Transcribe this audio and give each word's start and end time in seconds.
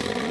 Yeah. 0.00 0.21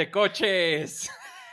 De 0.00 0.10
coches. 0.10 1.10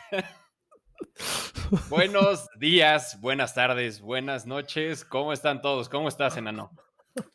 Buenos 1.90 2.48
días, 2.58 3.20
buenas 3.20 3.54
tardes, 3.54 4.00
buenas 4.00 4.46
noches. 4.46 5.04
¿Cómo 5.04 5.34
están 5.34 5.62
todos? 5.62 5.90
¿Cómo 5.90 6.08
estás, 6.08 6.38
enano? 6.38 6.72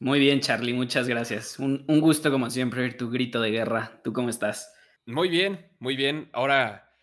Muy 0.01 0.21
bien, 0.21 0.41
Charlie, 0.41 0.73
muchas 0.73 1.07
gracias. 1.07 1.59
Un, 1.59 1.85
un 1.87 2.01
gusto, 2.01 2.31
como 2.31 2.49
siempre, 2.49 2.81
oír 2.81 2.97
tu 2.97 3.11
grito 3.11 3.43
de 3.43 3.51
guerra. 3.51 4.01
¿Tú 4.03 4.15
cómo 4.15 4.31
estás? 4.31 4.73
Muy 5.05 5.29
bien, 5.29 5.71
muy 5.81 5.97
bien. 5.97 6.31
Ahora 6.33 6.95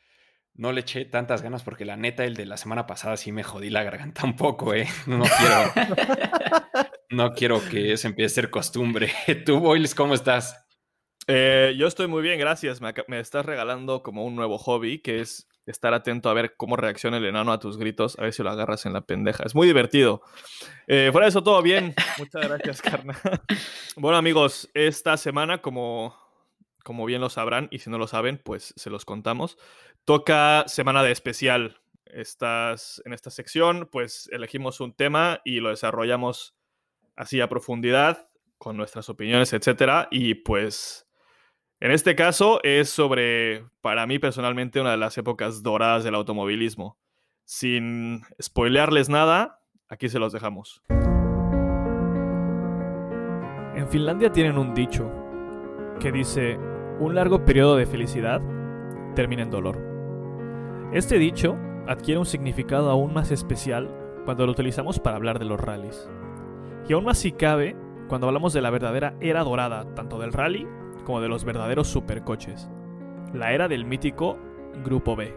no 0.55 0.71
le 0.71 0.81
eché 0.81 1.05
tantas 1.05 1.43
ganas 1.43 1.61
porque 1.61 1.85
la 1.85 1.95
neta, 1.95 2.25
el 2.25 2.35
de 2.35 2.47
la 2.47 2.57
semana 2.57 2.87
pasada 2.87 3.15
sí 3.15 3.31
me 3.31 3.43
jodí 3.43 3.69
la 3.69 3.83
garganta 3.83 4.25
un 4.25 4.35
poco, 4.35 4.73
¿eh? 4.73 4.87
No 5.05 5.23
quiero, 5.37 5.71
no 7.11 7.33
quiero 7.35 7.69
que 7.69 7.93
eso 7.93 8.07
empiece 8.07 8.33
a 8.33 8.41
ser 8.41 8.49
costumbre. 8.49 9.11
¿Tú, 9.45 9.59
Boyles, 9.59 9.93
cómo 9.93 10.15
estás? 10.15 10.65
Eh, 11.31 11.75
yo 11.77 11.85
estoy 11.85 12.07
muy 12.07 12.23
bien, 12.23 12.39
gracias. 12.39 12.81
Me, 12.81 12.91
me 13.07 13.19
estás 13.19 13.45
regalando 13.45 14.01
como 14.01 14.25
un 14.25 14.35
nuevo 14.35 14.57
hobby, 14.57 14.97
que 14.97 15.19
es 15.19 15.47
estar 15.67 15.93
atento 15.93 16.27
a 16.29 16.33
ver 16.33 16.55
cómo 16.57 16.75
reacciona 16.75 17.17
el 17.17 17.25
enano 17.25 17.51
a 17.51 17.59
tus 17.59 17.77
gritos, 17.77 18.17
a 18.17 18.23
ver 18.23 18.33
si 18.33 18.41
lo 18.41 18.49
agarras 18.49 18.87
en 18.87 18.93
la 18.93 19.01
pendeja. 19.01 19.43
Es 19.43 19.53
muy 19.53 19.67
divertido. 19.67 20.23
Eh, 20.87 21.09
fuera 21.11 21.25
de 21.25 21.29
eso, 21.29 21.43
todo 21.43 21.61
bien. 21.61 21.93
Muchas 22.17 22.47
gracias, 22.47 22.81
carnal. 22.81 23.15
bueno, 23.95 24.17
amigos, 24.17 24.71
esta 24.73 25.17
semana, 25.17 25.61
como, 25.61 26.17
como 26.83 27.05
bien 27.05 27.21
lo 27.21 27.29
sabrán, 27.29 27.67
y 27.69 27.77
si 27.77 27.91
no 27.91 27.99
lo 27.99 28.07
saben, 28.07 28.41
pues 28.43 28.73
se 28.75 28.89
los 28.89 29.05
contamos, 29.05 29.59
toca 30.05 30.63
semana 30.67 31.03
de 31.03 31.11
especial. 31.11 31.79
Estas, 32.05 33.03
en 33.05 33.13
esta 33.13 33.29
sección, 33.29 33.87
pues 33.91 34.27
elegimos 34.31 34.79
un 34.79 34.95
tema 34.95 35.41
y 35.45 35.59
lo 35.59 35.69
desarrollamos 35.69 36.55
así 37.15 37.39
a 37.39 37.49
profundidad, 37.49 38.31
con 38.57 38.77
nuestras 38.77 39.09
opiniones, 39.09 39.53
etcétera. 39.53 40.07
Y 40.09 40.33
pues 40.33 41.05
en 41.81 41.91
este 41.91 42.15
caso 42.15 42.59
es 42.63 42.89
sobre, 42.89 43.65
para 43.81 44.05
mí 44.05 44.19
personalmente, 44.19 44.81
una 44.81 44.91
de 44.91 44.97
las 44.97 45.17
épocas 45.17 45.63
doradas 45.63 46.03
del 46.03 46.15
automovilismo. 46.15 46.97
Sin 47.45 48.21
spoilearles 48.41 49.07
nada, 49.07 49.61
aquí 49.87 50.09
se 50.09 50.19
los 50.19 50.33
dejamos. 50.33 50.83
En 53.75 53.87
Finlandia 53.87 54.31
tienen 54.31 54.57
un 54.57 54.73
dicho 54.73 55.09
que 56.01 56.11
dice, 56.11 56.57
un 56.99 57.15
largo 57.15 57.45
periodo 57.45 57.77
de 57.77 57.85
felicidad 57.85 58.41
termina 59.15 59.43
en 59.43 59.49
dolor. 59.49 59.79
Este 60.91 61.17
dicho 61.17 61.57
adquiere 61.87 62.19
un 62.19 62.25
significado 62.25 62.89
aún 62.89 63.13
más 63.13 63.31
especial 63.31 63.89
cuando 64.25 64.45
lo 64.45 64.51
utilizamos 64.51 64.99
para 64.99 65.15
hablar 65.15 65.39
de 65.39 65.45
los 65.45 65.59
rallies. 65.59 66.09
Y 66.89 66.93
aún 66.93 67.05
más 67.05 67.19
si 67.19 67.31
cabe 67.31 67.77
cuando 68.09 68.27
hablamos 68.27 68.51
de 68.51 68.61
la 68.61 68.69
verdadera 68.69 69.15
era 69.21 69.43
dorada, 69.45 69.95
tanto 69.95 70.19
del 70.19 70.33
rally 70.33 70.67
como 71.09 71.21
de 71.21 71.27
los 71.27 71.43
verdaderos 71.43 71.87
supercoches. 71.87 72.69
La 73.33 73.51
era 73.51 73.67
del 73.67 73.83
mítico 73.83 74.37
Grupo 74.85 75.15
B. 75.15 75.35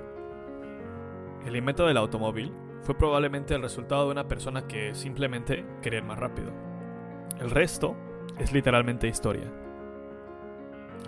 El 1.46 1.56
invento 1.56 1.86
del 1.86 1.96
automóvil 1.96 2.52
fue 2.82 2.94
probablemente 2.94 3.54
el 3.54 3.62
resultado 3.62 4.04
de 4.04 4.12
una 4.12 4.28
persona 4.28 4.66
que 4.66 4.94
simplemente 4.94 5.64
quería 5.80 6.00
ir 6.00 6.04
más 6.04 6.18
rápido. 6.18 6.52
El 7.40 7.50
resto 7.50 7.96
es 8.38 8.52
literalmente 8.52 9.08
historia. 9.08 9.50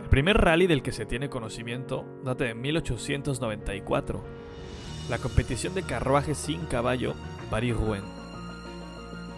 El 0.02 0.08
primer 0.08 0.38
rally 0.38 0.66
del 0.66 0.82
que 0.82 0.92
se 0.92 1.04
tiene 1.04 1.28
conocimiento 1.28 2.06
data 2.24 2.44
de 2.44 2.54
1894, 2.54 4.24
la 5.10 5.18
competición 5.18 5.74
de 5.74 5.82
carruajes 5.82 6.38
sin 6.38 6.64
caballo 6.64 7.12
Paris-Rouen. 7.50 8.13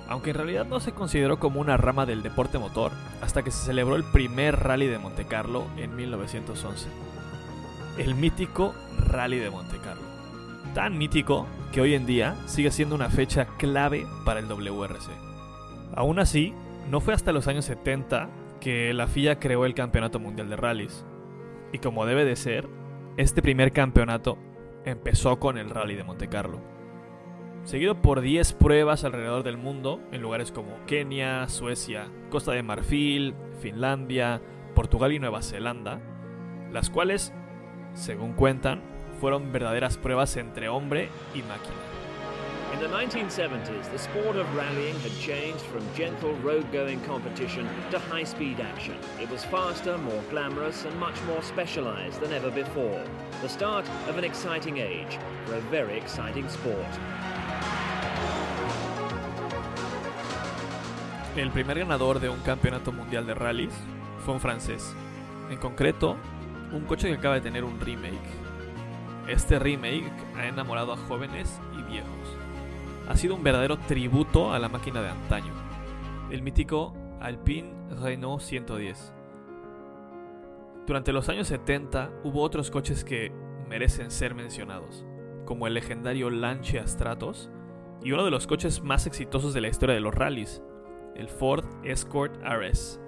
Aunque 0.08 0.30
en 0.30 0.36
realidad 0.36 0.66
no 0.66 0.80
se 0.80 0.92
consideró 0.92 1.38
como 1.38 1.60
una 1.60 1.76
rama 1.76 2.06
del 2.06 2.22
deporte 2.22 2.58
motor 2.58 2.92
hasta 3.20 3.42
que 3.42 3.50
se 3.50 3.64
celebró 3.64 3.96
el 3.96 4.04
primer 4.04 4.56
rally 4.60 4.86
de 4.86 4.98
Monte 4.98 5.24
Carlo 5.24 5.66
en 5.76 5.96
1911. 5.96 6.88
El 7.98 8.14
mítico 8.14 8.74
Rally 9.08 9.38
de 9.38 9.50
Monte 9.50 9.78
Carlo. 9.78 10.02
Tan 10.74 10.98
mítico 10.98 11.46
que 11.72 11.80
hoy 11.80 11.94
en 11.94 12.06
día 12.06 12.36
sigue 12.46 12.70
siendo 12.70 12.94
una 12.94 13.08
fecha 13.08 13.46
clave 13.56 14.06
para 14.24 14.40
el 14.40 14.48
WRC. 14.48 15.10
Aún 15.94 16.18
así, 16.18 16.54
no 16.90 17.00
fue 17.00 17.14
hasta 17.14 17.32
los 17.32 17.48
años 17.48 17.64
70 17.64 18.28
que 18.60 18.92
la 18.92 19.06
FIA 19.06 19.38
creó 19.40 19.64
el 19.64 19.74
Campeonato 19.74 20.20
Mundial 20.20 20.48
de 20.48 20.56
Rallys. 20.56 21.04
Y 21.72 21.78
como 21.78 22.06
debe 22.06 22.24
de 22.24 22.36
ser, 22.36 22.68
este 23.16 23.42
primer 23.42 23.72
campeonato 23.72 24.38
empezó 24.84 25.38
con 25.38 25.58
el 25.58 25.70
Rally 25.70 25.94
de 25.94 26.04
Monte 26.04 26.28
Carlo. 26.28 26.60
Seguido 27.66 28.00
por 28.00 28.20
10 28.20 28.52
pruebas 28.52 29.02
alrededor 29.02 29.42
del 29.42 29.56
mundo, 29.56 30.00
en 30.12 30.22
lugares 30.22 30.52
como 30.52 30.78
Kenia, 30.86 31.48
Suecia, 31.48 32.06
Costa 32.30 32.52
de 32.52 32.62
Marfil, 32.62 33.34
Finlandia, 33.60 34.40
Portugal 34.76 35.12
y 35.12 35.18
Nueva 35.18 35.42
Zelanda, 35.42 36.00
las 36.70 36.90
cuales, 36.90 37.32
según 37.92 38.34
cuentan, 38.34 38.82
fueron 39.20 39.50
verdaderas 39.50 39.98
pruebas 39.98 40.36
entre 40.36 40.68
hombre 40.68 41.08
y 41.34 41.42
máquina. 41.42 41.74
In 42.72 42.78
the 42.78 42.88
1970s, 42.88 43.90
the 43.90 43.98
sport 43.98 44.36
of 44.36 44.46
rallying 44.54 44.94
had 45.00 45.10
changed 45.18 45.62
from 45.62 45.82
gentle 45.96 46.34
road-going 46.44 47.00
competition 47.00 47.66
to 47.90 47.98
high-speed 47.98 48.60
action. 48.60 48.94
It 49.20 49.28
was 49.28 49.44
faster, 49.44 49.98
more 49.98 50.22
glamorous, 50.30 50.84
and 50.84 50.96
much 51.00 51.20
more 51.26 51.42
specialized 51.42 52.20
than 52.20 52.32
ever 52.32 52.50
before. 52.50 53.02
The 53.42 53.48
start 53.48 53.88
of 54.08 54.18
an 54.18 54.24
exciting 54.24 54.78
age 54.78 55.18
for 55.46 55.54
a 55.54 55.60
very 55.62 55.96
exciting 55.96 56.48
sport. 56.48 56.86
El 61.36 61.50
primer 61.50 61.78
ganador 61.78 62.18
de 62.18 62.30
un 62.30 62.40
campeonato 62.40 62.92
mundial 62.92 63.26
de 63.26 63.34
rallies 63.34 63.74
fue 64.24 64.32
un 64.32 64.40
francés. 64.40 64.96
En 65.50 65.58
concreto, 65.58 66.16
un 66.72 66.86
coche 66.86 67.08
que 67.08 67.14
acaba 67.14 67.34
de 67.34 67.42
tener 67.42 67.62
un 67.62 67.78
remake. 67.78 68.16
Este 69.28 69.58
remake 69.58 70.10
ha 70.34 70.46
enamorado 70.46 70.94
a 70.94 70.96
jóvenes 70.96 71.60
y 71.78 71.82
viejos. 71.82 72.38
Ha 73.06 73.16
sido 73.16 73.34
un 73.34 73.42
verdadero 73.42 73.76
tributo 73.76 74.54
a 74.54 74.58
la 74.58 74.70
máquina 74.70 75.02
de 75.02 75.10
antaño. 75.10 75.52
El 76.30 76.40
mítico 76.40 76.94
Alpine 77.20 77.70
Renault 78.00 78.40
110. 78.40 79.12
Durante 80.86 81.12
los 81.12 81.28
años 81.28 81.48
70 81.48 82.12
hubo 82.24 82.40
otros 82.40 82.70
coches 82.70 83.04
que 83.04 83.30
merecen 83.68 84.10
ser 84.10 84.34
mencionados, 84.34 85.04
como 85.44 85.66
el 85.66 85.74
legendario 85.74 86.30
Lancia 86.30 86.86
Stratos 86.86 87.50
y 88.02 88.12
uno 88.12 88.24
de 88.24 88.30
los 88.30 88.46
coches 88.46 88.82
más 88.82 89.06
exitosos 89.06 89.52
de 89.52 89.60
la 89.60 89.68
historia 89.68 89.94
de 89.94 90.00
los 90.00 90.14
rallies, 90.14 90.62
el 91.18 91.28
Ford 91.28 91.64
Escort 91.84 92.32
RS. 92.44 92.98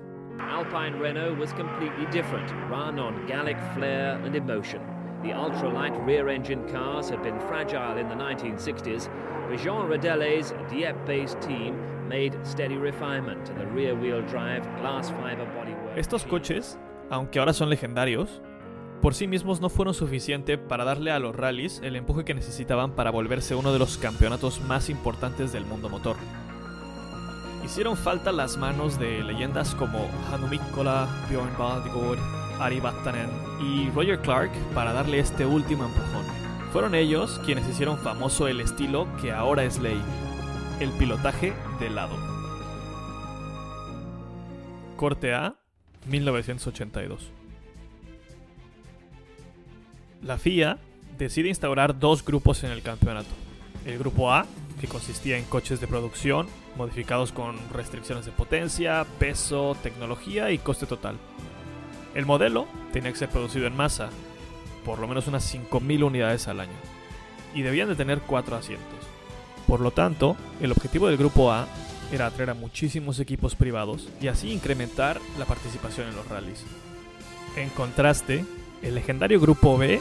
Alpine 0.41 0.99
Renault 0.99 1.37
was 1.39 1.53
completely 1.53 2.07
different, 2.11 2.51
run 2.71 2.99
on 2.99 3.27
Gallic 3.27 3.59
flair 3.75 4.21
and 4.25 4.35
emotion. 4.35 4.81
The 5.23 5.31
ultralight 5.31 6.07
rear-engine 6.07 6.69
cars 6.69 7.11
had 7.11 7.23
been 7.23 7.39
fragile 7.41 7.99
in 7.99 8.09
the 8.09 8.15
1960s, 8.15 9.09
but 9.49 9.59
Jean 9.59 9.89
Rodellet's 9.89 10.55
Dieppe-based 10.71 11.41
team 11.41 11.75
made 12.09 12.39
steady 12.45 12.77
refinement 12.77 13.45
to 13.47 13.53
the 13.55 13.67
rear-wheel 13.67 14.23
drive 14.29 14.63
glass 14.81 15.11
fiber 15.11 15.45
bodywork. 15.57 15.99
Estos 15.99 16.25
coches, 16.25 16.79
aunque 17.11 17.41
ahora 17.41 17.53
son 17.53 17.69
legendarios, 17.69 18.41
por 19.03 19.15
sí 19.15 19.27
mismos 19.27 19.61
no 19.61 19.69
fueron 19.69 19.95
suficiente 19.95 20.59
para 20.59 20.85
darle 20.85 21.11
a 21.11 21.19
los 21.19 21.35
rallies 21.35 21.81
el 21.83 21.97
empuje 21.97 22.25
que 22.25 22.35
necesitaban 22.35 22.93
para 22.93 23.11
volverse 23.11 23.55
uno 23.55 23.73
de 23.73 23.79
los 23.79 23.99
campeonatos 23.99 24.61
más 24.63 24.89
importantes 24.89 25.53
del 25.53 25.65
mundo 25.65 25.89
motor. 25.89 26.17
Hicieron 27.65 27.97
falta 27.97 28.33
las 28.33 28.57
manos 28.57 28.99
de 28.99 29.23
leyendas 29.23 29.75
como 29.75 30.09
Hannu 30.31 30.49
Mikkola, 30.49 31.09
Björn 31.29 31.57
Valdegård, 31.59 32.19
Ari 32.61 32.81
Vatanen 32.81 33.31
y 33.61 33.91
Roger 33.91 34.21
Clark 34.21 34.51
para 34.75 34.93
darle 34.93 35.19
este 35.19 35.45
último 35.45 35.85
empujón. 35.85 36.25
Fueron 36.73 36.95
ellos 36.95 37.41
quienes 37.45 37.69
hicieron 37.69 37.99
famoso 37.99 38.49
el 38.49 38.61
estilo 38.61 39.07
que 39.21 39.33
ahora 39.33 39.65
es 39.65 39.79
ley, 39.79 40.01
el 40.81 40.91
pilotaje 40.93 41.53
de 41.81 41.91
lado. 41.91 42.17
Corte 44.97 45.33
A, 45.33 45.55
1982. 46.07 47.31
La 50.23 50.37
FIA 50.39 50.79
decide 51.17 51.49
instaurar 51.49 51.99
dos 51.99 52.25
grupos 52.25 52.65
en 52.65 52.71
el 52.71 52.83
campeonato. 52.83 53.29
El 53.85 53.99
grupo 53.99 54.33
A, 54.33 54.47
que 54.79 54.89
consistía 54.89 55.37
en 55.37 55.45
coches 55.45 55.81
de 55.81 55.87
producción, 55.87 56.47
modificados 56.77 57.33
con 57.33 57.57
restricciones 57.73 58.25
de 58.25 58.33
potencia, 58.33 59.07
peso, 59.19 59.77
tecnología 59.83 60.51
y 60.51 60.59
coste 60.59 60.87
total. 60.87 61.17
El 62.15 62.27
modelo 62.27 62.67
tenía 62.93 63.13
que 63.13 63.19
ser 63.19 63.29
producido 63.29 63.67
en 63.67 63.77
masa, 63.77 64.11
por 64.85 64.99
lo 64.99 65.09
menos 65.09 65.27
unas 65.27 65.55
5.000 65.55 66.05
unidades 66.05 66.49
al 66.49 66.61
año, 66.61 66.73
y 67.55 67.63
debían 67.63 67.89
de 67.89 67.97
tener 67.97 68.21
4 68.21 68.57
asientos. 68.57 68.99
Por 69.67 69.81
lo 69.81 69.91
tanto, 69.91 70.37
el 70.61 70.73
objetivo 70.73 71.09
del 71.09 71.19
grupo 71.19 71.53
A 71.53 71.67
era 72.11 72.27
atraer 72.27 72.51
a 72.51 72.55
muchísimos 72.55 73.21
equipos 73.21 73.55
privados 73.55 74.09
y 74.21 74.29
así 74.29 74.51
incrementar 74.51 75.21
la 75.39 75.45
participación 75.45 76.09
en 76.09 76.17
los 76.17 76.27
rallies. 76.27 76.65
En 77.57 77.69
contraste, 77.71 78.45
el 78.81 78.95
legendario 78.95 79.41
grupo 79.41 79.77
B 79.77 80.01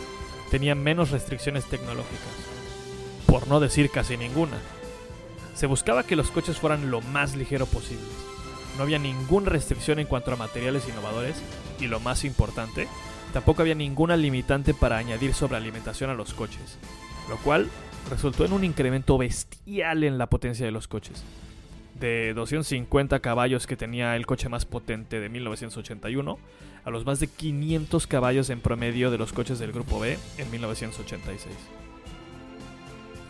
tenía 0.49 0.75
menos 0.75 1.11
restricciones 1.11 1.65
tecnológicas, 1.65 2.46
por 3.27 3.47
no 3.47 3.59
decir 3.59 3.91
casi 3.91 4.17
ninguna. 4.17 4.57
Se 5.53 5.67
buscaba 5.67 6.03
que 6.03 6.15
los 6.15 6.31
coches 6.31 6.57
fueran 6.57 6.89
lo 6.89 7.01
más 7.01 7.35
ligero 7.35 7.65
posible. 7.65 8.05
No 8.77 8.83
había 8.83 8.99
ninguna 8.99 9.49
restricción 9.49 9.99
en 9.99 10.07
cuanto 10.07 10.31
a 10.31 10.35
materiales 10.35 10.87
innovadores 10.87 11.35
y 11.79 11.87
lo 11.87 11.99
más 11.99 12.23
importante, 12.23 12.87
tampoco 13.33 13.61
había 13.61 13.75
ninguna 13.75 14.17
limitante 14.17 14.73
para 14.73 14.97
añadir 14.97 15.33
sobrealimentación 15.33 16.09
a 16.09 16.13
los 16.13 16.33
coches, 16.33 16.77
lo 17.29 17.37
cual 17.37 17.69
resultó 18.09 18.45
en 18.45 18.53
un 18.53 18.63
incremento 18.63 19.17
bestial 19.17 20.03
en 20.03 20.17
la 20.17 20.27
potencia 20.27 20.65
de 20.65 20.71
los 20.71 20.87
coches. 20.87 21.23
De 21.99 22.33
250 22.35 23.19
caballos 23.19 23.65
que 23.65 23.75
tenía 23.75 24.15
el 24.15 24.27
coche 24.27 24.49
más 24.49 24.65
potente 24.65 25.19
de 25.19 25.29
1981 25.29 26.37
a 26.85 26.89
los 26.91 27.05
más 27.05 27.19
de 27.19 27.27
500 27.27 28.05
caballos 28.05 28.49
en 28.51 28.61
promedio 28.61 29.09
de 29.09 29.17
los 29.17 29.33
coches 29.33 29.57
del 29.57 29.71
Grupo 29.71 29.99
B 29.99 30.17
en 30.37 30.51
1986. 30.51 31.51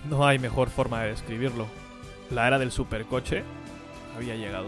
No 0.10 0.26
hay 0.26 0.40
mejor 0.40 0.70
forma 0.70 1.04
de 1.04 1.10
describirlo. 1.10 1.68
La 2.30 2.48
era 2.48 2.60
del 2.60 2.72
supercoche 2.72 3.44
había 4.16 4.36
llegado. 4.36 4.68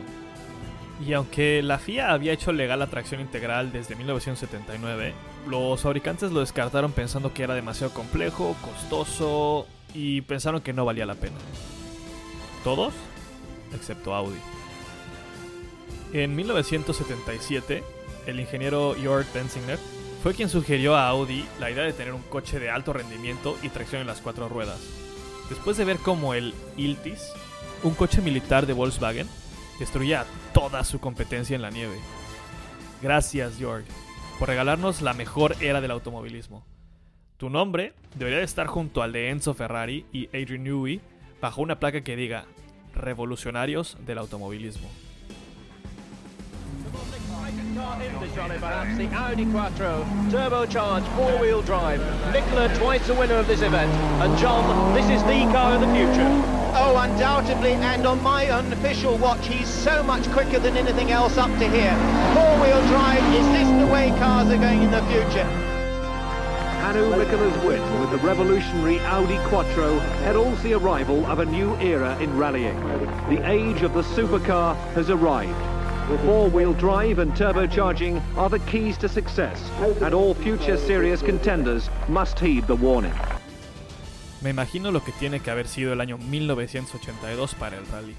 Y 1.05 1.13
aunque 1.13 1.61
la 1.63 1.79
FIA 1.79 2.11
había 2.11 2.33
hecho 2.33 2.51
legal 2.51 2.79
la 2.79 2.87
tracción 2.87 3.21
integral 3.21 3.71
desde 3.71 3.95
1979, 3.95 5.13
los 5.47 5.81
fabricantes 5.81 6.31
lo 6.31 6.41
descartaron 6.41 6.91
pensando 6.91 7.33
que 7.33 7.43
era 7.43 7.55
demasiado 7.55 7.93
complejo, 7.93 8.55
costoso 8.61 9.65
y 9.93 10.21
pensaron 10.21 10.61
que 10.61 10.73
no 10.73 10.83
valía 10.83 11.05
la 11.05 11.15
pena. 11.15 11.37
Todos, 12.63 12.93
excepto 13.73 14.13
Audi. 14.13 14.39
En 16.11 16.35
1977, 16.35 17.83
el 18.25 18.39
ingeniero 18.39 18.95
Jörg 19.01 19.25
Bensinger 19.33 19.79
fue 20.21 20.33
quien 20.33 20.49
sugirió 20.49 20.95
a 20.95 21.07
Audi 21.07 21.45
la 21.59 21.71
idea 21.71 21.83
de 21.83 21.93
tener 21.93 22.13
un 22.13 22.23
coche 22.23 22.59
de 22.59 22.69
alto 22.69 22.91
rendimiento 22.91 23.57
y 23.63 23.69
tracción 23.69 24.01
en 24.01 24.07
las 24.07 24.19
cuatro 24.19 24.49
ruedas. 24.49 24.79
Después 25.49 25.77
de 25.77 25.85
ver 25.85 25.97
cómo 25.97 26.33
el 26.33 26.53
Iltis, 26.77 27.31
un 27.83 27.95
coche 27.95 28.21
militar 28.21 28.67
de 28.67 28.73
Volkswagen, 28.73 29.27
destruía 29.79 30.25
toda 30.53 30.83
su 30.83 30.99
competencia 30.99 31.55
en 31.55 31.61
la 31.61 31.71
nieve. 31.71 31.97
Gracias, 33.01 33.55
Jörg, 33.59 33.85
por 34.37 34.49
regalarnos 34.49 35.01
la 35.01 35.13
mejor 35.13 35.55
era 35.59 35.81
del 35.81 35.91
automovilismo. 35.91 36.65
Tu 37.37 37.49
nombre 37.49 37.93
debería 38.15 38.39
de 38.39 38.45
estar 38.45 38.67
junto 38.67 39.01
al 39.01 39.13
de 39.13 39.29
Enzo 39.29 39.53
Ferrari 39.53 40.05
y 40.11 40.27
Adrian 40.27 40.63
Newey 40.63 41.01
bajo 41.41 41.61
una 41.61 41.79
placa 41.79 42.01
que 42.01 42.15
diga 42.15 42.45
Revolucionarios 42.93 43.97
del 44.05 44.17
automovilismo. 44.17 44.89
In 47.79 48.19
the 48.19 48.27
Johnny 48.35 48.57
Perhaps 48.57 48.97
the 48.97 49.07
Audi 49.07 49.45
Quattro, 49.45 50.03
turbocharged 50.29 51.07
four-wheel 51.15 51.61
drive. 51.61 52.01
Nicola, 52.33 52.67
twice 52.75 53.07
the 53.07 53.13
winner 53.13 53.35
of 53.35 53.47
this 53.47 53.61
event. 53.61 53.91
And 54.21 54.37
John, 54.37 54.93
this 54.93 55.09
is 55.09 55.23
the 55.23 55.51
car 55.53 55.75
of 55.75 55.81
the 55.81 55.87
future. 55.87 56.27
Oh, 56.75 56.97
undoubtedly, 56.99 57.73
and 57.73 58.05
on 58.05 58.21
my 58.21 58.49
unofficial 58.49 59.17
watch, 59.17 59.47
he's 59.47 59.67
so 59.67 60.03
much 60.03 60.29
quicker 60.31 60.59
than 60.59 60.75
anything 60.75 61.11
else 61.11 61.37
up 61.37 61.49
to 61.51 61.69
here. 61.69 61.95
Four-wheel 62.35 62.85
drive, 62.87 63.23
is 63.33 63.47
this 63.47 63.67
the 63.81 63.91
way 63.91 64.09
cars 64.19 64.49
are 64.49 64.57
going 64.57 64.83
in 64.83 64.91
the 64.91 65.01
future? 65.03 65.47
Hannu 66.83 67.09
Mikola's 67.11 67.63
win 67.63 67.99
with 68.01 68.11
the 68.11 68.27
revolutionary 68.27 68.99
Audi 69.01 69.37
Quattro 69.47 69.99
heralds 70.23 70.61
the 70.63 70.73
arrival 70.73 71.25
of 71.27 71.39
a 71.39 71.45
new 71.45 71.75
era 71.77 72.17
in 72.19 72.35
rallying. 72.37 72.77
The 73.29 73.49
age 73.49 73.83
of 73.83 73.93
the 73.93 74.01
supercar 74.01 74.75
has 74.93 75.09
arrived. 75.09 75.68
Four-wheel 76.17 76.73
drive 76.73 77.19
and 77.19 77.35
turbocharging 77.35 78.19
are 78.35 78.49
the 78.49 78.59
keys 78.65 78.97
to 78.97 79.07
success, 79.07 79.61
and 80.01 80.15
all 80.15 80.33
future 80.33 80.75
serious 80.75 81.21
contenders 81.21 81.91
must 82.07 82.39
heed 82.39 82.65
the 82.65 82.73
warning. 82.73 83.13
Me 84.41 84.49
imagino 84.49 84.91
lo 84.91 85.03
que 85.03 85.11
tiene 85.11 85.39
que 85.39 85.51
haber 85.51 85.67
sido 85.67 85.93
el 85.93 86.01
año 86.01 86.17
1982 86.17 87.53
para 87.53 87.77
el 87.77 87.85
rally, 87.85 88.15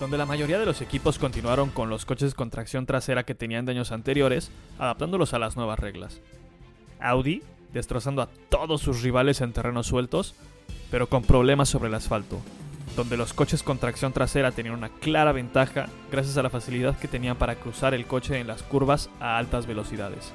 donde 0.00 0.18
la 0.18 0.26
mayoría 0.26 0.58
de 0.58 0.66
los 0.66 0.80
equipos 0.80 1.20
continuaron 1.20 1.70
con 1.70 1.88
los 1.88 2.04
coches 2.04 2.34
con 2.34 2.50
tracción 2.50 2.84
trasera 2.84 3.22
que 3.22 3.36
tenían 3.36 3.64
de 3.64 3.72
años 3.72 3.92
anteriores, 3.92 4.50
adaptándolos 4.80 5.34
a 5.34 5.38
las 5.38 5.56
nuevas 5.56 5.78
reglas. 5.78 6.20
Audi, 6.98 7.42
destrozando 7.72 8.22
a 8.22 8.28
todos 8.48 8.80
sus 8.80 9.02
rivales 9.02 9.40
en 9.40 9.52
terrenos 9.52 9.86
sueltos, 9.86 10.34
pero 10.90 11.08
con 11.08 11.22
problemas 11.22 11.68
sobre 11.68 11.90
el 11.90 11.94
asfalto, 11.94 12.40
donde 12.96 13.16
los 13.16 13.32
coches 13.32 13.62
con 13.62 13.78
tracción 13.78 14.12
trasera 14.12 14.52
tenían 14.52 14.74
una 14.74 14.88
clara 14.88 15.32
ventaja 15.32 15.88
gracias 16.10 16.36
a 16.36 16.42
la 16.42 16.50
facilidad 16.50 16.98
que 16.98 17.08
tenían 17.08 17.36
para 17.36 17.56
cruzar 17.56 17.94
el 17.94 18.06
coche 18.06 18.38
en 18.38 18.46
las 18.46 18.62
curvas 18.62 19.10
a 19.20 19.38
altas 19.38 19.66
velocidades. 19.66 20.32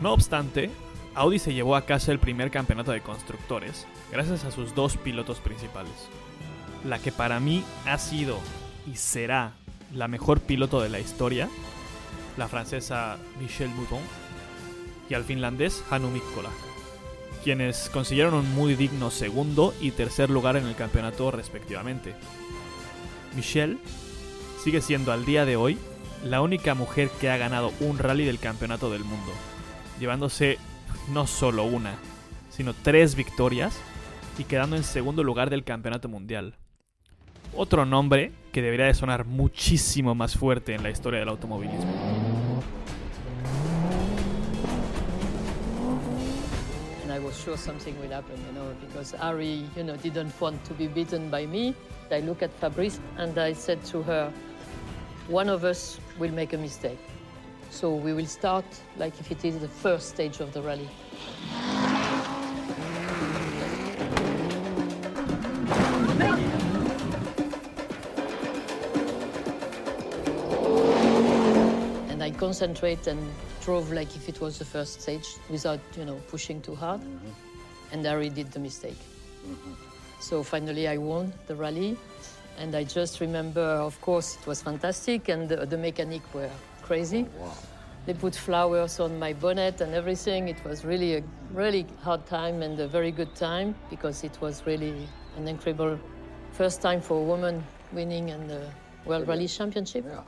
No 0.00 0.12
obstante, 0.12 0.70
Audi 1.14 1.38
se 1.38 1.54
llevó 1.54 1.76
a 1.76 1.86
casa 1.86 2.12
el 2.12 2.18
primer 2.18 2.50
campeonato 2.50 2.92
de 2.92 3.00
constructores 3.00 3.86
gracias 4.10 4.44
a 4.44 4.50
sus 4.50 4.74
dos 4.74 4.96
pilotos 4.96 5.38
principales. 5.38 6.08
La 6.84 6.98
que 6.98 7.12
para 7.12 7.40
mí 7.40 7.64
ha 7.86 7.98
sido 7.98 8.38
y 8.86 8.96
será 8.96 9.52
la 9.92 10.08
mejor 10.08 10.40
piloto 10.40 10.80
de 10.82 10.88
la 10.88 10.98
historia, 11.00 11.48
la 12.36 12.48
francesa 12.48 13.16
Michelle 13.40 13.72
Mouton, 13.74 14.02
y 15.08 15.14
al 15.14 15.24
finlandés 15.24 15.84
Hannu 15.90 16.10
Mikkola 16.10 16.50
quienes 17.44 17.90
consiguieron 17.90 18.32
un 18.32 18.54
muy 18.54 18.74
digno 18.74 19.10
segundo 19.10 19.74
y 19.78 19.90
tercer 19.90 20.30
lugar 20.30 20.56
en 20.56 20.64
el 20.66 20.74
campeonato 20.74 21.30
respectivamente. 21.30 22.14
Michelle 23.36 23.76
sigue 24.62 24.80
siendo 24.80 25.12
al 25.12 25.26
día 25.26 25.44
de 25.44 25.56
hoy 25.56 25.78
la 26.24 26.40
única 26.40 26.74
mujer 26.74 27.10
que 27.20 27.28
ha 27.28 27.36
ganado 27.36 27.70
un 27.80 27.98
rally 27.98 28.24
del 28.24 28.38
campeonato 28.38 28.90
del 28.90 29.04
mundo, 29.04 29.30
llevándose 30.00 30.56
no 31.12 31.26
solo 31.26 31.64
una, 31.64 31.96
sino 32.48 32.72
tres 32.72 33.14
victorias 33.14 33.78
y 34.38 34.44
quedando 34.44 34.76
en 34.76 34.82
segundo 34.82 35.22
lugar 35.22 35.50
del 35.50 35.64
campeonato 35.64 36.08
mundial. 36.08 36.54
Otro 37.54 37.84
nombre 37.84 38.32
que 38.52 38.62
debería 38.62 38.86
de 38.86 38.94
sonar 38.94 39.26
muchísimo 39.26 40.14
más 40.14 40.34
fuerte 40.34 40.74
en 40.74 40.82
la 40.82 40.88
historia 40.88 41.20
del 41.20 41.28
automovilismo. 41.28 42.33
Was 47.34 47.42
sure 47.42 47.56
something 47.56 47.98
will 48.00 48.10
happen, 48.10 48.38
you 48.46 48.52
know, 48.52 48.74
because 48.80 49.10
Harry, 49.12 49.64
you 49.76 49.82
know, 49.82 49.96
didn't 49.96 50.40
want 50.40 50.62
to 50.64 50.74
be 50.74 50.86
beaten 50.86 51.30
by 51.30 51.46
me. 51.46 51.74
I 52.10 52.20
look 52.20 52.42
at 52.42 52.52
Fabrice 52.60 53.00
and 53.16 53.36
I 53.38 53.52
said 53.52 53.84
to 53.86 54.02
her, 54.02 54.32
one 55.26 55.48
of 55.48 55.64
us 55.64 55.98
will 56.18 56.30
make 56.30 56.52
a 56.52 56.58
mistake. 56.58 56.98
So 57.70 57.92
we 57.92 58.12
will 58.12 58.26
start 58.26 58.64
like 58.98 59.18
if 59.18 59.32
it 59.32 59.44
is 59.44 59.58
the 59.58 59.68
first 59.68 60.10
stage 60.10 60.38
of 60.38 60.52
the 60.52 60.62
rally. 60.62 60.88
And 72.10 72.22
I 72.22 72.30
concentrate 72.30 73.08
and 73.08 73.20
drove 73.64 73.92
like 73.92 74.14
if 74.14 74.28
it 74.28 74.40
was 74.40 74.58
the 74.58 74.64
first 74.64 75.00
stage 75.00 75.26
without, 75.48 75.80
you 75.96 76.04
know, 76.04 76.20
pushing 76.28 76.60
too 76.60 76.74
hard. 76.74 77.00
Mm-hmm. 77.00 77.92
And 77.92 78.06
Harry 78.06 78.28
did 78.28 78.52
the 78.52 78.60
mistake. 78.60 78.98
Mm-hmm. 79.46 79.72
So 80.20 80.42
finally 80.42 80.88
I 80.88 80.96
won 80.96 81.32
the 81.46 81.56
rally. 81.56 81.96
And 82.58 82.74
I 82.74 82.84
just 82.84 83.20
remember, 83.20 83.60
of 83.60 84.00
course, 84.00 84.36
it 84.36 84.46
was 84.46 84.62
fantastic, 84.62 85.28
and 85.28 85.48
the, 85.48 85.66
the 85.66 85.76
mechanic 85.76 86.22
were 86.32 86.50
crazy. 86.82 87.26
Oh, 87.42 87.56
they 88.06 88.14
put 88.14 88.34
flowers 88.34 89.00
on 89.00 89.18
my 89.18 89.32
bonnet 89.32 89.80
and 89.80 89.92
everything. 89.94 90.48
It 90.48 90.62
was 90.64 90.84
really 90.84 91.16
a 91.16 91.22
really 91.52 91.86
hard 92.02 92.26
time 92.26 92.62
and 92.62 92.78
a 92.78 92.86
very 92.86 93.10
good 93.10 93.34
time 93.34 93.74
because 93.90 94.22
it 94.22 94.38
was 94.40 94.62
really 94.66 95.08
an 95.36 95.48
incredible 95.48 95.98
first 96.52 96.80
time 96.80 97.00
for 97.00 97.18
a 97.18 97.24
woman 97.24 97.64
winning 97.92 98.28
in 98.28 98.46
the 98.46 98.60
uh, 98.60 98.70
World 99.06 99.26
Rally 99.26 99.48
Championship. 99.48 100.04
And 100.04 100.20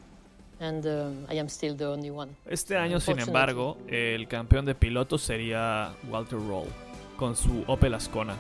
Este 2.47 2.77
año, 2.77 2.99
sin 3.01 3.19
embargo, 3.19 3.77
el 3.89 4.27
campeón 4.29 4.65
de 4.65 4.75
pilotos 4.75 5.23
sería 5.23 5.95
Walter 6.09 6.39
Roll, 6.39 6.69
con 7.17 7.37
su 7.37 7.65
Opel 7.67 7.95
Ascona. 7.95 8.37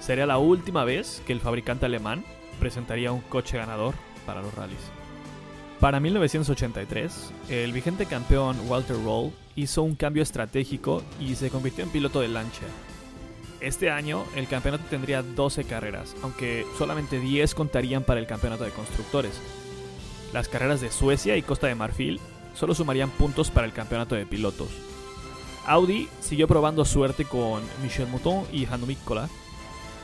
Sería 0.00 0.26
la 0.26 0.38
última 0.38 0.84
vez 0.84 1.22
que 1.26 1.32
el 1.32 1.40
fabricante 1.40 1.86
alemán 1.86 2.24
presentaría 2.60 3.10
un 3.10 3.22
coche 3.22 3.56
ganador 3.56 3.94
para 4.26 4.42
los 4.42 4.54
rallies. 4.54 4.90
Para 5.80 6.00
1983, 6.00 7.32
el 7.48 7.72
vigente 7.72 8.06
campeón 8.06 8.56
Walter 8.68 8.96
Roll 9.02 9.32
hizo 9.56 9.82
un 9.82 9.94
cambio 9.94 10.22
estratégico 10.22 11.02
y 11.20 11.34
se 11.34 11.50
convirtió 11.50 11.84
en 11.84 11.90
piloto 11.90 12.20
de 12.20 12.28
Lancia. 12.28 12.66
Este 13.60 13.90
año 13.90 14.24
el 14.36 14.46
campeonato 14.46 14.84
tendría 14.90 15.22
12 15.22 15.64
carreras, 15.64 16.14
aunque 16.22 16.66
solamente 16.76 17.18
10 17.18 17.54
contarían 17.54 18.02
para 18.02 18.20
el 18.20 18.26
campeonato 18.26 18.64
de 18.64 18.70
constructores. 18.70 19.40
Las 20.34 20.48
carreras 20.48 20.80
de 20.80 20.90
Suecia 20.90 21.36
y 21.36 21.42
Costa 21.42 21.68
de 21.68 21.76
Marfil 21.76 22.18
solo 22.54 22.74
sumarían 22.74 23.08
puntos 23.08 23.52
para 23.52 23.68
el 23.68 23.72
campeonato 23.72 24.16
de 24.16 24.26
pilotos. 24.26 24.68
Audi 25.64 26.08
siguió 26.20 26.48
probando 26.48 26.84
suerte 26.84 27.24
con 27.24 27.62
Michel 27.84 28.08
Mouton 28.08 28.44
y 28.52 28.66
Hannu 28.66 28.84
Mikkola, 28.84 29.28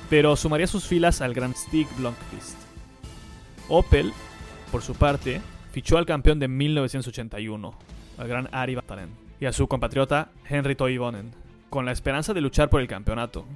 pero 0.08 0.36
sumaría 0.36 0.68
sus 0.68 0.84
filas 0.84 1.20
al 1.20 1.34
Grand 1.34 1.56
Stig 1.56 1.88
Blomqvist. 1.96 2.56
Opel, 3.68 4.12
por 4.70 4.82
su 4.82 4.94
parte, 4.94 5.40
fichó 5.72 5.98
al 5.98 6.06
campeón 6.06 6.38
de 6.38 6.46
1981, 6.46 7.74
al 8.16 8.28
gran 8.28 8.48
Ari 8.52 8.76
Vatanen, 8.76 9.10
y 9.40 9.46
a 9.46 9.52
su 9.52 9.66
compatriota 9.66 10.30
Henry 10.48 10.76
Toivonen, 10.76 11.32
con 11.70 11.84
la 11.84 11.90
esperanza 11.90 12.34
de 12.34 12.40
luchar 12.40 12.70
por 12.70 12.80
el 12.80 12.86
campeonato. 12.86 13.46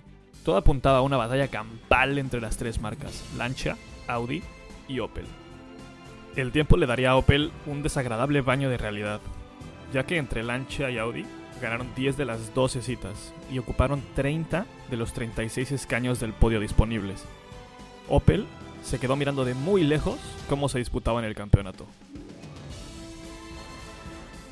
Todo 0.45 0.57
apuntaba 0.57 0.99
a 0.99 1.03
una 1.03 1.19
batalla 1.19 1.47
campal 1.47 2.19
entre 2.19 2.41
las 2.41 2.57
tres 2.57 2.81
marcas, 2.81 3.23
Lancia, 3.39 3.77
Audi 4.09 4.43
y 4.89 4.99
Opel. 4.99 5.44
El 6.37 6.51
tiempo 6.51 6.77
le 6.77 6.87
daría 6.87 7.11
a 7.11 7.17
Opel 7.17 7.53
un 7.67 7.85
desagradable 7.85 8.41
baño 8.41 8.69
de 8.69 8.77
realidad, 8.77 9.21
ya 9.93 10.05
que 10.05 10.17
entre 10.17 10.43
Lancia 10.43 10.91
y 10.91 10.99
Audi 10.99 11.25
ganaron 11.63 11.95
10 11.95 12.17
de 12.17 12.25
las 12.25 12.53
12 12.55 12.83
citas 12.83 13.33
y 13.53 13.59
ocuparon 13.59 14.03
30 14.17 14.67
de 14.91 14.97
los 14.97 15.13
36 15.13 15.71
escaños 15.71 16.19
del 16.19 16.33
podio 16.33 16.59
disponibles. 16.59 17.25
Opel 18.09 18.47
se 18.83 18.99
quedó 18.99 19.15
mirando 19.15 19.45
de 19.45 19.55
muy 19.55 19.85
lejos 19.85 20.19
cómo 20.49 20.69
se 20.69 20.79
disputaba 20.79 21.21
en 21.21 21.25
el 21.25 21.37
campeonato. 21.37 21.87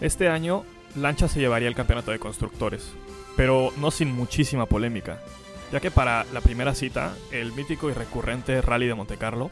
Este 0.01 0.29
año, 0.29 0.65
Lancia 0.95 1.27
se 1.27 1.41
llevaría 1.41 1.69
el 1.69 1.75
campeonato 1.75 2.13
de 2.13 2.21
constructores, 2.21 2.93
pero 3.37 3.73
no 3.79 3.91
sin 3.91 4.13
muchísima 4.13 4.67
polémica, 4.67 5.21
ya 5.73 5.81
que 5.81 5.91
para 5.91 6.25
la 6.33 6.41
primera 6.41 6.75
cita, 6.75 7.15
el 7.33 7.53
mítico 7.53 7.91
y 7.91 7.93
recurrente 7.93 8.63
Rally 8.63 8.87
de 8.87 8.95
Montecarlo, 8.95 9.51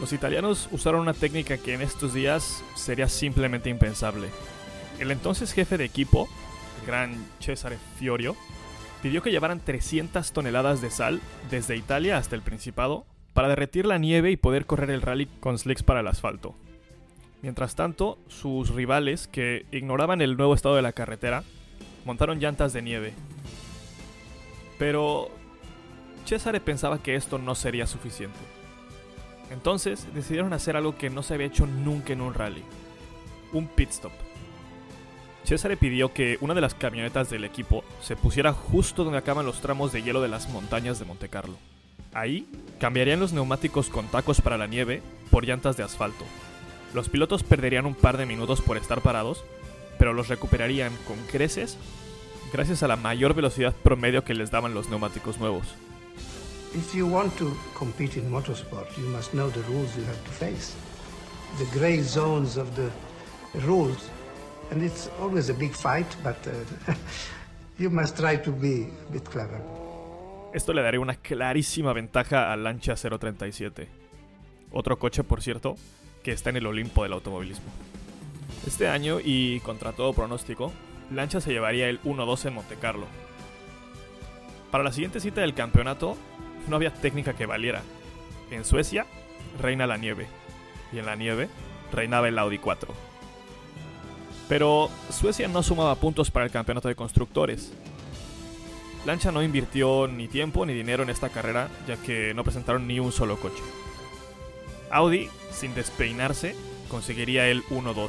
los 0.00 0.12
italianos 0.12 0.68
usaron 0.70 1.00
una 1.00 1.14
técnica 1.14 1.58
que 1.58 1.74
en 1.74 1.82
estos 1.82 2.14
días 2.14 2.62
sería 2.74 3.08
simplemente 3.08 3.68
impensable. 3.68 4.28
El 4.98 5.10
entonces 5.10 5.52
jefe 5.52 5.76
de 5.76 5.84
equipo, 5.84 6.28
gran 6.86 7.26
Cesare 7.40 7.78
Fiorio, 7.98 8.36
pidió 9.02 9.22
que 9.22 9.30
llevaran 9.30 9.60
300 9.60 10.32
toneladas 10.32 10.80
de 10.80 10.90
sal 10.90 11.20
desde 11.50 11.76
Italia 11.76 12.16
hasta 12.16 12.36
el 12.36 12.42
Principado 12.42 13.06
para 13.32 13.48
derretir 13.48 13.86
la 13.86 13.98
nieve 13.98 14.30
y 14.30 14.36
poder 14.36 14.66
correr 14.66 14.90
el 14.90 15.02
rally 15.02 15.26
con 15.40 15.58
slicks 15.58 15.82
para 15.82 16.00
el 16.00 16.08
asfalto. 16.08 16.54
Mientras 17.42 17.76
tanto, 17.76 18.18
sus 18.26 18.70
rivales, 18.70 19.28
que 19.28 19.64
ignoraban 19.70 20.20
el 20.20 20.36
nuevo 20.36 20.54
estado 20.54 20.74
de 20.74 20.82
la 20.82 20.92
carretera, 20.92 21.44
montaron 22.04 22.40
llantas 22.40 22.72
de 22.72 22.82
nieve. 22.82 23.12
Pero 24.76 25.30
Cesare 26.26 26.60
pensaba 26.60 27.00
que 27.00 27.14
esto 27.14 27.38
no 27.38 27.54
sería 27.54 27.86
suficiente. 27.86 28.57
Entonces 29.50 30.06
decidieron 30.14 30.52
hacer 30.52 30.76
algo 30.76 30.96
que 30.96 31.10
no 31.10 31.22
se 31.22 31.34
había 31.34 31.46
hecho 31.46 31.66
nunca 31.66 32.12
en 32.12 32.20
un 32.20 32.34
rally. 32.34 32.62
Un 33.52 33.66
pit 33.66 33.90
stop. 33.90 34.12
Cesare 35.44 35.78
pidió 35.78 36.12
que 36.12 36.36
una 36.42 36.54
de 36.54 36.60
las 36.60 36.74
camionetas 36.74 37.30
del 37.30 37.44
equipo 37.44 37.82
se 38.02 38.16
pusiera 38.16 38.52
justo 38.52 39.04
donde 39.04 39.18
acaban 39.18 39.46
los 39.46 39.62
tramos 39.62 39.92
de 39.92 40.02
hielo 40.02 40.20
de 40.20 40.28
las 40.28 40.50
montañas 40.50 40.98
de 40.98 41.06
Monte 41.06 41.30
Carlo. 41.30 41.56
Ahí 42.12 42.46
cambiarían 42.78 43.20
los 43.20 43.32
neumáticos 43.32 43.88
con 43.88 44.06
tacos 44.08 44.40
para 44.40 44.58
la 44.58 44.66
nieve 44.66 45.02
por 45.30 45.46
llantas 45.46 45.76
de 45.76 45.82
asfalto. 45.82 46.24
Los 46.94 47.08
pilotos 47.08 47.44
perderían 47.44 47.86
un 47.86 47.94
par 47.94 48.18
de 48.18 48.26
minutos 48.26 48.60
por 48.60 48.76
estar 48.76 49.00
parados, 49.00 49.44
pero 49.98 50.12
los 50.12 50.28
recuperarían 50.28 50.92
con 51.06 51.16
creces 51.26 51.78
gracias 52.52 52.82
a 52.82 52.88
la 52.88 52.96
mayor 52.96 53.34
velocidad 53.34 53.74
promedio 53.74 54.24
que 54.24 54.34
les 54.34 54.50
daban 54.50 54.74
los 54.74 54.88
neumáticos 54.88 55.38
nuevos. 55.38 55.74
If 56.74 56.94
you 56.94 57.06
want 57.06 57.36
to 57.38 57.56
compete 57.74 58.16
in 58.18 58.30
motorsport, 58.30 58.96
you 58.98 59.06
must 59.08 59.32
know 59.32 59.48
the 59.48 59.62
rules 59.70 59.96
you 59.96 60.04
have 60.04 60.22
to 60.24 60.30
face, 60.30 60.74
the 61.58 61.64
gray 61.78 62.02
zones 62.02 62.58
of 62.58 62.68
the 62.76 62.90
rules, 63.66 64.10
and 64.70 64.82
it's 64.82 65.08
always 65.20 65.48
a 65.48 65.54
big 65.54 65.72
fight, 65.72 66.06
but 66.22 66.36
uh, 66.46 66.94
you 67.78 67.88
must 67.88 68.18
try 68.18 68.36
to 68.36 68.52
be 68.52 68.88
a 69.08 69.12
bit 69.12 69.24
clever. 69.24 69.60
Esto 70.52 70.72
le 70.72 70.82
daría 70.82 71.00
una 71.00 71.14
clarísima 71.14 71.92
ventaja 71.94 72.52
al 72.52 72.64
Lancia 72.64 72.96
037. 72.96 73.88
Otro 74.70 74.98
coche, 74.98 75.24
por 75.24 75.40
cierto, 75.40 75.76
que 76.22 76.32
está 76.32 76.50
en 76.50 76.56
el 76.58 76.66
Olimpo 76.66 77.02
del 77.02 77.14
automovilismo. 77.14 77.66
Este 78.66 78.88
año, 78.88 79.20
y 79.22 79.60
contra 79.60 79.92
todo 79.92 80.12
pronóstico, 80.12 80.72
Lancia 81.10 81.40
se 81.40 81.52
llevaría 81.52 81.88
el 81.88 82.02
1-2 82.02 82.46
en 82.46 82.54
Monte 82.54 82.76
Carlo. 82.76 83.06
Para 84.70 84.84
la 84.84 84.92
siguiente 84.92 85.20
cita 85.20 85.40
del 85.40 85.54
campeonato, 85.54 86.16
no 86.66 86.76
había 86.76 86.92
técnica 86.92 87.34
que 87.34 87.46
valiera. 87.46 87.82
En 88.50 88.64
Suecia, 88.64 89.06
reina 89.60 89.86
la 89.86 89.96
nieve. 89.96 90.26
Y 90.92 90.98
en 90.98 91.06
la 91.06 91.16
nieve, 91.16 91.48
reinaba 91.92 92.28
el 92.28 92.38
Audi 92.38 92.58
4. 92.58 92.92
Pero 94.48 94.90
Suecia 95.10 95.48
no 95.48 95.62
sumaba 95.62 95.94
puntos 95.96 96.30
para 96.30 96.46
el 96.46 96.52
campeonato 96.52 96.88
de 96.88 96.94
constructores. 96.94 97.72
Lancia 99.04 99.30
no 99.30 99.42
invirtió 99.42 100.08
ni 100.08 100.28
tiempo 100.28 100.66
ni 100.66 100.74
dinero 100.74 101.02
en 101.02 101.10
esta 101.10 101.28
carrera, 101.28 101.68
ya 101.86 101.96
que 101.96 102.34
no 102.34 102.44
presentaron 102.44 102.86
ni 102.86 102.98
un 102.98 103.12
solo 103.12 103.38
coche. 103.38 103.62
Audi, 104.90 105.28
sin 105.52 105.74
despeinarse, 105.74 106.56
conseguiría 106.88 107.48
el 107.48 107.62
1-2-3. 107.64 108.08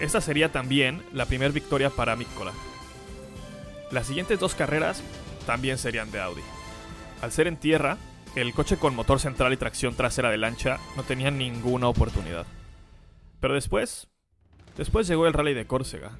Esta 0.00 0.20
sería 0.20 0.52
también 0.52 1.02
la 1.12 1.26
primera 1.26 1.52
victoria 1.52 1.90
para 1.90 2.16
Mikkola. 2.16 2.52
Las 3.90 4.06
siguientes 4.06 4.38
dos 4.40 4.54
carreras 4.54 5.02
también 5.44 5.78
serían 5.78 6.10
de 6.10 6.20
Audi. 6.20 6.42
Al 7.22 7.32
ser 7.32 7.46
en 7.46 7.56
tierra, 7.56 7.96
el 8.34 8.52
coche 8.52 8.76
con 8.76 8.94
motor 8.94 9.20
central 9.20 9.52
y 9.52 9.56
tracción 9.56 9.94
trasera 9.94 10.30
de 10.30 10.38
lancha 10.38 10.78
no 10.96 11.04
tenía 11.04 11.30
ninguna 11.30 11.88
oportunidad. 11.88 12.46
Pero 13.40 13.54
después, 13.54 14.08
después 14.76 15.06
llegó 15.06 15.26
el 15.26 15.32
Rally 15.32 15.54
de 15.54 15.66
Córcega, 15.66 16.12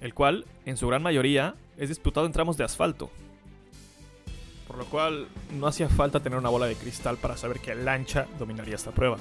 el 0.00 0.14
cual, 0.14 0.46
en 0.64 0.76
su 0.76 0.88
gran 0.88 1.02
mayoría, 1.02 1.54
es 1.76 1.88
disputado 1.88 2.26
en 2.26 2.32
tramos 2.32 2.56
de 2.56 2.64
asfalto. 2.64 3.10
Por 4.66 4.78
lo 4.78 4.86
cual, 4.86 5.28
no 5.52 5.66
hacía 5.66 5.88
falta 5.88 6.20
tener 6.20 6.38
una 6.38 6.48
bola 6.48 6.66
de 6.66 6.76
cristal 6.76 7.16
para 7.16 7.36
saber 7.36 7.60
que 7.60 7.74
Lancha 7.74 8.26
dominaría 8.38 8.74
esta 8.74 8.92
prueba. 8.92 9.18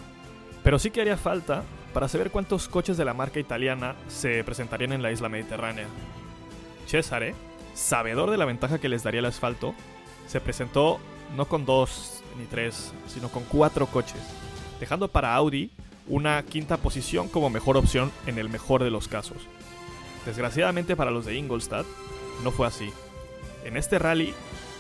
Pero 0.64 0.80
sí 0.80 0.92
que 0.92 1.02
haría 1.02 1.18
falta 1.18 1.64
para 1.94 2.08
saber 2.08 2.32
cuántos 2.32 2.68
coches 2.68 2.98
de 2.98 3.06
la 3.06 3.14
marca 3.14 3.40
italiana 3.40 3.96
se 4.08 4.44
presentarían 4.44 4.94
en 4.94 5.02
la 5.02 5.12
isla 5.12 5.30
mediterránea. 5.30 5.88
Cesare, 6.88 7.36
sabedor 7.80 8.30
de 8.30 8.38
la 8.38 8.46
ventaja 8.46 8.78
que 8.78 8.90
les 8.90 9.04
daría 9.04 9.22
el 9.22 9.26
asfalto, 9.26 9.74
se 10.28 10.42
presentó 10.42 11.00
no 11.36 11.46
con 11.46 11.66
dos 11.66 12.22
ni 12.38 12.46
tres, 12.46 12.94
sino 13.08 13.30
con 13.30 13.44
cuatro 13.44 13.88
coches, 13.88 14.22
dejando 14.80 15.08
para 15.08 15.34
Audi 15.34 15.72
una 16.08 16.44
quinta 16.44 16.78
posición 16.78 17.30
como 17.30 17.50
mejor 17.50 17.78
opción 17.78 18.12
en 18.26 18.38
el 18.38 18.50
mejor 18.50 18.84
de 18.84 18.92
los 18.92 19.08
casos. 19.08 19.38
Desgraciadamente 20.26 20.96
para 20.96 21.12
los 21.12 21.26
de 21.26 21.36
Ingolstadt, 21.36 21.86
no 22.44 22.52
fue 22.52 22.68
así. 22.68 22.92
En 23.64 23.78
este 23.78 23.98
rally 23.98 24.34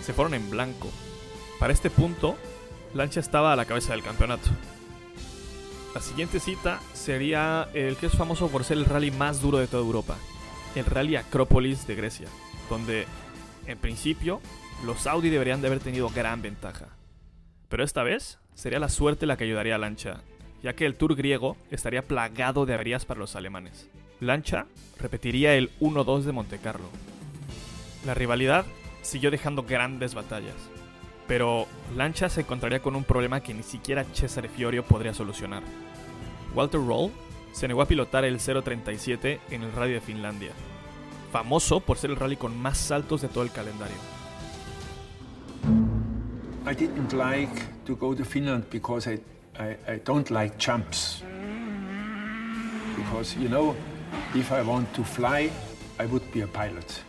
se 0.03 0.13
fueron 0.13 0.33
en 0.33 0.49
blanco. 0.49 0.89
Para 1.59 1.73
este 1.73 1.89
punto, 1.89 2.35
Lancia 2.93 3.19
estaba 3.19 3.53
a 3.53 3.55
la 3.55 3.65
cabeza 3.65 3.93
del 3.93 4.03
campeonato. 4.03 4.49
La 5.93 6.01
siguiente 6.01 6.39
cita 6.39 6.79
sería 6.93 7.69
el 7.73 7.95
que 7.95 8.07
es 8.07 8.13
famoso 8.13 8.49
por 8.49 8.63
ser 8.63 8.77
el 8.77 8.85
rally 8.85 9.11
más 9.11 9.41
duro 9.41 9.57
de 9.57 9.67
toda 9.67 9.83
Europa, 9.83 10.15
el 10.75 10.85
Rally 10.85 11.15
Acrópolis 11.15 11.87
de 11.87 11.95
Grecia, 11.95 12.27
donde, 12.69 13.05
en 13.65 13.77
principio, 13.77 14.41
los 14.85 15.07
Audi 15.07 15.29
deberían 15.29 15.61
de 15.61 15.67
haber 15.67 15.79
tenido 15.79 16.09
gran 16.09 16.41
ventaja. 16.41 16.87
Pero 17.67 17.83
esta 17.83 18.03
vez 18.03 18.39
sería 18.53 18.79
la 18.79 18.89
suerte 18.89 19.25
la 19.25 19.37
que 19.37 19.43
ayudaría 19.43 19.75
a 19.75 19.79
Lancia, 19.79 20.21
ya 20.63 20.73
que 20.73 20.85
el 20.85 20.95
Tour 20.95 21.15
griego 21.15 21.57
estaría 21.71 22.01
plagado 22.01 22.65
de 22.65 22.73
averías 22.73 23.05
para 23.05 23.19
los 23.19 23.35
alemanes. 23.35 23.89
Lancia 24.19 24.65
repetiría 24.99 25.55
el 25.55 25.71
1-2 25.79 26.23
de 26.23 26.31
Montecarlo. 26.31 26.89
La 28.05 28.13
rivalidad 28.13 28.65
siguió 29.01 29.31
dejando 29.31 29.63
grandes 29.63 30.13
batallas, 30.13 30.55
pero 31.27 31.67
Lancia 31.95 32.29
se 32.29 32.41
encontraría 32.41 32.81
con 32.81 32.95
un 32.95 33.03
problema 33.03 33.41
que 33.41 33.53
ni 33.53 33.63
siquiera 33.63 34.05
Cesare 34.13 34.49
Fiorio 34.49 34.83
podría 34.83 35.13
solucionar. 35.13 35.63
Walter 36.53 36.81
Roll 36.81 37.11
se 37.51 37.67
negó 37.67 37.81
a 37.81 37.87
pilotar 37.87 38.25
el 38.25 38.39
037 38.39 39.39
en 39.51 39.63
el 39.63 39.71
Rally 39.71 39.93
de 39.93 40.01
Finlandia, 40.01 40.51
famoso 41.31 41.79
por 41.79 41.97
ser 41.97 42.09
el 42.09 42.15
rally 42.15 42.35
con 42.35 42.57
más 42.57 42.77
saltos 42.77 43.21
de 43.21 43.27
todo 43.27 43.43
el 43.43 43.51
calendario. 43.51 43.97
I 46.65 46.73
didn't 46.75 47.13
like 47.13 47.85
to 47.85 47.95
go 47.95 48.13
to 48.13 48.23
Finland 48.23 48.65
because 48.69 49.07
I, 49.07 49.19
I, 49.57 49.77
I 49.87 50.01
don't 50.03 50.29
like 50.29 50.57
jumps. 50.57 51.23
Because, 52.95 53.35
you 53.39 53.49
know, 53.49 53.75
if 54.35 54.51
I 54.51 54.61
want 54.61 54.93
to 54.93 55.03
fly, 55.03 55.49
I 55.99 56.05
would 56.05 56.23
be 56.31 56.41
a 56.41 56.47
pilot 56.47 57.03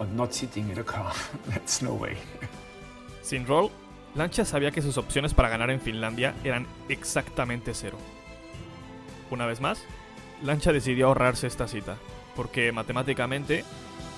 and 0.00 0.16
not 0.16 0.32
sitting 0.32 0.68
in 0.70 0.78
a 0.78 0.84
car. 0.84 1.12
That's 1.48 1.82
no 1.82 1.94
way. 1.94 2.16
Sin 3.22 3.46
Roll, 3.46 3.70
Lancia 4.14 4.44
sabía 4.44 4.70
que 4.70 4.82
sus 4.82 4.98
opciones 4.98 5.34
para 5.34 5.48
ganar 5.48 5.70
en 5.70 5.80
Finlandia 5.80 6.34
eran 6.42 6.66
exactamente 6.88 7.74
cero. 7.74 7.98
Una 9.30 9.46
vez 9.46 9.60
más, 9.60 9.82
Lancia 10.42 10.72
decidió 10.72 11.08
ahorrarse 11.08 11.46
esta 11.46 11.68
cita, 11.68 11.96
porque 12.36 12.70
matemáticamente 12.72 13.64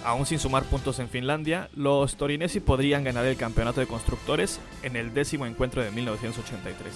Aún 0.05 0.27
sin 0.27 0.39
sumar 0.39 0.63
puntos 0.63 1.01
en 1.01 1.09
Finlandia, 1.09 1.69
los 1.75 2.17
torinesi 2.17 2.61
podrían 2.61 3.03
ganar 3.03 3.27
el 3.27 3.37
campeonato 3.37 3.81
de 3.81 3.89
constructores 3.89 4.61
en 4.85 4.95
el 4.95 5.13
décimo 5.13 5.45
encuentro 5.45 5.83
de 5.83 5.91
1983. 5.91 6.95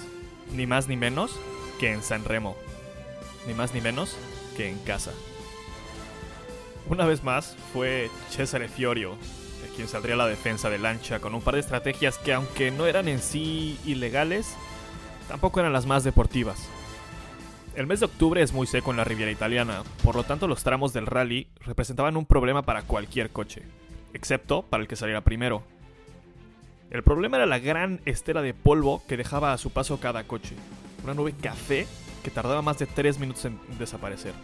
Ni 0.55 0.67
más 0.67 0.87
ni 0.87 0.97
menos 0.97 1.33
que 1.81 1.93
en 1.93 2.03
San 2.03 2.25
Remo. 2.25 2.57
Ni 3.47 3.55
más 3.55 3.75
ni 3.75 3.81
menos 3.81 4.17
que 4.57 4.69
en 4.69 4.79
casa. 4.79 5.11
Una 6.89 7.05
vez 7.05 7.25
más 7.25 7.57
fue 7.73 8.09
Cesare 8.31 8.69
Fiorio 8.69 9.17
quien 9.77 9.89
saldría 9.89 10.15
a 10.15 10.19
la 10.19 10.27
defensa 10.27 10.69
de 10.71 10.79
Lancha 10.79 11.21
con 11.21 11.35
un 11.35 11.41
par 11.41 11.55
de 11.55 11.61
estrategias 11.61 12.19
que 12.19 12.35
aunque 12.35 12.71
no 12.71 12.87
eran 12.87 13.09
en 13.09 13.21
sí 13.21 13.79
ilegales, 13.87 14.55
tampoco 15.29 15.61
eran 15.61 15.73
las 15.73 15.87
más 15.87 16.05
deportivas. 16.05 16.69
El 17.75 17.87
mes 17.87 18.01
de 18.01 18.07
octubre 18.07 18.43
es 18.43 18.53
muy 18.53 18.67
seco 18.67 18.91
en 18.91 18.99
la 18.99 19.05
Riviera 19.05 19.33
Italiana, 19.33 19.83
por 20.03 20.15
lo 20.15 20.25
tanto 20.25 20.47
los 20.47 20.63
tramos 20.63 20.93
del 20.93 21.07
rally 21.07 21.49
representaban 21.61 22.17
un 22.17 22.27
problema 22.27 22.63
para 22.63 22.83
cualquier 22.83 23.31
coche, 23.31 23.63
excepto 24.13 24.63
para 24.63 24.83
el 24.83 24.89
que 24.89 24.97
saliera 24.97 25.23
primero. 25.23 25.63
El 26.91 27.03
problema 27.03 27.39
era 27.39 27.47
la 27.47 27.59
gran 27.59 28.01
estela 28.05 28.43
de 28.43 28.53
polvo 28.53 29.03
que 29.09 29.17
dejaba 29.17 29.53
a 29.53 29.59
su 29.59 29.71
paso 29.71 30.01
cada 30.01 30.25
coche, 30.25 30.55
una 31.03 31.15
nube 31.15 31.33
café 31.33 31.87
que 32.23 32.31
tardaba 32.31 32.61
más 32.61 32.79
de 32.79 32.87
3 32.87 33.19
minutos 33.19 33.47
en 33.47 33.59
desaparecer 33.79 34.35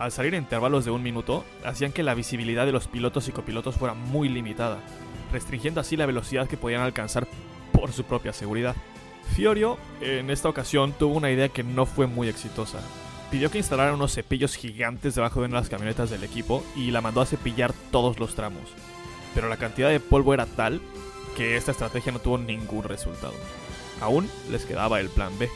al 0.00 0.10
salir 0.10 0.34
en 0.34 0.44
intervalos 0.44 0.86
de 0.86 0.90
un 0.90 1.02
minuto, 1.02 1.44
hacían 1.62 1.92
que 1.92 2.02
la 2.02 2.14
visibilidad 2.14 2.64
de 2.64 2.72
los 2.72 2.88
pilotos 2.88 3.28
y 3.28 3.32
copilotos 3.32 3.76
fuera 3.76 3.92
muy 3.92 4.30
limitada, 4.30 4.78
restringiendo 5.30 5.78
así 5.78 5.94
la 5.94 6.06
velocidad 6.06 6.48
que 6.48 6.56
podían 6.56 6.80
alcanzar 6.80 7.28
por 7.70 7.92
su 7.92 8.04
propia 8.04 8.32
seguridad. 8.32 8.74
Fiorio, 9.34 9.78
en 10.00 10.30
esta 10.30 10.48
ocasión, 10.48 10.92
tuvo 10.92 11.14
una 11.14 11.30
idea 11.30 11.48
que 11.48 11.62
no 11.62 11.86
fue 11.86 12.06
muy 12.06 12.28
exitosa. 12.28 12.80
Pidió 13.30 13.50
que 13.50 13.58
instalaran 13.58 13.94
unos 13.94 14.12
cepillos 14.14 14.56
gigantes 14.56 15.14
debajo 15.14 15.40
de 15.40 15.46
una 15.46 15.56
de 15.56 15.62
las 15.62 15.70
camionetas 15.70 16.10
del 16.10 16.24
equipo 16.24 16.64
y 16.74 16.90
la 16.90 17.00
mandó 17.00 17.20
a 17.20 17.26
cepillar 17.26 17.72
todos 17.92 18.18
los 18.18 18.34
tramos. 18.34 18.62
Pero 19.34 19.48
la 19.48 19.56
cantidad 19.56 19.88
de 19.88 20.00
polvo 20.00 20.34
era 20.34 20.46
tal 20.46 20.80
que 21.36 21.56
esta 21.56 21.70
estrategia 21.70 22.12
no 22.12 22.18
tuvo 22.18 22.38
ningún 22.38 22.82
resultado. 22.82 23.34
Aún 24.00 24.28
les 24.50 24.64
quedaba 24.64 24.98
el 24.98 25.08
plan 25.08 25.38
B. 25.38 25.48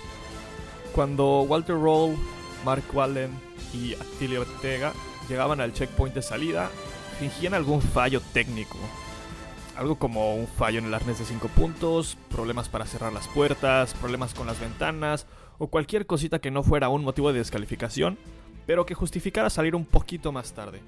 Cuando 0.93 1.43
Walter 1.43 1.75
Roll, 1.75 2.17
Mark 2.65 2.85
Wallen 2.93 3.31
y 3.73 3.95
Attilio 3.95 4.43
Ortega 4.43 4.93
llegaban 5.29 5.61
al 5.61 5.73
checkpoint 5.73 6.15
de 6.15 6.23
salida, 6.23 6.71
fingían 7.19 7.55
algún 7.55 7.83
fallo 7.83 8.21
técnico. 8.33 8.79
Algo 9.77 9.97
como 9.97 10.35
un 10.35 10.47
fallo 10.47 10.79
en 10.79 10.87
el 10.87 10.95
arnés 10.95 11.19
de 11.19 11.25
5 11.25 11.49
puntos, 11.49 12.17
problemas 12.31 12.69
para 12.69 12.87
cerrar 12.87 13.13
las 13.13 13.27
puertas, 13.29 13.95
problemas 13.95 14.33
con 14.33 14.47
las 14.47 14.61
ventanas 14.61 15.27
o 15.59 15.67
cualquier 15.67 16.07
cosita 16.07 16.39
que 16.39 16.51
no 16.51 16.63
fuera 16.63 16.89
un 16.89 17.05
motivo 17.05 17.33
de 17.33 17.39
descalificación, 17.41 18.17
pero 18.67 18.87
que 18.87 18.95
justificara 18.95 19.51
salir 19.51 19.75
un 19.75 19.85
poquito 19.85 20.33
más 20.33 20.53
tarde, 20.53 20.81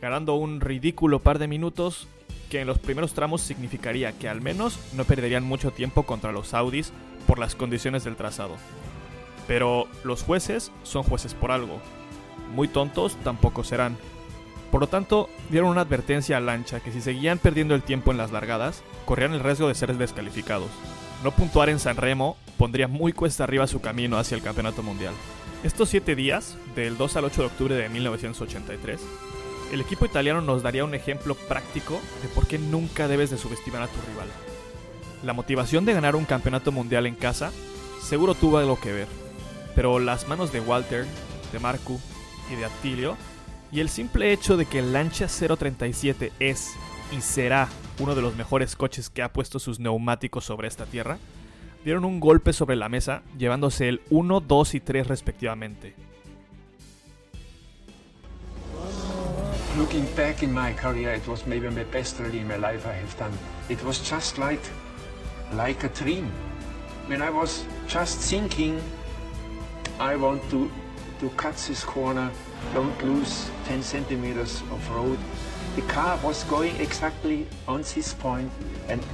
ganando 0.00 0.34
un 0.34 0.60
ridículo 0.60 1.18
par 1.18 1.38
de 1.38 1.48
minutos 1.48 2.08
que 2.50 2.60
en 2.60 2.66
los 2.66 2.78
primeros 2.78 3.14
tramos 3.14 3.40
significaría 3.40 4.12
que 4.12 4.28
al 4.28 4.40
menos 4.40 4.78
no 4.94 5.04
perderían 5.04 5.44
mucho 5.44 5.70
tiempo 5.70 6.04
contra 6.04 6.32
los 6.32 6.54
Audis 6.54 6.92
por 7.26 7.38
las 7.38 7.54
condiciones 7.54 8.04
del 8.04 8.16
trazado. 8.16 8.56
Pero 9.46 9.88
los 10.04 10.22
jueces 10.22 10.70
son 10.82 11.02
jueces 11.02 11.34
por 11.34 11.50
algo, 11.50 11.80
muy 12.54 12.68
tontos 12.68 13.16
tampoco 13.24 13.64
serán. 13.64 13.96
Por 14.72 14.80
lo 14.80 14.86
tanto, 14.86 15.28
dieron 15.50 15.68
una 15.68 15.82
advertencia 15.82 16.38
a 16.38 16.40
Lancha 16.40 16.80
que 16.80 16.90
si 16.90 17.02
seguían 17.02 17.38
perdiendo 17.38 17.74
el 17.74 17.82
tiempo 17.82 18.10
en 18.10 18.16
las 18.16 18.32
largadas, 18.32 18.82
corrían 19.04 19.34
el 19.34 19.40
riesgo 19.40 19.68
de 19.68 19.74
ser 19.74 19.94
descalificados. 19.98 20.70
No 21.22 21.30
puntuar 21.30 21.68
en 21.68 21.78
San 21.78 21.98
Remo 21.98 22.38
pondría 22.56 22.88
muy 22.88 23.12
cuesta 23.12 23.44
arriba 23.44 23.66
su 23.66 23.82
camino 23.82 24.16
hacia 24.16 24.34
el 24.34 24.42
campeonato 24.42 24.82
mundial. 24.82 25.12
Estos 25.62 25.90
siete 25.90 26.16
días, 26.16 26.56
del 26.74 26.96
2 26.96 27.16
al 27.16 27.26
8 27.26 27.42
de 27.42 27.46
octubre 27.48 27.74
de 27.74 27.90
1983, 27.90 29.00
el 29.72 29.82
equipo 29.82 30.06
italiano 30.06 30.40
nos 30.40 30.62
daría 30.62 30.86
un 30.86 30.94
ejemplo 30.94 31.34
práctico 31.34 32.00
de 32.22 32.28
por 32.28 32.46
qué 32.46 32.58
nunca 32.58 33.08
debes 33.08 33.28
de 33.28 33.36
subestimar 33.36 33.82
a 33.82 33.88
tu 33.88 34.00
rival. 34.10 34.28
La 35.22 35.34
motivación 35.34 35.84
de 35.84 35.92
ganar 35.92 36.16
un 36.16 36.24
campeonato 36.24 36.72
mundial 36.72 37.06
en 37.06 37.14
casa 37.14 37.52
seguro 38.02 38.34
tuvo 38.34 38.56
algo 38.56 38.80
que 38.80 38.92
ver, 38.92 39.08
pero 39.74 39.98
las 39.98 40.28
manos 40.28 40.50
de 40.50 40.60
Walter, 40.60 41.04
de 41.52 41.58
Marcu 41.58 42.00
y 42.50 42.54
de 42.54 42.64
Attilio, 42.64 43.18
y 43.72 43.80
el 43.80 43.88
simple 43.88 44.32
hecho 44.32 44.58
de 44.58 44.66
que 44.66 44.80
el 44.80 44.92
Lancia 44.92 45.26
037 45.26 46.30
es 46.38 46.74
y 47.10 47.22
será 47.22 47.68
uno 47.98 48.14
de 48.14 48.20
los 48.20 48.36
mejores 48.36 48.76
coches 48.76 49.08
que 49.08 49.22
ha 49.22 49.32
puesto 49.32 49.58
sus 49.58 49.80
neumáticos 49.80 50.44
sobre 50.44 50.68
esta 50.68 50.84
tierra, 50.84 51.18
dieron 51.82 52.04
un 52.04 52.20
golpe 52.20 52.52
sobre 52.52 52.76
la 52.76 52.90
mesa, 52.90 53.22
llevándose 53.38 53.88
el 53.88 54.02
1, 54.10 54.40
2 54.40 54.74
y 54.74 54.80
3 54.80 55.06
respectivamente. 55.06 55.94
Looking 59.78 60.06
back 60.14 60.42
in 60.42 60.52
my 60.52 60.74
career, 60.74 61.14
it 61.14 61.26
was 61.26 61.46
maybe 61.46 61.66
the 61.68 61.84
best 61.84 62.20
rally 62.20 62.40
in 62.40 62.46
my 62.46 62.58
life 62.58 62.86
I 62.86 62.92
have 62.92 63.16
done. 63.18 63.32
It 63.70 63.82
was 63.82 63.98
just 64.06 64.36
like, 64.36 64.60
like 65.56 65.82
a 65.86 65.88
dream. 65.88 66.30
When 67.08 67.22
I 67.22 67.30
was 67.30 67.64
just 67.88 68.20
thinking, 68.20 68.78
I 69.98 70.14
want 70.16 70.42
to 70.50 70.70
to 71.20 71.30
cut 71.36 71.56
this 71.56 71.84
corner, 71.84 72.30
don't 72.74 73.04
lose 73.04 73.50
10 73.66 73.82
centimeters 73.82 74.62
of 74.70 74.90
road. 74.90 75.18
The 75.76 75.82
car 75.82 76.18
was 76.22 76.44
going 76.44 76.76
exactly 76.76 77.46
on 77.68 77.82
this 77.82 78.14
point 78.14 78.50
and 78.88 79.04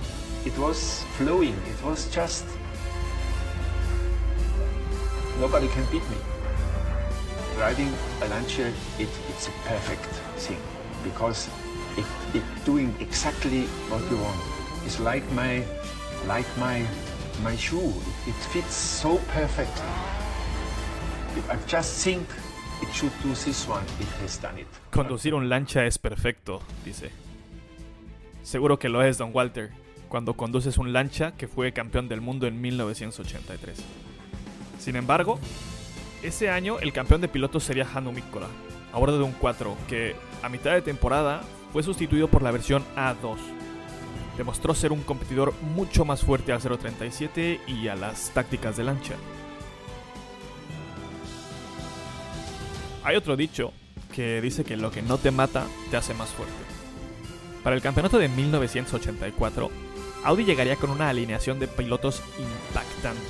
it 0.44 0.56
was 0.58 1.04
flowing. 1.16 1.56
It 1.66 1.84
was 1.84 2.08
just, 2.14 2.44
nobody 5.38 5.68
can 5.68 5.84
beat 5.90 6.08
me. 6.10 6.16
Driving 7.56 7.92
a 8.22 8.28
Lancia, 8.28 8.68
it, 8.98 9.08
it's 9.28 9.48
a 9.48 9.52
perfect 9.64 10.06
thing 10.36 10.60
because 11.02 11.48
it, 11.96 12.06
it 12.34 12.42
doing 12.64 12.94
exactly 13.00 13.62
what 13.90 14.08
you 14.10 14.16
want. 14.16 14.40
It's 14.84 15.00
like 15.00 15.28
my, 15.32 15.64
like 16.26 16.46
my, 16.56 16.86
my 17.42 17.56
shoe. 17.56 17.92
It, 18.26 18.28
it 18.28 18.34
fits 18.52 18.74
so 18.74 19.18
perfectly. 19.28 19.84
Conducir 24.90 25.34
un 25.34 25.48
lancha 25.48 25.84
es 25.86 25.98
perfecto, 25.98 26.60
dice. 26.84 27.10
Seguro 28.42 28.78
que 28.78 28.88
lo 28.88 29.02
es, 29.02 29.18
Don 29.18 29.30
Walter, 29.34 29.70
cuando 30.08 30.34
conduces 30.34 30.78
un 30.78 30.92
lancha 30.92 31.32
que 31.32 31.48
fue 31.48 31.72
campeón 31.72 32.08
del 32.08 32.20
mundo 32.20 32.46
en 32.46 32.60
1983. 32.60 33.78
Sin 34.78 34.96
embargo, 34.96 35.38
ese 36.22 36.50
año 36.50 36.78
el 36.80 36.92
campeón 36.92 37.20
de 37.20 37.28
pilotos 37.28 37.64
sería 37.64 37.86
Hannu 37.92 38.12
Mikkola, 38.12 38.48
a 38.92 38.98
bordo 38.98 39.18
de 39.18 39.24
un 39.24 39.32
4, 39.32 39.76
que 39.88 40.16
a 40.42 40.48
mitad 40.48 40.72
de 40.72 40.82
temporada 40.82 41.42
fue 41.72 41.82
sustituido 41.82 42.28
por 42.28 42.42
la 42.42 42.50
versión 42.50 42.84
A2. 42.96 43.36
Demostró 44.36 44.74
ser 44.74 44.92
un 44.92 45.02
competidor 45.02 45.52
mucho 45.74 46.04
más 46.04 46.22
fuerte 46.22 46.52
al 46.52 46.60
037 46.60 47.60
y 47.66 47.88
a 47.88 47.96
las 47.96 48.30
tácticas 48.30 48.76
de 48.76 48.84
lancha. 48.84 49.14
Hay 53.04 53.16
otro 53.16 53.36
dicho 53.36 53.72
que 54.14 54.40
dice 54.40 54.64
que 54.64 54.76
lo 54.76 54.90
que 54.90 55.02
no 55.02 55.18
te 55.18 55.30
mata 55.30 55.66
te 55.90 55.96
hace 55.96 56.14
más 56.14 56.30
fuerte. 56.30 56.54
Para 57.62 57.76
el 57.76 57.82
campeonato 57.82 58.18
de 58.18 58.28
1984, 58.28 59.70
Audi 60.24 60.44
llegaría 60.44 60.76
con 60.76 60.90
una 60.90 61.08
alineación 61.08 61.58
de 61.58 61.68
pilotos 61.68 62.22
impactante. 62.38 63.20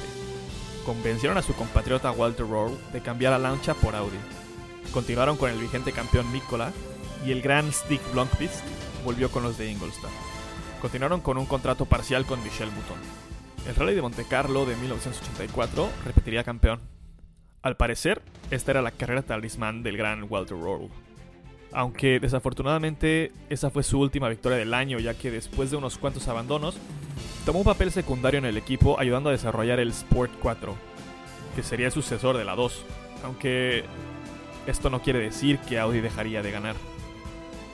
Convencieron 0.87 1.37
a 1.37 1.43
su 1.43 1.55
compatriota 1.55 2.11
Walter 2.13 2.49
Rohr 2.49 2.71
de 2.93 3.01
cambiar 3.01 3.33
a 3.33 3.39
Lancia 3.39 3.75
por 3.75 3.95
Audi. 3.95 4.17
Continuaron 4.93 5.37
con 5.37 5.51
el 5.51 5.59
vigente 5.59 5.93
campeón 5.93 6.33
Nicola 6.33 6.73
y 7.27 7.33
el 7.33 7.43
gran 7.43 7.73
Stig 7.73 8.01
Blomqvist 8.13 8.63
volvió 9.05 9.31
con 9.31 9.43
los 9.43 9.59
de 9.59 9.71
Ingolstadt. 9.71 10.11
Continuaron 10.81 11.21
con 11.21 11.37
un 11.37 11.47
contrato 11.47 11.85
parcial 11.85 12.25
con 12.25 12.43
Michel 12.43 12.71
Bouton. 12.71 12.99
El 13.67 13.75
Rally 13.75 13.95
de 13.95 14.03
Monte 14.03 14.25
Carlo 14.25 14.65
de 14.65 14.77
1984 14.77 15.91
repetiría 16.07 16.45
campeón, 16.45 16.81
al 17.63 17.77
parecer, 17.77 18.23
esta 18.51 18.71
era 18.71 18.83
la 18.83 18.91
carrera 18.91 19.23
talismán 19.23 19.83
del 19.83 19.97
gran 19.97 20.27
Walter 20.29 20.59
Roll. 20.59 20.89
Aunque 21.73 22.19
desafortunadamente 22.19 23.33
esa 23.51 23.71
fue 23.71 23.83
su 23.83 24.01
última 24.01 24.29
victoria 24.29 24.59
del 24.59 24.73
año, 24.73 24.99
ya 24.99 25.15
que 25.15 25.31
después 25.31 25.71
de 25.71 25.77
unos 25.77 25.99
cuantos 25.99 26.29
abandonos, 26.29 26.79
tomó 27.45 27.59
un 27.59 27.65
papel 27.65 27.91
secundario 27.91 28.39
en 28.39 28.47
el 28.47 28.57
equipo 28.57 28.99
ayudando 28.99 29.29
a 29.29 29.33
desarrollar 29.33 29.81
el 29.81 29.91
Sport 29.91 30.33
4, 30.41 30.75
que 31.57 31.63
sería 31.63 31.87
el 31.87 31.93
sucesor 31.93 32.37
de 32.37 32.45
la 32.45 32.55
2, 32.55 32.85
aunque 33.25 33.85
esto 34.67 34.89
no 34.89 35.03
quiere 35.03 35.19
decir 35.19 35.59
que 35.59 35.79
Audi 35.79 36.01
dejaría 36.01 36.43
de 36.43 36.53
ganar. 36.53 36.77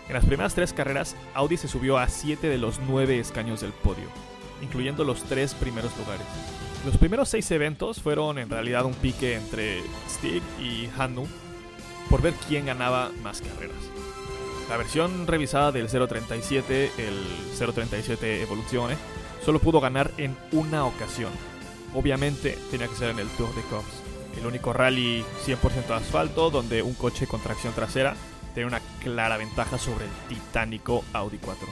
En 0.08 0.14
las 0.14 0.24
primeras 0.24 0.54
tres 0.54 0.72
carreras, 0.72 1.16
Audi 1.34 1.56
se 1.56 1.68
subió 1.68 1.98
a 1.98 2.08
7 2.08 2.48
de 2.48 2.58
los 2.58 2.80
9 2.80 3.18
escaños 3.18 3.60
del 3.60 3.72
podio, 3.72 4.08
incluyendo 4.60 5.04
los 5.04 5.22
tres 5.24 5.54
primeros 5.54 5.96
lugares. 5.96 6.26
Los 6.84 6.98
primeros 6.98 7.30
seis 7.30 7.50
eventos 7.50 8.02
fueron 8.02 8.38
en 8.38 8.50
realidad 8.50 8.84
un 8.84 8.92
pique 8.92 9.36
entre 9.36 9.80
Stig 10.06 10.42
y 10.60 10.86
Hannu 10.98 11.26
por 12.10 12.20
ver 12.20 12.34
quién 12.46 12.66
ganaba 12.66 13.10
más 13.22 13.40
carreras. 13.40 13.76
La 14.68 14.76
versión 14.76 15.26
revisada 15.26 15.72
del 15.72 15.88
037, 15.88 16.90
el 16.98 17.72
037 17.74 18.42
Evoluzione, 18.42 18.96
solo 19.42 19.60
pudo 19.60 19.80
ganar 19.80 20.10
en 20.18 20.36
una 20.52 20.84
ocasión. 20.84 21.32
Obviamente 21.94 22.58
tenía 22.70 22.88
que 22.88 22.96
ser 22.96 23.10
en 23.10 23.18
el 23.18 23.28
Tour 23.28 23.54
de 23.54 23.62
Cops, 23.62 24.02
el 24.38 24.46
único 24.46 24.74
rally 24.74 25.24
100% 25.46 25.90
asfalto 25.90 26.50
donde 26.50 26.82
un 26.82 26.94
coche 26.94 27.26
con 27.26 27.40
tracción 27.40 27.72
trasera 27.72 28.14
tenía 28.54 28.66
una 28.66 28.80
clara 29.02 29.38
ventaja 29.38 29.78
sobre 29.78 30.04
el 30.04 30.10
titánico 30.28 31.02
Audi 31.14 31.38
4. 31.38 31.66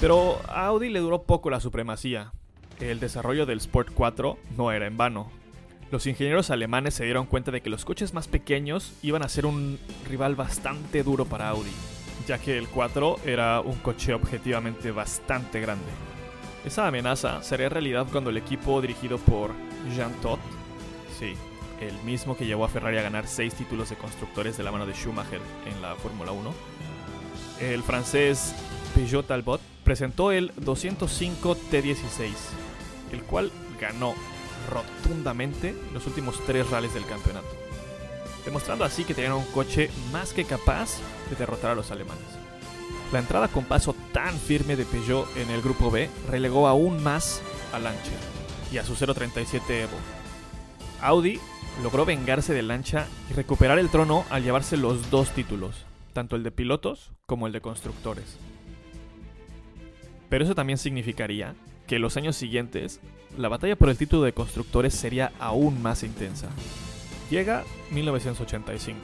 Pero 0.00 0.40
a 0.48 0.66
Audi 0.66 0.90
le 0.90 1.00
duró 1.00 1.24
poco 1.24 1.50
la 1.50 1.60
supremacía. 1.60 2.32
El 2.80 2.98
desarrollo 2.98 3.44
del 3.44 3.58
Sport 3.58 3.90
4 3.94 4.38
no 4.56 4.72
era 4.72 4.86
en 4.86 4.96
vano. 4.96 5.30
Los 5.90 6.06
ingenieros 6.06 6.50
alemanes 6.50 6.94
se 6.94 7.04
dieron 7.04 7.26
cuenta 7.26 7.50
de 7.50 7.60
que 7.60 7.68
los 7.68 7.84
coches 7.84 8.14
más 8.14 8.26
pequeños 8.26 8.94
iban 9.02 9.22
a 9.22 9.28
ser 9.28 9.44
un 9.44 9.78
rival 10.08 10.34
bastante 10.34 11.02
duro 11.02 11.26
para 11.26 11.50
Audi, 11.50 11.72
ya 12.26 12.38
que 12.38 12.56
el 12.56 12.68
4 12.68 13.18
era 13.26 13.60
un 13.60 13.76
coche 13.76 14.14
objetivamente 14.14 14.92
bastante 14.92 15.60
grande. 15.60 15.84
Esa 16.64 16.86
amenaza 16.86 17.42
sería 17.42 17.68
realidad 17.68 18.06
cuando 18.10 18.30
el 18.30 18.36
equipo 18.36 18.80
dirigido 18.80 19.18
por 19.18 19.50
Jean 19.94 20.12
Todt, 20.22 20.40
sí, 21.18 21.34
el 21.80 21.94
mismo 22.04 22.36
que 22.36 22.46
llevó 22.46 22.64
a 22.64 22.68
Ferrari 22.68 22.98
a 22.98 23.02
ganar 23.02 23.26
6 23.26 23.54
títulos 23.54 23.90
de 23.90 23.96
constructores 23.96 24.56
de 24.56 24.62
la 24.62 24.72
mano 24.72 24.86
de 24.86 24.94
Schumacher 24.94 25.40
en 25.66 25.82
la 25.82 25.96
Fórmula 25.96 26.32
1, 26.32 26.54
el 27.60 27.82
francés 27.82 28.54
Peugeot 28.94 29.26
Talbot 29.26 29.60
presentó 29.84 30.32
el 30.32 30.52
205 30.56 31.56
T16, 31.70 32.32
el 33.12 33.22
cual 33.22 33.50
ganó 33.80 34.14
rotundamente 34.70 35.74
los 35.92 36.06
últimos 36.06 36.38
tres 36.46 36.68
rallies 36.70 36.94
del 36.94 37.06
campeonato, 37.06 37.48
demostrando 38.44 38.84
así 38.84 39.04
que 39.04 39.14
tenían 39.14 39.32
un 39.32 39.44
coche 39.46 39.90
más 40.12 40.32
que 40.32 40.44
capaz 40.44 40.98
de 41.28 41.36
derrotar 41.36 41.72
a 41.72 41.74
los 41.74 41.90
alemanes. 41.90 42.24
La 43.12 43.18
entrada 43.18 43.48
con 43.48 43.64
paso 43.64 43.94
tan 44.12 44.38
firme 44.38 44.76
de 44.76 44.84
Peugeot 44.84 45.36
en 45.36 45.50
el 45.50 45.62
grupo 45.62 45.90
B 45.90 46.08
relegó 46.28 46.68
aún 46.68 47.02
más 47.02 47.42
a 47.72 47.78
Lancia 47.78 48.16
y 48.72 48.78
a 48.78 48.84
su 48.84 48.94
037 48.94 49.82
Evo. 49.82 49.96
Audi 51.02 51.40
logró 51.82 52.04
vengarse 52.04 52.52
de 52.52 52.62
Lancia 52.62 53.06
y 53.28 53.34
recuperar 53.34 53.78
el 53.78 53.88
trono 53.88 54.24
al 54.30 54.44
llevarse 54.44 54.76
los 54.76 55.10
dos 55.10 55.30
títulos, 55.30 55.84
tanto 56.12 56.36
el 56.36 56.44
de 56.44 56.52
pilotos 56.52 57.10
como 57.26 57.46
el 57.46 57.52
de 57.52 57.60
constructores. 57.60 58.36
Pero 60.28 60.44
eso 60.44 60.54
también 60.54 60.78
significaría 60.78 61.54
que 61.90 61.98
los 61.98 62.16
años 62.16 62.36
siguientes 62.36 63.00
la 63.36 63.48
batalla 63.48 63.74
por 63.74 63.88
el 63.88 63.98
título 63.98 64.22
de 64.22 64.32
constructores 64.32 64.94
sería 64.94 65.32
aún 65.40 65.82
más 65.82 66.04
intensa. 66.04 66.48
Llega 67.30 67.64
1985, 67.90 68.96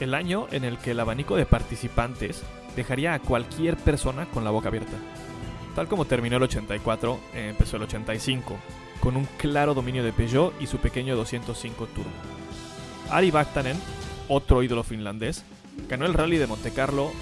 el 0.00 0.12
año 0.14 0.48
en 0.50 0.64
el 0.64 0.78
que 0.78 0.90
el 0.90 0.98
abanico 0.98 1.36
de 1.36 1.46
participantes 1.46 2.42
dejaría 2.74 3.14
a 3.14 3.20
cualquier 3.20 3.76
persona 3.76 4.26
con 4.26 4.42
la 4.42 4.50
boca 4.50 4.66
abierta. 4.66 4.96
Tal 5.76 5.86
como 5.86 6.04
terminó 6.04 6.38
el 6.38 6.42
84, 6.42 7.20
empezó 7.34 7.76
el 7.76 7.84
85, 7.84 8.56
con 8.98 9.16
un 9.16 9.28
claro 9.38 9.72
dominio 9.72 10.02
de 10.02 10.12
Peugeot 10.12 10.60
y 10.60 10.66
su 10.66 10.78
pequeño 10.78 11.14
205 11.14 11.86
Turbo. 11.86 12.10
Ari 13.10 13.30
Vaktanen, 13.30 13.76
otro 14.26 14.64
ídolo 14.64 14.82
finlandés, 14.82 15.44
ganó 15.88 16.04
el 16.06 16.14
rally 16.14 16.38
de 16.38 16.48
Monte 16.48 16.72
Carlo, 16.72 17.12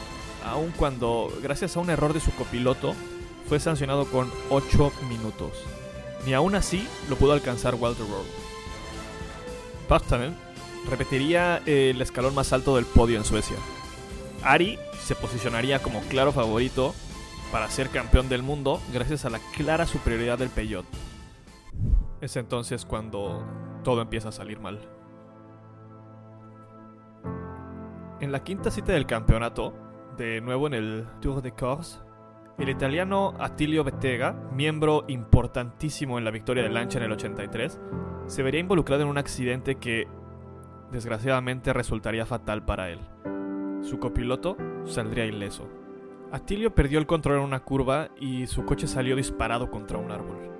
aun 0.42 0.72
cuando, 0.74 1.30
gracias 1.42 1.76
a 1.76 1.80
un 1.80 1.90
error 1.90 2.14
de 2.14 2.20
su 2.20 2.30
copiloto, 2.30 2.94
fue 3.50 3.58
sancionado 3.58 4.04
con 4.04 4.30
8 4.48 4.92
minutos. 5.08 5.50
Ni 6.24 6.34
aún 6.34 6.54
así 6.54 6.86
lo 7.08 7.16
pudo 7.16 7.32
alcanzar 7.32 7.74
Walter 7.74 8.06
Roll. 8.06 8.24
Vaktanen 9.88 10.36
repetiría 10.88 11.56
el 11.66 12.00
escalón 12.00 12.32
más 12.32 12.52
alto 12.52 12.76
del 12.76 12.84
podio 12.84 13.18
en 13.18 13.24
Suecia. 13.24 13.56
Ari 14.44 14.78
se 15.00 15.16
posicionaría 15.16 15.82
como 15.82 16.00
claro 16.02 16.30
favorito 16.30 16.94
para 17.50 17.68
ser 17.68 17.88
campeón 17.88 18.28
del 18.28 18.44
mundo 18.44 18.80
gracias 18.92 19.24
a 19.24 19.30
la 19.30 19.40
clara 19.56 19.84
superioridad 19.84 20.38
del 20.38 20.50
Peugeot. 20.50 20.86
Es 22.20 22.36
entonces 22.36 22.84
cuando 22.84 23.44
todo 23.82 24.00
empieza 24.00 24.28
a 24.28 24.32
salir 24.32 24.60
mal. 24.60 24.78
En 28.20 28.30
la 28.30 28.44
quinta 28.44 28.70
cita 28.70 28.92
del 28.92 29.06
campeonato, 29.06 29.74
de 30.16 30.40
nuevo 30.40 30.68
en 30.68 30.74
el 30.74 31.08
Tour 31.20 31.42
de 31.42 31.50
Corse, 31.50 31.98
el 32.62 32.68
italiano 32.68 33.34
Attilio 33.38 33.84
Bettega, 33.84 34.32
miembro 34.52 35.04
importantísimo 35.08 36.18
en 36.18 36.24
la 36.24 36.30
victoria 36.30 36.62
de 36.62 36.68
Lancia 36.68 36.98
en 36.98 37.04
el 37.04 37.12
83, 37.12 37.80
se 38.26 38.42
vería 38.42 38.60
involucrado 38.60 39.02
en 39.02 39.08
un 39.08 39.16
accidente 39.16 39.76
que 39.76 40.06
desgraciadamente 40.92 41.72
resultaría 41.72 42.26
fatal 42.26 42.64
para 42.64 42.90
él. 42.90 43.00
Su 43.80 43.98
copiloto 43.98 44.58
saldría 44.84 45.24
ileso. 45.24 45.68
Attilio 46.32 46.74
perdió 46.74 46.98
el 46.98 47.06
control 47.06 47.38
en 47.38 47.44
una 47.44 47.60
curva 47.60 48.10
y 48.20 48.46
su 48.46 48.66
coche 48.66 48.86
salió 48.86 49.16
disparado 49.16 49.70
contra 49.70 49.96
un 49.96 50.10
árbol. 50.10 50.50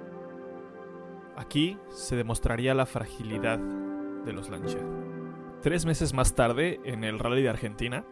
Aquí 1.37 1.79
se 1.91 2.17
demostraría 2.17 2.75
la 2.75 2.87
fragilidad 2.87 3.59
de 3.59 4.33
los 4.33 4.49
Lancia. 4.49 4.81
Tres 5.61 5.85
meses 5.85 6.15
más 6.15 6.35
tarde, 6.35 6.81
en 6.85 7.05
el 7.05 7.19
Rally 7.19 7.43
de 7.43 7.51
Argentina, 7.51 8.05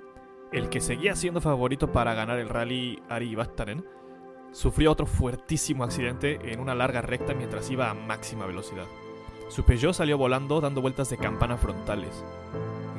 el 0.53 0.69
que 0.69 0.81
seguía 0.81 1.15
siendo 1.15 1.41
favorito 1.41 1.93
para 1.93 2.15
ganar 2.15 2.39
el 2.39 2.49
rally 2.49 3.03
Ari 3.09 3.37
sufrió 4.53 4.93
otro 4.93 5.07
fuertísimo 5.07 5.85
accidente 5.85 6.53
en 6.53 6.61
una 6.61 6.75
larga 6.75 7.03
recta 7.03 7.35
mientras 7.35 7.71
iba 7.71 7.91
a 7.91 7.95
máxima 7.95 8.47
velocidad. 8.47 8.87
Su 9.49 9.65
Peugeot 9.65 9.95
salió 9.95 10.19
volando 10.19 10.61
dando 10.61 10.81
vueltas 10.81 11.11
de 11.11 11.19
campana 11.19 11.57
frontales. 11.57 12.25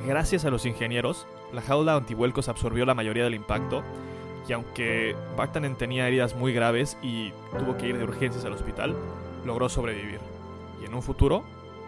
Gracias 0.05 0.45
a 0.45 0.49
los 0.49 0.65
ingenieros, 0.65 1.27
la 1.51 1.61
jaula 1.61 1.95
antivuelcos 1.95 2.49
absorbió 2.49 2.85
la 2.85 2.95
mayoría 2.95 3.23
del 3.23 3.35
impacto 3.35 3.83
y 4.47 4.53
aunque 4.53 5.15
Vaktanen 5.37 5.75
tenía 5.75 6.07
heridas 6.07 6.35
muy 6.35 6.53
graves 6.53 6.97
y 7.01 7.31
tuvo 7.57 7.77
que 7.77 7.87
ir 7.87 7.97
de 7.97 8.03
urgencias 8.03 8.45
al 8.45 8.53
hospital, 8.53 8.95
logró 9.45 9.69
sobrevivir 9.69 10.19
y 10.81 10.85
en 10.85 10.93
un 10.93 11.01
futuro 11.01 11.43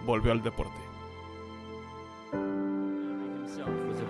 volvió 0.05 0.31
al 0.31 0.43
deporte. 0.43 0.90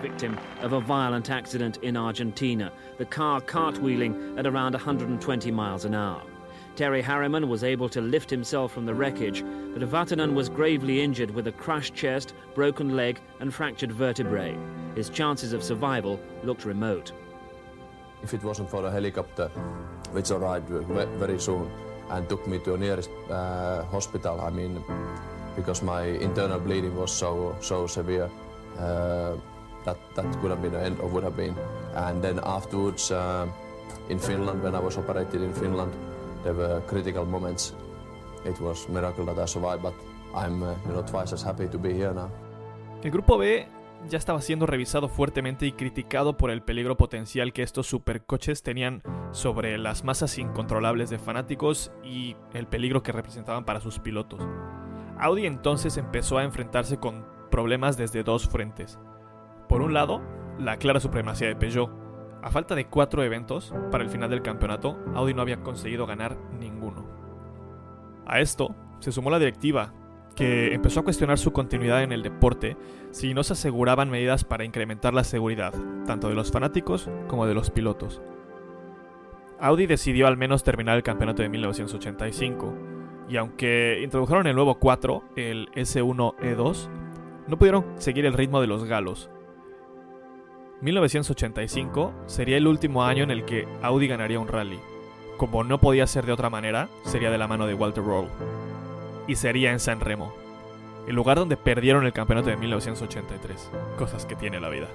Victim 0.02 0.38
of 0.62 0.74
a 0.74 0.82
violent 0.82 1.30
accident 1.30 1.78
in 1.78 1.96
Argentina, 1.96 2.72
the 2.98 3.06
car 3.06 3.40
cartwheeling 3.40 4.38
at 4.38 4.48
around 4.48 4.74
120 4.74 5.52
miles 5.52 5.86
an 5.86 5.96
hour. 5.96 6.24
Terry 6.76 7.02
Harriman 7.02 7.50
was 7.50 7.64
able 7.64 7.90
to 7.90 8.02
lift 8.02 8.30
himself 8.30 8.72
from 8.72 8.86
the 8.86 8.94
wreckage, 8.94 9.44
but 9.74 9.84
Vatanen 9.84 10.34
was 10.34 10.50
gravely 10.50 11.02
injured 11.02 11.30
with 11.32 11.48
a 11.48 11.52
crushed 11.52 11.94
chest, 11.94 12.34
broken 12.56 12.96
leg, 12.96 13.20
and 13.40 13.54
fractured 13.54 13.92
vertebrae. 13.92 14.58
His 14.96 15.10
chances 15.10 15.54
of 15.54 15.64
survival 15.64 16.20
looked 16.44 16.66
remote. 16.66 17.12
If 18.24 18.34
it 18.34 18.44
wasn't 18.44 18.70
for 18.70 18.86
a 18.86 18.92
helicopter, 18.92 19.50
which 20.12 20.32
arrived 20.32 20.70
very 20.70 21.40
soon 21.40 21.70
and 22.10 22.28
took 22.30 22.48
me 22.48 22.60
to 22.60 22.72
the 22.72 22.78
nearest 22.78 23.10
uh, 23.30 23.84
hospital, 23.86 24.40
I 24.40 24.50
mean, 24.50 24.84
because 25.56 25.82
my 25.82 26.04
internal 26.04 26.60
bleeding 26.60 26.96
was 26.96 27.12
so 27.12 27.56
so 27.60 27.88
severe. 27.88 28.30
Uh, 28.78 29.36
that 29.86 29.98
that 30.15 30.26
could 30.41 30.52
have 30.52 30.62
been 30.62 30.72
the 30.72 30.84
end 30.84 31.00
of 31.00 31.12
would 31.13 31.24
have 31.24 31.36
been. 31.36 31.56
And 31.96 32.22
then 32.22 32.39
afterwards, 32.44 33.12
uh, 33.12 33.48
in 34.10 34.20
Finland, 34.20 34.63
when 34.63 34.76
I 34.76 34.80
was 34.80 34.98
operated 34.98 35.41
in 35.41 35.54
Finland, 35.54 35.91
there 36.44 36.54
were 36.54 36.82
critical 36.88 37.26
moments. 37.26 37.74
It 38.46 38.60
was 38.60 38.88
miracle 38.89 39.26
that 39.26 39.38
I 39.38 39.46
survived, 39.46 39.84
but 39.84 39.94
I'm 40.34 40.63
uh, 40.63 40.76
you 40.86 40.94
know 40.94 41.04
twice 41.04 41.34
as 41.34 41.44
happy 41.44 41.67
to 41.67 41.78
be 41.78 41.94
here 41.94 42.13
now. 42.13 42.30
El 43.04 43.12
grupo 43.12 43.38
B 43.38 43.67
ya 44.10 44.17
estaba 44.17 44.41
siendo 44.41 44.65
revisado 44.65 45.08
fuertemente 45.08 45.65
y 45.65 45.74
criticado 45.74 46.38
por 46.38 46.52
el 46.52 46.63
peligro 46.63 46.98
potencial 46.98 47.54
que 47.54 47.63
estos 47.63 47.88
supercoches 47.88 48.63
tenían 48.63 49.04
sobre 49.32 49.78
las 49.78 50.04
masas 50.04 50.38
incontrolables 50.38 51.10
de 51.10 51.20
fanáticos 51.20 51.91
y 52.04 52.36
el 52.54 52.67
peligro 52.67 53.04
que 53.04 53.12
representaban 53.12 53.65
para 53.65 53.80
sus 53.80 54.00
pilotos. 54.00 54.41
Audi 55.20 55.46
entonces 55.46 55.98
empezó 55.98 56.38
a 56.38 56.44
enfrentarse 56.44 56.98
con 56.98 57.26
problemas 57.52 57.98
desde 57.98 58.24
dos 58.24 58.50
frentes. 58.50 58.98
Por 59.72 59.82
un 59.82 59.94
lado, 59.94 60.22
la 60.60 60.76
clara 60.76 61.00
supremacía 61.00 61.48
de 61.48 61.56
Peugeot. 61.56 61.90
A 62.42 62.52
falta 62.52 62.76
de 62.76 62.88
cuatro 62.88 63.24
eventos 63.24 63.74
para 63.90 64.04
el 64.04 64.10
final 64.10 64.30
del 64.30 64.42
campeonato, 64.42 65.00
Audi 65.16 65.34
no 65.34 65.42
había 65.42 65.62
conseguido 65.64 66.06
ganar 66.06 66.36
ninguno. 66.60 67.06
A 68.26 68.42
esto 68.42 68.76
se 69.00 69.14
sumó 69.14 69.30
la 69.30 69.40
directiva, 69.40 69.94
que 70.36 70.74
empezó 70.74 71.00
a 71.00 71.04
cuestionar 71.04 71.38
su 71.38 71.54
continuidad 71.54 72.04
en 72.04 72.12
el 72.12 72.22
deporte 72.22 72.76
si 73.12 73.34
no 73.34 73.44
se 73.44 73.54
aseguraban 73.54 74.10
medidas 74.10 74.44
para 74.44 74.66
incrementar 74.66 75.14
la 75.14 75.24
seguridad, 75.24 75.74
tanto 76.06 76.28
de 76.28 76.36
los 76.36 76.52
fanáticos 76.52 77.10
como 77.30 77.46
de 77.46 77.54
los 77.54 77.72
pilotos. 77.72 78.22
Audi 79.58 79.86
decidió 79.86 80.28
al 80.28 80.36
menos 80.36 80.66
terminar 80.66 80.98
el 80.98 81.04
campeonato 81.04 81.44
de 81.44 81.50
1985, 81.50 82.74
y 83.30 83.38
aunque 83.38 84.02
introdujeron 84.04 84.48
el 84.48 84.56
nuevo 84.56 84.80
4, 84.80 85.24
el 85.38 85.72
S1E2, 85.72 86.90
no 87.48 87.58
pudieron 87.58 87.86
seguir 87.96 88.26
el 88.26 88.34
ritmo 88.34 88.60
de 88.60 88.68
los 88.68 88.84
galos, 88.84 89.30
1985 90.82 92.12
sería 92.26 92.58
el 92.58 92.65
último 92.65 93.04
año 93.04 93.24
en 93.24 93.30
el 93.30 93.46
que 93.46 93.67
Audi 93.84 94.08
ganaría 94.08 94.39
un 94.39 94.48
rally. 94.48 94.80
Como 95.38 95.63
no 95.63 95.80
podía 95.80 96.08
ser 96.08 96.26
de 96.26 96.32
otra 96.32 96.50
manera, 96.50 96.89
sería 97.04 97.30
de 97.30 97.38
la 97.38 97.48
mano 97.48 97.67
de 97.67 97.76
Walter 97.76 98.04
Roll. 98.04 98.28
Y 99.28 99.36
sería 99.36 99.72
en 99.72 99.80
San 99.80 100.00
Remo, 100.00 100.34
el 101.08 101.15
lugar 101.15 101.38
donde 101.38 101.56
perdieron 101.56 102.06
el 102.06 102.13
campeonato 102.13 102.50
de 102.50 102.58
1983. 102.58 103.70
Cosas 103.98 104.26
que 104.26 104.36
tiene 104.36 104.60
la 104.60 104.70
vida. 104.70 104.88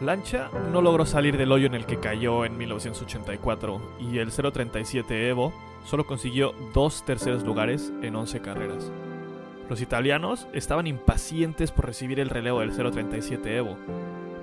Lancha 0.00 0.50
no 0.72 0.80
logró 0.80 1.04
salir 1.04 1.36
del 1.36 1.52
hoyo 1.52 1.66
en 1.66 1.74
el 1.74 1.84
que 1.84 2.00
cayó 2.00 2.46
en 2.46 2.56
1984 2.56 3.80
y 4.00 4.18
el 4.18 4.30
037 4.30 5.28
Evo 5.28 5.52
solo 5.84 6.06
consiguió 6.06 6.54
dos 6.72 7.04
terceros 7.04 7.44
lugares 7.44 7.92
en 8.02 8.16
11 8.16 8.40
carreras. 8.40 8.90
Los 9.68 9.82
italianos 9.82 10.46
estaban 10.54 10.86
impacientes 10.86 11.70
por 11.70 11.86
recibir 11.86 12.20
el 12.20 12.30
relevo 12.30 12.60
del 12.60 12.74
037 12.74 13.56
Evo, 13.56 13.76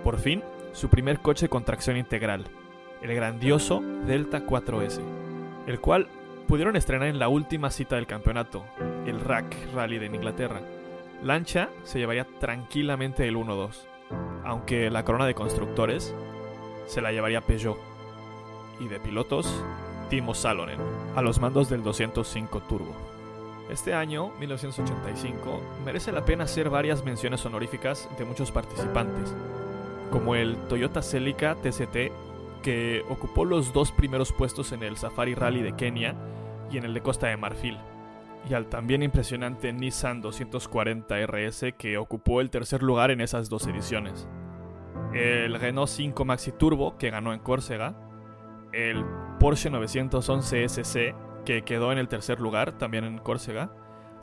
Por 0.04 0.20
fin, 0.20 0.44
su 0.74 0.90
primer 0.90 1.20
coche 1.20 1.48
con 1.48 1.64
tracción 1.64 1.96
integral, 1.96 2.46
el 3.02 3.16
grandioso 3.16 3.82
Delta 4.06 4.46
4S, 4.46 5.00
el 5.66 5.80
cual 5.80 6.08
pudieron 6.48 6.76
estrenar 6.76 7.08
en 7.08 7.20
la 7.20 7.30
última 7.30 7.72
cita 7.72 7.96
del 7.96 8.06
campeonato, 8.06 8.66
el 9.06 9.22
Rack 9.22 9.56
Rally 9.74 10.00
de 10.00 10.08
Inglaterra. 10.08 10.62
Lancha 11.22 11.70
se 11.84 12.00
llevaría 12.00 12.28
tranquilamente 12.40 13.28
el 13.28 13.38
1-2, 13.38 13.88
aunque 14.44 14.90
la 14.90 15.06
corona 15.06 15.26
de 15.26 15.36
constructores 15.36 16.14
se 16.86 17.02
la 17.02 17.12
llevaría 17.12 17.42
Peugeot. 17.42 17.78
Y 18.80 18.88
de 18.90 19.00
pilotos, 19.00 19.64
Timo 20.10 20.34
Salonen, 20.34 20.80
a 21.16 21.22
los 21.22 21.40
mandos 21.40 21.70
del 21.70 21.82
205 21.82 22.62
Turbo. 22.64 22.94
Este 23.70 23.94
año, 23.94 24.32
1985, 24.40 25.62
merece 25.86 26.12
la 26.12 26.26
pena 26.26 26.44
hacer 26.44 26.70
varias 26.70 27.06
menciones 27.06 27.46
honoríficas 27.46 28.10
de 28.18 28.26
muchos 28.26 28.52
participantes, 28.52 29.34
como 30.12 30.36
el 30.36 30.58
Toyota 30.68 31.02
Celica 31.02 31.56
TCT, 31.56 32.12
que 32.62 33.04
ocupó 33.10 33.46
los 33.46 33.74
dos 33.74 33.92
primeros 33.92 34.32
puestos 34.32 34.72
en 34.72 34.84
el 34.84 34.98
Safari 34.98 35.36
Rally 35.36 35.62
de 35.62 35.76
Kenia 35.76 36.16
y 36.72 36.78
en 36.78 36.86
el 36.86 36.94
de 36.94 37.02
Costa 37.02 37.28
de 37.28 37.38
Marfil, 37.38 37.78
y 38.50 38.54
al 38.54 38.68
también 38.68 39.04
impresionante 39.04 39.72
Nissan 39.74 40.22
240 40.22 41.16
RS 41.28 41.74
que 41.78 41.98
ocupó 41.98 42.42
el 42.42 42.50
tercer 42.50 42.82
lugar 42.82 43.12
en 43.12 43.22
esas 43.22 43.50
dos 43.50 43.68
ediciones, 43.68 44.28
el 45.14 45.60
Renault 45.60 45.90
5 45.90 46.26
Maxi 46.26 46.52
Turbo 46.52 46.98
que 46.98 47.10
ganó 47.10 47.34
en 47.34 47.40
Córcega, 47.40 47.96
el 48.72 49.06
Porsche 49.40 49.70
911 49.70 50.64
SC 50.64 51.16
que 51.46 51.64
quedó 51.64 51.92
en 51.92 51.98
el 51.98 52.08
tercer 52.08 52.40
lugar 52.40 52.78
también 52.78 53.04
en 53.04 53.18
Córcega, 53.18 53.72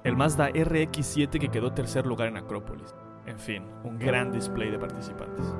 el 0.02 0.16
Mazda 0.16 0.50
RX7 0.50 1.38
que 1.38 1.48
quedó 1.48 1.72
tercer 1.72 2.06
lugar 2.06 2.28
en 2.28 2.38
Acrópolis. 2.38 2.94
En 3.26 3.38
fin, 3.38 3.64
un 3.84 3.98
gran 3.98 4.32
display 4.32 4.70
de 4.70 4.78
participantes. 4.78 5.54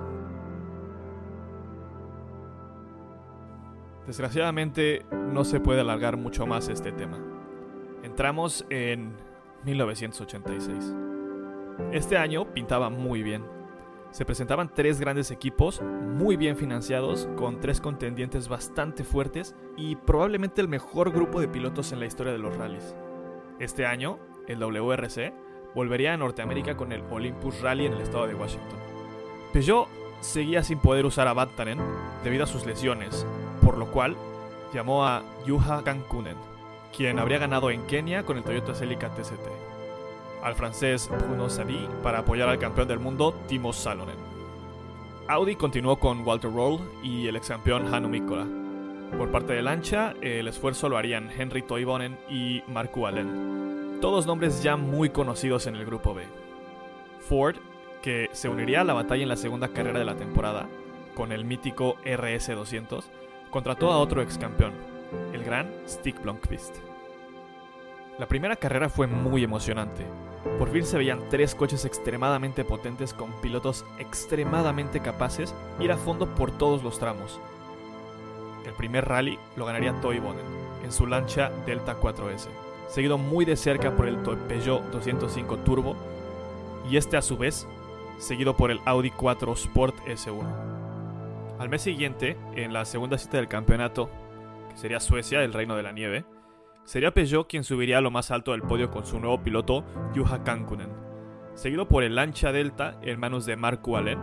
Desgraciadamente 4.06 5.04
no 5.12 5.44
se 5.44 5.60
puede 5.60 5.80
alargar 5.80 6.16
mucho 6.16 6.46
más 6.46 6.68
este 6.68 6.92
tema. 6.92 7.18
Entramos 8.02 8.64
en 8.70 9.12
1986. 9.64 10.94
Este 11.92 12.16
año 12.16 12.52
pintaba 12.52 12.90
muy 12.90 13.22
bien. 13.22 13.44
Se 14.10 14.24
presentaban 14.24 14.72
tres 14.74 14.98
grandes 14.98 15.30
equipos 15.30 15.80
muy 15.82 16.36
bien 16.36 16.56
financiados, 16.56 17.28
con 17.36 17.60
tres 17.60 17.80
contendientes 17.80 18.48
bastante 18.48 19.04
fuertes 19.04 19.54
y 19.76 19.96
probablemente 19.96 20.60
el 20.60 20.68
mejor 20.68 21.12
grupo 21.12 21.40
de 21.40 21.48
pilotos 21.48 21.92
en 21.92 22.00
la 22.00 22.06
historia 22.06 22.32
de 22.32 22.38
los 22.38 22.56
rallies. 22.56 22.96
Este 23.60 23.86
año, 23.86 24.18
el 24.48 24.58
WRC 24.58 25.32
volvería 25.74 26.14
a 26.14 26.16
Norteamérica 26.16 26.76
con 26.76 26.90
el 26.92 27.04
Olympus 27.10 27.60
Rally 27.60 27.86
en 27.86 27.92
el 27.92 28.00
estado 28.00 28.26
de 28.26 28.34
Washington. 28.34 28.78
Peugeot 29.52 29.88
seguía 30.20 30.62
sin 30.62 30.80
poder 30.80 31.06
usar 31.06 31.28
a 31.28 31.32
Vatanen 31.32 31.78
debido 32.24 32.44
a 32.44 32.48
sus 32.48 32.66
lesiones, 32.66 33.26
por 33.62 33.78
lo 33.78 33.86
cual 33.86 34.16
llamó 34.72 35.04
a 35.04 35.22
Juha 35.46 35.82
Kankunen, 35.84 36.36
quien 36.96 37.18
habría 37.18 37.38
ganado 37.38 37.70
en 37.70 37.82
Kenia 37.86 38.24
con 38.24 38.36
el 38.36 38.44
Toyota 38.44 38.74
Celica 38.74 39.10
TCT, 39.10 39.48
al 40.42 40.54
francés 40.54 41.08
Bruno 41.08 41.48
Sadi 41.48 41.88
para 42.02 42.20
apoyar 42.20 42.48
al 42.48 42.58
campeón 42.58 42.88
del 42.88 42.98
mundo 42.98 43.34
Timo 43.46 43.72
Salonen. 43.72 44.16
Audi 45.28 45.54
continuó 45.54 45.96
con 45.98 46.26
Walter 46.26 46.52
Roll 46.52 46.80
y 47.02 47.28
el 47.28 47.36
ex 47.36 47.48
campeón 47.48 47.92
Hannu 47.92 48.08
Mikkola. 48.08 48.46
Por 49.16 49.30
parte 49.30 49.52
de 49.52 49.62
Lancia, 49.62 50.14
el 50.20 50.48
esfuerzo 50.48 50.88
lo 50.88 50.96
harían 50.96 51.30
Henry 51.30 51.62
Toivonen 51.62 52.18
y 52.28 52.62
Marco 52.66 53.06
Allen, 53.06 53.98
todos 54.00 54.26
nombres 54.26 54.62
ya 54.62 54.76
muy 54.76 55.10
conocidos 55.10 55.66
en 55.66 55.76
el 55.76 55.84
grupo 55.84 56.14
B. 56.14 56.24
Ford, 57.20 57.56
que 58.02 58.30
se 58.32 58.48
uniría 58.48 58.80
a 58.80 58.84
la 58.84 58.94
batalla 58.94 59.22
en 59.22 59.28
la 59.28 59.36
segunda 59.36 59.68
carrera 59.68 59.98
de 59.98 60.04
la 60.04 60.16
temporada, 60.16 60.68
con 61.14 61.32
el 61.32 61.44
mítico 61.44 61.96
RS200, 62.04 63.04
contrató 63.50 63.90
a 63.90 63.98
otro 63.98 64.22
ex 64.22 64.38
campeón, 64.38 64.72
el 65.32 65.42
gran 65.42 65.72
Stig 65.86 66.20
Blomqvist. 66.22 66.76
La 68.18 68.26
primera 68.26 68.56
carrera 68.56 68.88
fue 68.88 69.06
muy 69.06 69.42
emocionante. 69.42 70.06
Por 70.58 70.70
fin 70.70 70.84
se 70.84 70.96
veían 70.96 71.20
tres 71.28 71.54
coches 71.54 71.84
extremadamente 71.84 72.64
potentes 72.64 73.12
con 73.12 73.32
pilotos 73.40 73.84
extremadamente 73.98 75.00
capaces 75.00 75.54
ir 75.80 75.92
a 75.92 75.96
fondo 75.96 76.34
por 76.34 76.50
todos 76.50 76.82
los 76.82 76.98
tramos. 76.98 77.40
El 78.66 78.72
primer 78.72 79.06
rally 79.06 79.38
lo 79.56 79.64
ganaría 79.64 80.00
Toivonen 80.00 80.44
en 80.84 80.92
su 80.92 81.06
lancha 81.06 81.50
Delta 81.66 81.98
4S, 81.98 82.48
seguido 82.88 83.18
muy 83.18 83.44
de 83.44 83.56
cerca 83.56 83.96
por 83.96 84.06
el 84.06 84.16
Peugeot 84.18 84.82
205 84.90 85.58
Turbo 85.58 85.96
y 86.88 86.96
este 86.96 87.16
a 87.16 87.22
su 87.22 87.36
vez 87.36 87.66
seguido 88.18 88.56
por 88.56 88.70
el 88.70 88.80
Audi 88.84 89.10
4 89.10 89.52
Sport 89.52 89.96
S1. 90.06 90.79
Al 91.60 91.68
mes 91.68 91.82
siguiente, 91.82 92.38
en 92.56 92.72
la 92.72 92.86
segunda 92.86 93.18
cita 93.18 93.36
del 93.36 93.46
campeonato, 93.46 94.08
que 94.70 94.78
sería 94.78 94.98
Suecia, 94.98 95.44
el 95.44 95.52
reino 95.52 95.76
de 95.76 95.82
la 95.82 95.92
nieve, 95.92 96.24
sería 96.84 97.12
Peugeot 97.12 97.46
quien 97.46 97.64
subiría 97.64 97.98
a 97.98 98.00
lo 98.00 98.10
más 98.10 98.30
alto 98.30 98.52
del 98.52 98.62
podio 98.62 98.90
con 98.90 99.04
su 99.04 99.20
nuevo 99.20 99.42
piloto, 99.42 99.84
Juha 100.14 100.42
Kankunen, 100.42 100.88
seguido 101.52 101.86
por 101.86 102.02
el 102.02 102.14
Lancia 102.14 102.50
Delta 102.50 102.98
en 103.02 103.20
manos 103.20 103.44
de 103.44 103.56
Marco 103.56 103.98
Allen, 103.98 104.18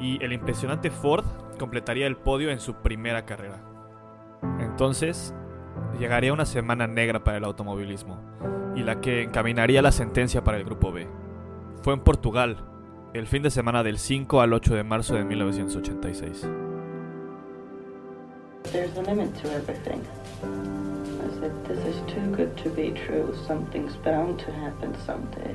y 0.00 0.20
el 0.24 0.32
impresionante 0.32 0.90
Ford 0.90 1.24
completaría 1.60 2.08
el 2.08 2.16
podio 2.16 2.50
en 2.50 2.58
su 2.58 2.74
primera 2.74 3.24
carrera. 3.24 3.62
Entonces, 4.58 5.32
llegaría 6.00 6.32
una 6.32 6.44
semana 6.44 6.88
negra 6.88 7.22
para 7.22 7.36
el 7.36 7.44
automovilismo, 7.44 8.18
y 8.74 8.82
la 8.82 9.00
que 9.00 9.22
encaminaría 9.22 9.80
la 9.80 9.92
sentencia 9.92 10.42
para 10.42 10.58
el 10.58 10.64
Grupo 10.64 10.90
B. 10.90 11.06
Fue 11.82 11.94
en 11.94 12.00
Portugal, 12.00 12.56
el 13.12 13.28
fin 13.28 13.44
de 13.44 13.50
semana 13.50 13.84
del 13.84 13.98
5 13.98 14.40
al 14.40 14.52
8 14.52 14.74
de 14.74 14.82
marzo 14.82 15.14
de 15.14 15.24
1986. 15.24 16.48
There's 18.72 18.96
a 18.96 19.02
limit 19.02 19.34
to 19.42 19.52
everything. 19.52 20.04
I 20.42 21.40
said, 21.40 21.64
this 21.66 21.78
is 21.86 22.12
too 22.12 22.34
good 22.34 22.56
to 22.58 22.70
be 22.70 22.90
true. 22.90 23.36
Something's 23.46 23.94
bound 23.96 24.40
to 24.40 24.52
happen 24.52 24.96
someday. 25.06 25.54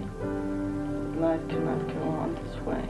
Life 1.19 1.41
cannot 1.49 1.87
go 1.87 2.01
on 2.01 2.35
this 2.35 2.55
way. 2.65 2.85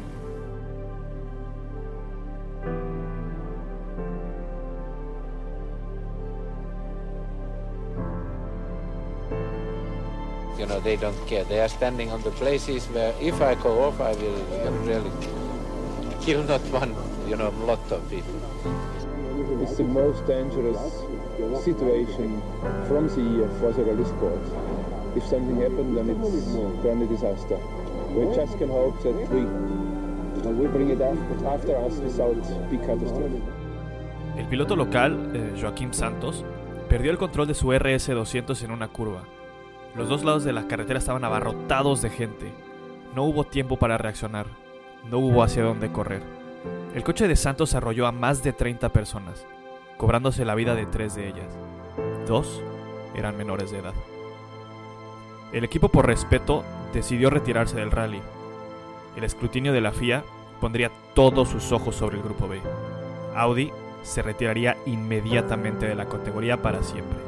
You 10.60 10.66
know, 10.68 10.80
they 10.80 10.96
don't 10.96 11.26
care. 11.26 11.44
They 11.46 11.60
are 11.62 11.70
standing 11.70 12.12
on 12.12 12.22
the 12.22 12.32
places 12.32 12.86
where 12.88 13.16
if 13.20 13.42
I 13.42 13.56
go 13.56 13.84
off, 13.84 14.00
I 14.00 14.14
will 14.14 14.72
really 14.84 15.12
kill 16.22 16.44
not 16.44 16.62
one, 16.70 16.94
you 17.28 17.36
know, 17.36 17.50
lot 17.66 17.92
of 17.92 18.08
people. 18.10 18.89
It's 19.52 19.78
the 19.78 19.84
most 19.84 20.26
dangerous 20.28 20.78
situation 21.64 22.42
from 22.88 23.08
the 23.10 23.22
year 23.22 23.50
for 23.60 23.74
the 23.74 23.84
rally 23.84 24.06
sport. 24.06 24.40
If 25.16 25.24
something 25.26 25.58
happened, 25.58 25.98
then 25.98 26.10
it's 26.10 26.84
then 26.84 27.02
a 27.02 27.08
disaster. 27.08 27.58
We 28.14 28.36
just 28.36 28.58
can 28.60 28.70
hope 28.70 29.02
that 29.04 29.16
we 29.32 29.42
we 30.46 30.68
bring 30.68 30.92
it 30.92 31.02
after 31.02 31.76
us 31.78 31.98
without 31.98 32.38
big 32.70 32.82
catastrophe. 32.82 33.42
El 34.38 34.48
piloto 34.48 34.76
local, 34.76 35.32
eh, 35.36 35.58
Joaquim 35.60 35.94
Santos, 35.94 36.46
perdió 36.88 37.12
el 37.12 37.18
control 37.18 37.48
de 37.48 37.56
su 37.56 37.74
RS200 37.74 38.64
en 38.64 38.72
una 38.72 38.88
curva. 38.88 39.24
Los 39.96 40.08
dos 40.08 40.24
lados 40.24 40.44
de 40.44 40.54
la 40.54 40.68
carretera 40.68 41.00
estaban 41.00 41.24
abarrotados 41.24 42.02
de 42.02 42.10
gente. 42.10 42.54
No 43.16 43.24
hubo 43.24 43.44
tiempo 43.44 43.78
para 43.78 43.98
reaccionar. 43.98 44.46
No 45.10 45.18
hubo 45.18 45.44
hacia 45.44 45.64
dónde 45.64 45.92
correr. 45.92 46.39
El 46.94 47.04
coche 47.04 47.28
de 47.28 47.36
Santos 47.36 47.76
arrolló 47.76 48.08
a 48.08 48.12
más 48.12 48.42
de 48.42 48.52
30 48.52 48.90
personas, 48.90 49.46
cobrándose 49.98 50.44
la 50.44 50.56
vida 50.56 50.74
de 50.74 50.88
tres 50.88 51.14
de 51.14 51.28
ellas. 51.28 51.56
Dos 52.28 52.64
eran 53.14 53.38
menores 53.38 53.70
de 53.70 53.78
edad. 53.78 53.94
El 55.54 55.64
equipo 55.64 55.90
por 55.90 56.08
respeto 56.08 56.64
decidió 56.92 57.30
retirarse 57.30 57.78
del 57.78 57.92
rally. 57.92 58.22
El 59.16 59.24
escrutinio 59.24 59.72
de 59.72 59.82
la 59.82 59.92
FIA 59.92 60.24
pondría 60.60 60.92
todos 61.14 61.50
sus 61.50 61.72
ojos 61.72 61.96
sobre 61.96 62.18
el 62.18 62.24
grupo 62.24 62.48
B. 62.48 62.60
Audi 63.36 63.72
se 64.02 64.24
retiraría 64.24 64.76
inmediatamente 64.88 65.88
de 65.88 65.96
la 65.96 66.08
categoría 66.08 66.62
para 66.62 66.82
siempre. 66.82 67.20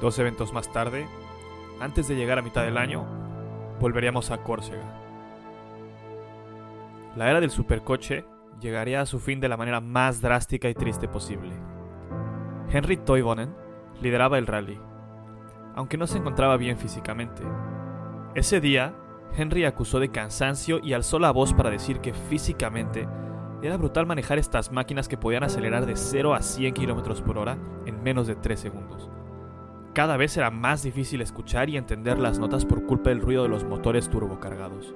Dos 0.00 0.18
eventos 0.18 0.54
más 0.54 0.72
tarde, 0.72 1.06
antes 1.80 2.08
de 2.08 2.16
llegar 2.16 2.38
a 2.38 2.42
mitad 2.42 2.62
del 2.62 2.78
año, 2.78 3.04
volveríamos 3.78 4.30
a 4.30 4.38
Córcega. 4.38 5.01
La 7.16 7.28
era 7.28 7.40
del 7.40 7.50
supercoche 7.50 8.24
llegaría 8.58 9.02
a 9.02 9.06
su 9.06 9.18
fin 9.18 9.38
de 9.38 9.48
la 9.48 9.58
manera 9.58 9.80
más 9.80 10.22
drástica 10.22 10.68
y 10.70 10.74
triste 10.74 11.08
posible. 11.08 11.52
Henry 12.70 12.96
Toivonen 12.96 13.54
lideraba 14.00 14.38
el 14.38 14.46
rally, 14.46 14.80
aunque 15.74 15.98
no 15.98 16.06
se 16.06 16.18
encontraba 16.18 16.56
bien 16.56 16.78
físicamente. 16.78 17.42
Ese 18.34 18.60
día, 18.60 18.94
Henry 19.36 19.66
acusó 19.66 20.00
de 20.00 20.10
cansancio 20.10 20.80
y 20.82 20.94
alzó 20.94 21.18
la 21.18 21.32
voz 21.32 21.52
para 21.52 21.70
decir 21.70 22.00
que 22.00 22.14
físicamente 22.14 23.06
era 23.62 23.76
brutal 23.76 24.06
manejar 24.06 24.38
estas 24.38 24.72
máquinas 24.72 25.06
que 25.06 25.18
podían 25.18 25.44
acelerar 25.44 25.84
de 25.84 25.96
0 25.96 26.34
a 26.34 26.40
100 26.40 26.74
km 26.74 27.22
por 27.22 27.36
hora 27.36 27.58
en 27.84 28.02
menos 28.02 28.26
de 28.26 28.36
3 28.36 28.58
segundos. 28.58 29.10
Cada 29.92 30.16
vez 30.16 30.34
era 30.38 30.50
más 30.50 30.82
difícil 30.82 31.20
escuchar 31.20 31.68
y 31.68 31.76
entender 31.76 32.18
las 32.18 32.38
notas 32.38 32.64
por 32.64 32.86
culpa 32.86 33.10
del 33.10 33.20
ruido 33.20 33.42
de 33.42 33.50
los 33.50 33.64
motores 33.64 34.08
turbocargados. 34.08 34.94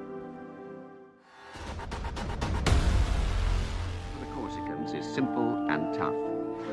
Simple 5.04 5.66
and 5.68 5.92
tough. 5.94 6.14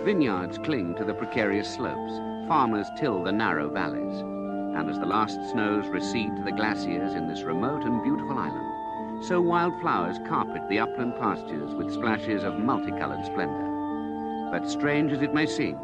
Vineyards 0.04 0.58
cling 0.58 0.96
to 0.96 1.04
the 1.04 1.14
precarious 1.14 1.68
slopes, 1.74 2.18
farmers 2.48 2.88
till 2.98 3.24
the 3.24 3.32
narrow 3.32 3.70
valleys. 3.70 4.20
And 4.22 4.90
as 4.90 5.00
the 5.00 5.06
last 5.06 5.40
snows 5.52 5.88
recede 5.88 6.36
to 6.36 6.44
the 6.44 6.52
glaciers 6.52 7.14
in 7.14 7.28
this 7.28 7.44
remote 7.44 7.84
and 7.84 8.04
beautiful 8.04 8.38
island, 8.38 9.26
so 9.26 9.40
wildflowers 9.40 10.18
carpet 10.28 10.68
the 10.70 10.80
upland 10.80 11.16
pastures 11.18 11.74
with 11.76 11.94
splashes 11.94 12.44
of 12.44 12.60
multicolored 12.60 13.26
splendor. 13.26 14.50
But 14.52 14.70
strange 14.70 15.12
as 15.12 15.22
it 15.22 15.34
may 15.34 15.46
seem, 15.46 15.78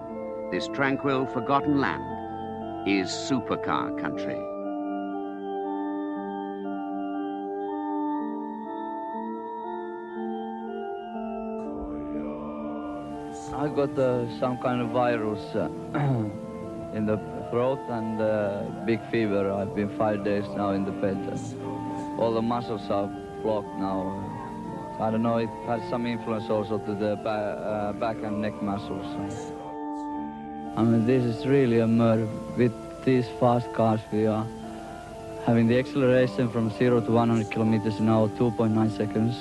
this 0.52 0.67
tranquil, 0.67 1.25
forgotten 1.28 1.80
land 1.80 2.88
is 2.88 3.10
supercar 3.10 3.99
country. 4.02 4.48
Got 13.79 13.97
uh, 13.97 14.39
some 14.39 14.57
kind 14.57 14.81
of 14.81 14.89
virus 14.89 15.39
uh, 15.55 15.69
in 16.97 17.05
the 17.05 17.17
throat 17.49 17.79
and 17.87 18.19
uh, 18.19 18.63
big 18.85 18.99
fever. 19.09 19.49
I've 19.49 19.73
been 19.73 19.87
five 19.97 20.25
days 20.25 20.43
now 20.49 20.71
in 20.71 20.83
the 20.83 20.91
bed. 20.91 21.17
All 22.17 22.33
the 22.33 22.41
muscles 22.41 22.81
are 22.89 23.07
blocked 23.41 23.73
now. 23.79 24.01
I 24.99 25.09
don't 25.11 25.23
know, 25.23 25.37
it 25.37 25.49
has 25.65 25.81
some 25.89 26.05
influence 26.05 26.49
also 26.49 26.77
to 26.77 26.93
the 26.93 27.15
ba 27.23 27.29
uh, 27.29 27.93
back 27.93 28.17
and 28.21 28.41
neck 28.41 28.61
muscles. 28.61 29.07
I 30.75 30.81
mean, 30.83 31.05
this 31.05 31.23
is 31.23 31.47
really 31.47 31.79
a 31.79 31.87
murder. 31.87 32.27
With 32.57 32.75
these 33.05 33.27
fast 33.39 33.71
cars, 33.71 34.01
we 34.11 34.25
are 34.25 34.45
having 35.45 35.67
the 35.69 35.79
acceleration 35.79 36.49
from 36.49 36.69
0 36.71 36.99
to 37.07 37.11
100 37.11 37.49
kilometers 37.49 37.95
an 37.99 38.09
hour, 38.09 38.27
2.9 38.27 38.97
seconds. 38.97 39.35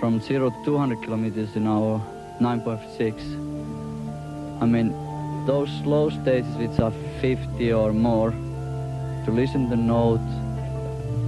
From 0.00 0.20
0 0.20 0.50
to 0.50 0.64
200 0.66 1.02
kilometers 1.02 1.56
an 1.56 1.66
hour, 1.66 2.02
9.6. 2.40 4.62
I 4.62 4.66
mean, 4.66 4.94
those 5.46 5.70
slow 5.82 6.10
stages 6.10 6.54
which 6.56 6.78
are 6.80 6.92
50 7.20 7.72
or 7.72 7.92
more, 7.92 8.30
to 8.30 9.30
listen 9.30 9.68
the 9.68 9.76
note, 9.76 10.20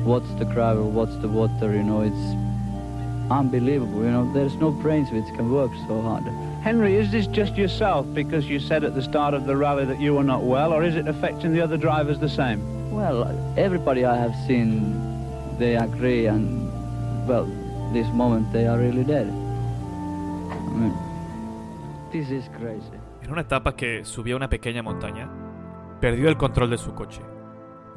what's 0.05 0.33
the 0.35 0.44
gravel, 0.44 0.90
what's 0.90 1.16
the 1.16 1.29
water, 1.29 1.75
you 1.75 1.83
know, 1.83 2.03
it's 2.03 3.31
unbelievable. 3.31 4.03
You 4.03 4.11
know, 4.11 4.33
there's 4.33 4.55
no 4.55 4.71
brains 4.71 5.11
which 5.11 5.27
can 5.37 5.53
work 5.53 5.71
so 5.87 6.01
hard. 6.01 6.25
Henry, 6.62 6.97
is 6.97 7.11
this 7.11 7.27
just 7.27 7.57
yourself 7.57 8.07
because 8.14 8.47
you 8.47 8.59
said 8.59 8.85
at 8.85 8.94
the 8.94 9.03
start 9.03 9.35
of 9.35 9.47
the 9.47 9.57
rally 9.57 9.85
that 9.85 10.01
you 10.01 10.14
were 10.14 10.25
not 10.25 10.42
well, 10.42 10.73
or 10.73 10.83
is 10.83 10.97
it 10.97 11.07
affecting 11.07 11.53
the 11.53 11.61
other 11.61 11.77
drivers 11.77 12.18
the 12.18 12.29
same? 12.29 12.90
Well, 12.90 13.29
everybody 13.57 14.05
I 14.05 14.16
have 14.16 14.35
seen, 14.47 15.29
they 15.59 15.77
agree, 15.77 16.27
and 16.27 16.66
well, 17.29 17.44
this 17.92 18.09
moment 18.09 18.53
they 18.53 18.66
are 18.66 18.79
really 18.79 19.05
dead. 19.05 19.33
En 23.23 23.31
una 23.31 23.42
etapa 23.42 23.77
que 23.77 24.05
subía 24.05 24.37
una 24.37 24.49
pequeña 24.49 24.83
montaña, 24.83 25.31
perdió 26.01 26.29
el 26.29 26.37
control 26.37 26.71
de 26.71 26.79
su 26.79 26.94
coche. 26.94 27.23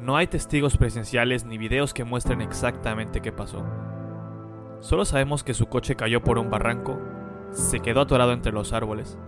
No 0.00 0.16
hay 0.16 0.26
testigos 0.26 0.76
presenciales 0.76 1.44
ni 1.44 1.58
videos 1.58 1.94
que 1.94 2.04
muestren 2.04 2.40
exactamente 2.40 3.20
qué 3.20 3.32
pasó. 3.32 3.64
Solo 4.80 5.04
sabemos 5.04 5.44
que 5.44 5.54
su 5.54 5.66
coche 5.66 5.94
cayó 5.94 6.22
por 6.22 6.38
un 6.38 6.50
barranco, 6.50 7.00
se 7.50 7.80
quedó 7.80 8.00
atorado 8.00 8.32
entre 8.32 8.52
los 8.52 8.72
árboles, 8.72 9.18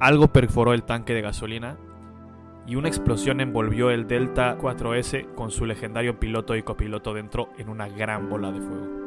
algo 0.00 0.28
perforó 0.28 0.74
el 0.74 0.82
tanque 0.82 1.14
de 1.14 1.22
gasolina 1.22 1.76
y 2.66 2.76
una 2.76 2.88
explosión 2.88 3.40
envolvió 3.40 3.90
el 3.90 4.08
Delta 4.08 4.58
4S 4.58 5.32
con 5.34 5.50
su 5.50 5.64
legendario 5.64 6.18
piloto 6.18 6.56
y 6.56 6.62
copiloto 6.62 7.14
dentro 7.14 7.50
en 7.58 7.68
una 7.68 7.88
gran 7.88 8.28
bola 8.28 8.50
de 8.50 8.60
fuego. 8.60 9.03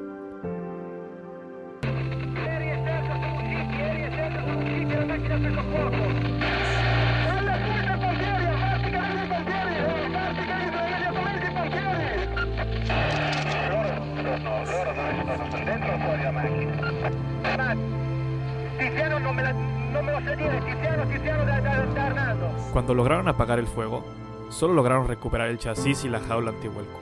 Cuando 22.73 22.93
lograron 22.93 23.27
apagar 23.27 23.59
el 23.59 23.67
fuego, 23.67 24.05
solo 24.49 24.73
lograron 24.73 25.07
recuperar 25.07 25.49
el 25.49 25.57
chasis 25.57 26.05
y 26.05 26.09
la 26.09 26.19
jaula 26.19 26.51
antivuelco. 26.51 26.99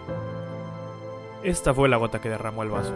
Esta 1.43 1.73
fue 1.73 1.89
la 1.89 1.97
gota 1.97 2.21
que 2.21 2.29
derramó 2.29 2.63
el 2.63 2.69
vaso. 2.69 2.93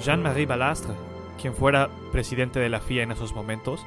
Jean-Marie 0.00 0.46
Balastre, 0.46 0.94
quien 1.40 1.54
fuera 1.54 1.88
presidente 2.12 2.60
de 2.60 2.68
la 2.68 2.80
FIA 2.80 3.04
en 3.04 3.12
esos 3.12 3.34
momentos, 3.34 3.84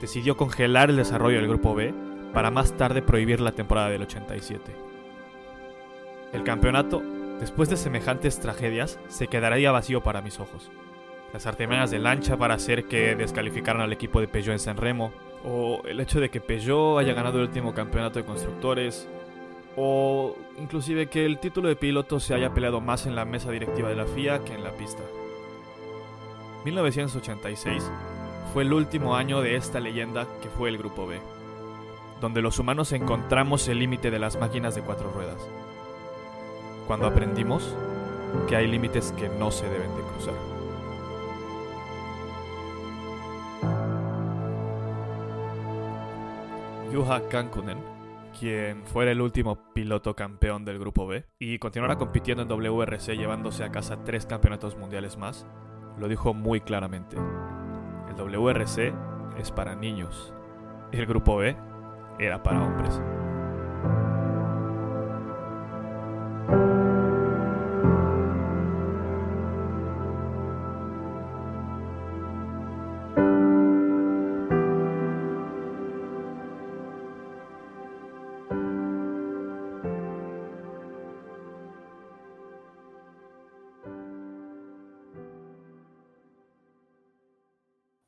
decidió 0.00 0.36
congelar 0.36 0.90
el 0.90 0.96
desarrollo 0.96 1.38
del 1.38 1.48
Grupo 1.48 1.74
B 1.74 1.94
para 2.32 2.50
más 2.50 2.76
tarde 2.76 3.02
prohibir 3.02 3.40
la 3.40 3.52
temporada 3.52 3.88
del 3.88 4.02
87. 4.02 4.74
El 6.32 6.42
campeonato, 6.42 7.02
después 7.40 7.68
de 7.68 7.76
semejantes 7.76 8.40
tragedias, 8.40 8.98
se 9.08 9.28
quedaría 9.28 9.70
vacío 9.70 10.02
para 10.02 10.22
mis 10.22 10.40
ojos. 10.40 10.70
Las 11.34 11.48
artimañas 11.48 11.90
de 11.90 11.98
lancha 11.98 12.36
para 12.36 12.54
hacer 12.54 12.84
que 12.84 13.16
descalificaran 13.16 13.82
al 13.82 13.92
equipo 13.92 14.20
de 14.20 14.28
Peugeot 14.28 14.52
en 14.52 14.60
San 14.60 14.76
Remo, 14.76 15.12
o 15.44 15.82
el 15.84 15.98
hecho 15.98 16.20
de 16.20 16.30
que 16.30 16.40
Peugeot 16.40 17.00
haya 17.00 17.12
ganado 17.12 17.38
el 17.40 17.48
último 17.48 17.74
campeonato 17.74 18.20
de 18.20 18.24
constructores, 18.24 19.08
o 19.74 20.36
inclusive 20.58 21.08
que 21.08 21.26
el 21.26 21.40
título 21.40 21.66
de 21.66 21.74
piloto 21.74 22.20
se 22.20 22.34
haya 22.34 22.54
peleado 22.54 22.80
más 22.80 23.06
en 23.06 23.16
la 23.16 23.24
mesa 23.24 23.50
directiva 23.50 23.88
de 23.88 23.96
la 23.96 24.06
FIA 24.06 24.44
que 24.44 24.54
en 24.54 24.62
la 24.62 24.70
pista. 24.70 25.02
1986 26.66 27.82
fue 28.52 28.62
el 28.62 28.72
último 28.72 29.16
año 29.16 29.40
de 29.40 29.56
esta 29.56 29.80
leyenda 29.80 30.28
que 30.40 30.48
fue 30.50 30.68
el 30.68 30.78
Grupo 30.78 31.04
B, 31.04 31.20
donde 32.20 32.42
los 32.42 32.60
humanos 32.60 32.92
encontramos 32.92 33.66
el 33.66 33.80
límite 33.80 34.12
de 34.12 34.20
las 34.20 34.38
máquinas 34.38 34.76
de 34.76 34.82
cuatro 34.82 35.10
ruedas, 35.10 35.44
cuando 36.86 37.08
aprendimos 37.08 37.74
que 38.48 38.54
hay 38.54 38.68
límites 38.68 39.12
que 39.18 39.28
no 39.28 39.50
se 39.50 39.68
deben 39.68 39.96
de 39.96 40.02
cruzar. 40.02 40.53
Juha 46.94 47.28
Kankunen, 47.28 47.78
quien 48.38 48.86
fuera 48.86 49.10
el 49.10 49.20
último 49.20 49.58
piloto 49.74 50.14
campeón 50.14 50.64
del 50.64 50.78
Grupo 50.78 51.08
B 51.08 51.24
y 51.40 51.58
continuará 51.58 51.96
compitiendo 51.96 52.44
en 52.44 52.48
WRC 52.48 53.16
llevándose 53.16 53.64
a 53.64 53.72
casa 53.72 54.04
tres 54.04 54.26
campeonatos 54.26 54.76
mundiales 54.76 55.16
más, 55.16 55.44
lo 55.98 56.06
dijo 56.06 56.34
muy 56.34 56.60
claramente. 56.60 57.16
El 57.16 58.14
WRC 58.14 58.94
es 59.40 59.50
para 59.50 59.74
niños. 59.74 60.32
El 60.92 61.06
Grupo 61.06 61.38
B 61.38 61.56
era 62.20 62.44
para 62.44 62.64
hombres. 62.64 63.00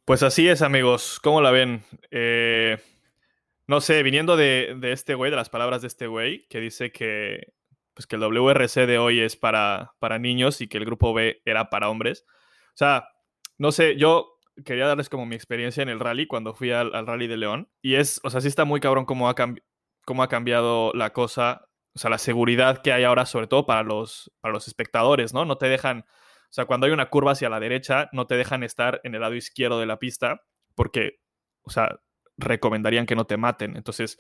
Pues 0.07 0.23
así 0.23 0.49
es, 0.49 0.63
amigos. 0.63 1.19
¿Cómo 1.21 1.43
la 1.43 1.51
ven? 1.51 1.83
Eh, 2.13 2.79
no 3.67 3.81
sé, 3.81 4.05
viniendo 4.05 4.37
de, 4.37 4.77
de 4.79 4.93
este 4.93 5.17
güey, 5.17 5.33
de 5.33 5.37
las 5.37 5.51
palabras 5.51 5.81
de 5.83 5.89
este 5.89 6.07
güey, 6.07 6.47
que 6.47 6.61
dice 6.61 6.93
que, 6.93 7.55
pues 7.93 8.07
que 8.07 8.15
el 8.15 8.23
WRC 8.23 8.87
de 8.87 8.99
hoy 8.99 9.19
es 9.19 9.35
para, 9.35 9.95
para 9.99 10.21
niños 10.21 10.61
y 10.61 10.69
que 10.69 10.79
el 10.79 10.85
grupo 10.85 11.13
B 11.13 11.43
era 11.45 11.71
para 11.71 11.89
hombres. 11.91 12.25
O 12.69 12.77
sea, 12.77 13.09
no 13.59 13.73
sé, 13.73 13.97
yo 13.97 14.39
quería 14.65 14.87
darles 14.87 15.09
como 15.09 15.27
mi 15.27 15.35
experiencia 15.35 15.83
en 15.83 15.89
el 15.89 15.99
rally 15.99 16.29
cuando 16.29 16.55
fui 16.55 16.71
al, 16.71 16.95
al 16.95 17.09
rally 17.09 17.27
de 17.27 17.39
León. 17.39 17.69
Y 17.83 17.97
es, 17.97 18.21
o 18.23 18.31
sea, 18.31 18.41
sí 18.41 18.47
está 18.47 18.65
muy 18.65 18.79
cabrón 18.79 19.07
cómo 19.07 19.29
ha, 19.29 19.35
cómo 20.05 20.23
ha 20.23 20.29
cambiado 20.29 20.93
la 20.95 21.13
cosa. 21.13 21.67
O 21.97 21.99
sea, 21.99 22.11
la 22.11 22.19
seguridad 22.19 22.81
que 22.81 22.93
hay 22.93 23.03
ahora, 23.03 23.27
sobre 23.27 23.49
todo 23.49 23.67
para 23.67 23.83
los, 23.83 24.31
para 24.41 24.55
los 24.55 24.69
espectadores, 24.69 25.35
¿no? 25.35 25.45
No 25.45 25.59
te 25.59 25.67
dejan, 25.67 26.07
sea, 26.57 26.65
cuando 26.65 26.87
hay 26.87 26.93
una 26.93 27.11
curva 27.11 27.33
hacia 27.33 27.51
la 27.51 27.61
derecha, 27.61 28.09
no 28.13 28.27
te 28.27 28.37
dejan 28.37 28.63
estar 28.63 29.01
en 29.05 29.15
el 29.15 29.21
lado 29.21 29.35
izquierdo 29.35 29.79
de 29.79 29.85
la 29.85 29.99
pista 29.99 30.43
porque, 30.75 31.21
o 31.63 31.71
sea, 31.71 32.01
recomendarían 32.39 33.05
que 33.05 33.15
no 33.15 33.27
te 33.27 33.37
maten. 33.37 33.77
Entonces, 33.77 34.17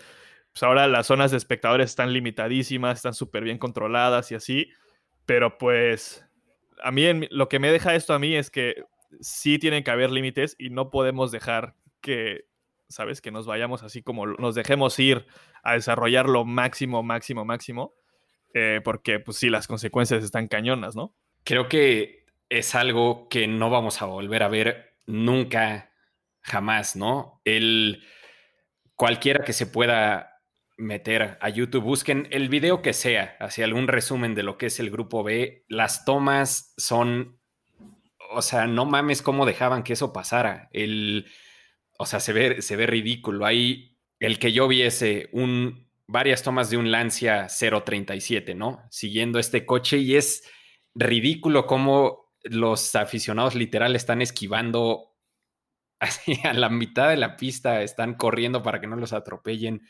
pues 0.53 0.63
ahora 0.63 0.87
las 0.87 1.07
zonas 1.07 1.31
de 1.31 1.39
espectadores 1.39 1.91
están 1.91 2.13
limitadísimas, 2.13 2.99
están 2.99 3.15
súper 3.15 3.43
bien 3.43 3.59
controladas 3.59 4.33
y 4.33 4.35
así. 4.35 4.69
Pero 5.25 5.57
pues, 5.57 6.27
a 6.83 6.91
mí 6.93 7.27
lo 7.31 7.49
que 7.49 7.59
me 7.59 7.73
deja 7.73 7.95
esto 7.95 8.13
a 8.13 8.19
mí 8.19 8.37
es 8.37 8.51
que 8.51 8.85
sí 9.21 9.59
tienen 9.59 9.83
que 9.83 9.91
haber 9.91 10.11
límites 10.11 10.57
y 10.59 10.71
no 10.71 10.91
podemos 10.91 11.33
dejar 11.33 11.75
que, 12.03 12.45
¿sabes? 12.89 13.23
Que 13.23 13.31
nos 13.31 13.47
vayamos 13.47 13.83
así 13.83 14.03
como 14.03 14.27
nos 14.27 14.55
dejemos 14.55 14.99
ir 14.99 15.27
a 15.63 15.73
desarrollar 15.73 16.29
lo 16.29 16.45
máximo, 16.45 17.03
máximo, 17.03 17.45
máximo. 17.47 17.95
eh, 18.55 18.81
porque, 18.85 19.21
pues 19.21 19.37
sí, 19.39 19.51
las 19.51 19.67
consecuencias 19.67 20.25
están 20.25 20.49
cañonas, 20.49 20.97
¿no? 20.97 21.15
Creo 21.45 21.69
que 21.69 22.26
es 22.49 22.75
algo 22.75 23.29
que 23.29 23.47
no 23.47 23.71
vamos 23.71 24.03
a 24.03 24.07
volver 24.07 24.43
a 24.43 24.49
ver 24.49 24.97
nunca, 25.07 25.93
jamás, 26.43 26.97
¿no? 26.97 27.41
El 27.45 28.03
cualquiera 28.95 29.45
que 29.45 29.53
se 29.53 29.67
pueda 29.67 30.37
meter 30.77 31.39
a 31.41 31.49
YouTube, 31.49 31.85
busquen 31.85 32.29
el 32.31 32.49
video 32.49 32.83
que 32.83 32.93
sea, 32.93 33.37
hacia 33.41 33.65
algún 33.65 33.89
resumen 33.89 34.35
de 34.35 34.43
lo 34.43 34.59
que 34.59 34.67
es 34.67 34.81
el 34.81 34.91
grupo 34.91 35.23
B. 35.23 35.65
Las 35.69 36.05
tomas 36.05 36.75
son, 36.77 37.41
o 38.31 38.43
sea, 38.43 38.67
no 38.67 38.85
mames 38.85 39.23
cómo 39.23 39.47
dejaban 39.47 39.83
que 39.83 39.95
eso 39.95 40.13
pasara. 40.13 40.69
El, 40.73 41.27
o 41.99 42.07
sea, 42.07 42.21
se 42.21 42.33
ve, 42.33 42.63
se 42.63 42.77
ve 42.77 42.87
ridículo. 42.87 43.47
Ahí, 43.47 43.97
el 44.19 44.39
que 44.39 44.53
yo 44.53 44.69
viese 44.69 45.29
un, 45.33 45.89
varias 46.07 46.43
tomas 46.43 46.69
de 46.71 46.77
un 46.77 46.91
Lancia 46.91 47.47
037, 47.49 48.55
¿no? 48.55 48.83
Siguiendo 48.91 49.39
este 49.39 49.65
coche 49.65 49.99
y 49.99 50.17
es 50.17 50.45
ridículo 50.95 51.67
cómo 51.67 52.26
los 52.51 52.95
aficionados 52.95 53.55
literal 53.55 53.97
están 53.97 54.23
esquivando 54.23 55.15
así 56.01 56.39
a 56.45 56.53
la 56.53 56.69
mitad 56.69 57.09
de 57.09 57.17
la 57.17 57.37
pista, 57.37 57.83
están 57.83 58.15
corriendo 58.15 58.63
para 58.63 58.81
que 58.81 58.87
no 58.87 58.97
los 58.97 59.13
atropellen 59.13 59.83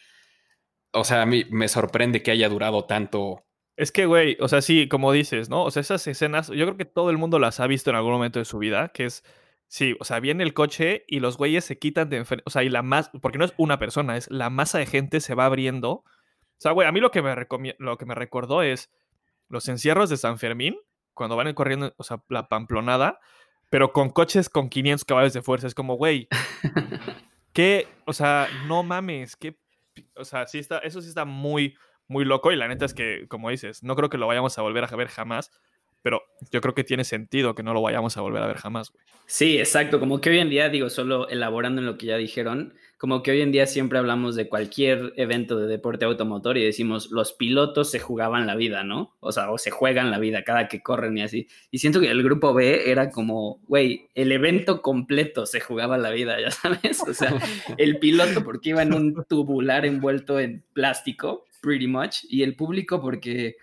o 0.96 1.04
sea, 1.04 1.22
a 1.22 1.26
mí 1.26 1.44
me 1.50 1.68
sorprende 1.68 2.22
que 2.22 2.30
haya 2.30 2.48
durado 2.48 2.86
tanto. 2.86 3.44
Es 3.76 3.92
que, 3.92 4.06
güey, 4.06 4.36
o 4.40 4.48
sea, 4.48 4.62
sí, 4.62 4.88
como 4.88 5.12
dices, 5.12 5.50
¿no? 5.50 5.64
O 5.64 5.70
sea, 5.70 5.82
esas 5.82 6.06
escenas, 6.06 6.48
yo 6.48 6.64
creo 6.64 6.76
que 6.76 6.86
todo 6.86 7.10
el 7.10 7.18
mundo 7.18 7.38
las 7.38 7.60
ha 7.60 7.66
visto 7.66 7.90
en 7.90 7.96
algún 7.96 8.12
momento 8.12 8.38
de 8.38 8.46
su 8.46 8.58
vida, 8.58 8.88
que 8.88 9.04
es, 9.04 9.22
sí, 9.68 9.94
o 10.00 10.04
sea, 10.04 10.20
viene 10.20 10.42
el 10.42 10.54
coche 10.54 11.04
y 11.06 11.20
los 11.20 11.36
güeyes 11.36 11.64
se 11.64 11.78
quitan 11.78 12.08
de 12.08 12.18
enfrente, 12.18 12.42
o 12.46 12.50
sea, 12.50 12.62
y 12.62 12.70
la 12.70 12.82
más, 12.82 13.10
porque 13.20 13.36
no 13.36 13.44
es 13.44 13.52
una 13.58 13.78
persona, 13.78 14.16
es 14.16 14.30
la 14.30 14.48
masa 14.48 14.78
de 14.78 14.86
gente 14.86 15.20
se 15.20 15.34
va 15.34 15.44
abriendo. 15.44 15.90
O 15.90 16.04
sea, 16.58 16.72
güey, 16.72 16.88
a 16.88 16.92
mí 16.92 17.00
lo 17.00 17.10
que 17.10 17.20
me, 17.20 17.34
lo 17.78 17.98
que 17.98 18.06
me 18.06 18.14
recordó 18.14 18.62
es 18.62 18.90
los 19.48 19.68
encierros 19.68 20.08
de 20.08 20.16
San 20.16 20.38
Fermín, 20.38 20.78
cuando 21.16 21.34
van 21.34 21.52
corriendo, 21.54 21.92
o 21.96 22.04
sea, 22.04 22.22
la 22.28 22.48
pamplonada, 22.48 23.18
pero 23.70 23.92
con 23.92 24.10
coches 24.10 24.48
con 24.48 24.68
500 24.68 25.04
caballos 25.04 25.32
de 25.32 25.42
fuerza. 25.42 25.66
Es 25.66 25.74
como, 25.74 25.96
güey, 25.96 26.28
¿qué? 27.52 27.88
O 28.04 28.12
sea, 28.12 28.46
no 28.68 28.84
mames, 28.84 29.34
qué 29.34 29.58
o 30.16 30.24
sea, 30.24 30.46
sí 30.46 30.58
está, 30.58 30.78
eso 30.78 31.00
sí 31.00 31.08
está 31.08 31.24
muy, 31.24 31.76
muy 32.08 32.24
loco 32.24 32.52
y 32.52 32.56
la 32.56 32.68
neta 32.68 32.84
es 32.84 32.94
que, 32.94 33.26
como 33.28 33.50
dices, 33.50 33.82
no 33.82 33.96
creo 33.96 34.10
que 34.10 34.18
lo 34.18 34.26
vayamos 34.26 34.56
a 34.58 34.62
volver 34.62 34.84
a 34.84 34.96
ver 34.96 35.08
jamás, 35.08 35.50
pero 36.06 36.22
yo 36.52 36.60
creo 36.60 36.72
que 36.72 36.84
tiene 36.84 37.02
sentido 37.02 37.56
que 37.56 37.64
no 37.64 37.74
lo 37.74 37.82
vayamos 37.82 38.16
a 38.16 38.20
volver 38.20 38.40
a 38.40 38.46
ver 38.46 38.58
jamás, 38.58 38.92
güey. 38.92 39.04
Sí, 39.26 39.58
exacto, 39.58 39.98
como 39.98 40.20
que 40.20 40.30
hoy 40.30 40.38
en 40.38 40.50
día, 40.50 40.68
digo, 40.68 40.88
solo 40.88 41.28
elaborando 41.28 41.80
en 41.80 41.86
lo 41.86 41.98
que 41.98 42.06
ya 42.06 42.16
dijeron, 42.16 42.74
como 42.96 43.24
que 43.24 43.32
hoy 43.32 43.40
en 43.40 43.50
día 43.50 43.66
siempre 43.66 43.98
hablamos 43.98 44.36
de 44.36 44.48
cualquier 44.48 45.14
evento 45.16 45.58
de 45.58 45.66
deporte 45.66 46.04
automotor 46.04 46.58
y 46.58 46.64
decimos, 46.64 47.10
los 47.10 47.32
pilotos 47.32 47.90
se 47.90 47.98
jugaban 47.98 48.46
la 48.46 48.54
vida, 48.54 48.84
¿no? 48.84 49.16
O 49.18 49.32
sea, 49.32 49.50
o 49.50 49.58
se 49.58 49.72
juegan 49.72 50.12
la 50.12 50.20
vida 50.20 50.44
cada 50.44 50.68
que 50.68 50.80
corren 50.80 51.18
y 51.18 51.22
así. 51.22 51.48
Y 51.72 51.78
siento 51.78 51.98
que 51.98 52.08
el 52.08 52.22
grupo 52.22 52.54
B 52.54 52.88
era 52.88 53.10
como, 53.10 53.58
güey, 53.66 54.08
el 54.14 54.30
evento 54.30 54.82
completo 54.82 55.44
se 55.44 55.58
jugaba 55.58 55.98
la 55.98 56.10
vida, 56.10 56.40
ya 56.40 56.52
sabes. 56.52 57.02
O 57.02 57.14
sea, 57.14 57.34
el 57.78 57.98
piloto 57.98 58.44
porque 58.44 58.70
iba 58.70 58.82
en 58.82 58.94
un 58.94 59.24
tubular 59.28 59.84
envuelto 59.84 60.38
en 60.38 60.62
plástico, 60.72 61.46
pretty 61.60 61.88
much, 61.88 62.18
y 62.28 62.44
el 62.44 62.54
público 62.54 63.00
porque 63.00 63.56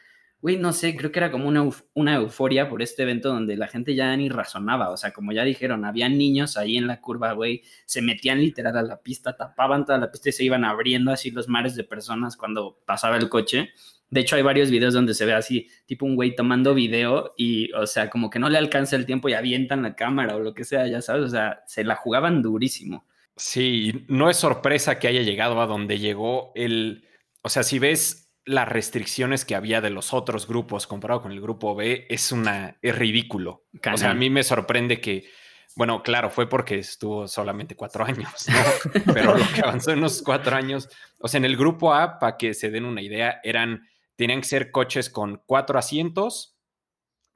güey, 0.43 0.57
no 0.57 0.73
sé, 0.73 0.93
creo 0.97 1.09
que 1.09 1.19
era 1.19 1.31
como 1.31 1.47
una, 1.47 1.63
una, 1.93 2.15
euforia 2.15 2.67
por 2.67 2.81
este 2.81 3.03
evento 3.03 3.29
donde 3.29 3.55
la 3.55 3.69
gente 3.69 3.95
ya 3.95 4.13
ni 4.17 4.27
razonaba, 4.27 4.89
o 4.89 4.97
sea, 4.97 5.13
como 5.13 5.31
ya 5.31 5.45
dijeron, 5.45 5.85
había 5.85 6.09
niños 6.09 6.57
ahí 6.57 6.75
en 6.75 6.85
la 6.85 6.99
curva, 6.99 7.31
güey, 7.31 7.63
se 7.85 8.01
metían 8.01 8.41
literal 8.41 8.75
a 8.75 8.83
la 8.83 9.01
pista, 9.01 9.37
tapaban 9.37 9.85
toda 9.85 9.99
la 9.99 10.11
pista 10.11 10.27
y 10.27 10.31
se 10.33 10.43
iban 10.43 10.65
abriendo 10.65 11.13
así 11.13 11.31
los 11.31 11.47
mares 11.47 11.75
de 11.75 11.85
personas 11.85 12.35
cuando 12.35 12.77
pasaba 12.85 13.15
el 13.15 13.29
coche. 13.29 13.69
De 14.09 14.19
hecho, 14.19 14.35
hay 14.35 14.41
varios 14.41 14.69
videos 14.69 14.93
donde 14.93 15.13
se 15.13 15.25
ve 15.25 15.31
así, 15.31 15.69
tipo 15.85 16.05
un 16.05 16.17
güey 16.17 16.35
tomando 16.35 16.73
video 16.73 17.33
y, 17.37 17.71
o 17.71 17.87
sea, 17.87 18.09
como 18.09 18.29
que 18.29 18.39
no 18.39 18.49
le 18.49 18.57
alcanza 18.57 18.97
el 18.97 19.05
tiempo 19.05 19.29
y 19.29 19.33
avientan 19.35 19.81
la 19.81 19.95
cámara 19.95 20.35
o 20.35 20.41
lo 20.41 20.53
que 20.53 20.65
sea, 20.65 20.85
ya 20.87 21.01
sabes, 21.01 21.23
o 21.23 21.29
sea, 21.29 21.63
se 21.67 21.85
la 21.85 21.95
jugaban 21.95 22.41
durísimo. 22.41 23.07
Sí, 23.37 24.05
no 24.09 24.29
es 24.29 24.35
sorpresa 24.35 24.99
que 24.99 25.07
haya 25.07 25.21
llegado 25.21 25.61
a 25.61 25.67
donde 25.67 25.99
llegó 25.99 26.51
el, 26.53 27.07
o 27.43 27.47
sea, 27.47 27.63
si 27.63 27.79
ves 27.79 28.22
las 28.45 28.67
restricciones 28.67 29.45
que 29.45 29.55
había 29.55 29.81
de 29.81 29.89
los 29.89 30.13
otros 30.13 30.47
grupos 30.47 30.87
comparado 30.87 31.21
con 31.21 31.31
el 31.31 31.41
grupo 31.41 31.75
B 31.75 32.05
es 32.09 32.31
una 32.31 32.77
es 32.81 32.95
ridículo. 32.95 33.65
O 33.91 33.97
sea, 33.97 34.11
a 34.11 34.13
mí 34.13 34.29
me 34.29 34.43
sorprende 34.43 34.99
que, 34.99 35.29
bueno, 35.75 36.03
claro, 36.03 36.29
fue 36.29 36.49
porque 36.49 36.79
estuvo 36.79 37.27
solamente 37.27 37.75
cuatro 37.75 38.05
años, 38.05 38.47
¿no? 38.47 39.01
pero 39.13 39.37
lo 39.37 39.45
que 39.53 39.61
avanzó 39.61 39.91
en 39.91 40.01
los 40.01 40.21
cuatro 40.21 40.55
años, 40.55 40.89
o 41.19 41.27
sea, 41.27 41.37
en 41.37 41.45
el 41.45 41.55
grupo 41.55 41.93
A, 41.93 42.19
para 42.19 42.37
que 42.37 42.53
se 42.53 42.69
den 42.69 42.85
una 42.85 43.01
idea, 43.01 43.39
eran, 43.43 43.87
tenían 44.15 44.41
que 44.41 44.47
ser 44.47 44.71
coches 44.71 45.09
con 45.09 45.41
cuatro 45.45 45.79
asientos, 45.79 46.57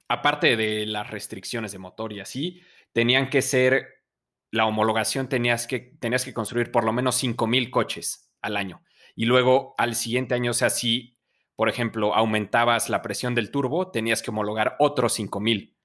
aparte 0.10 0.58
de 0.58 0.86
las 0.86 1.10
restricciones 1.10 1.72
de 1.72 1.80
motor 1.80 2.12
y 2.12 2.20
así, 2.20 2.62
tenían 2.92 3.30
que 3.30 3.42
ser, 3.42 4.04
la 4.52 4.66
homologación 4.66 5.30
tenías 5.30 5.68
que, 5.68 5.80
tenías 6.00 6.26
que 6.26 6.34
construir 6.34 6.72
por 6.72 6.84
lo 6.84 6.92
menos 6.92 7.16
cinco 7.16 7.48
mil 7.48 7.70
coches 7.70 8.30
al 8.42 8.58
año 8.58 8.82
y 9.18 9.26
luego 9.26 9.74
al 9.80 9.96
siguiente 9.96 10.36
año, 10.36 10.52
o 10.52 10.54
sea, 10.54 10.70
si, 10.70 11.18
por 11.56 11.70
ejemplo, 11.70 12.14
aumentabas 12.14 12.88
la 12.88 13.02
presión 13.02 13.34
del 13.34 13.50
turbo, 13.50 13.90
tenías 13.90 14.22
que 14.22 14.30
homologar 14.30 14.76
otros 14.78 15.14
5000. 15.14 15.76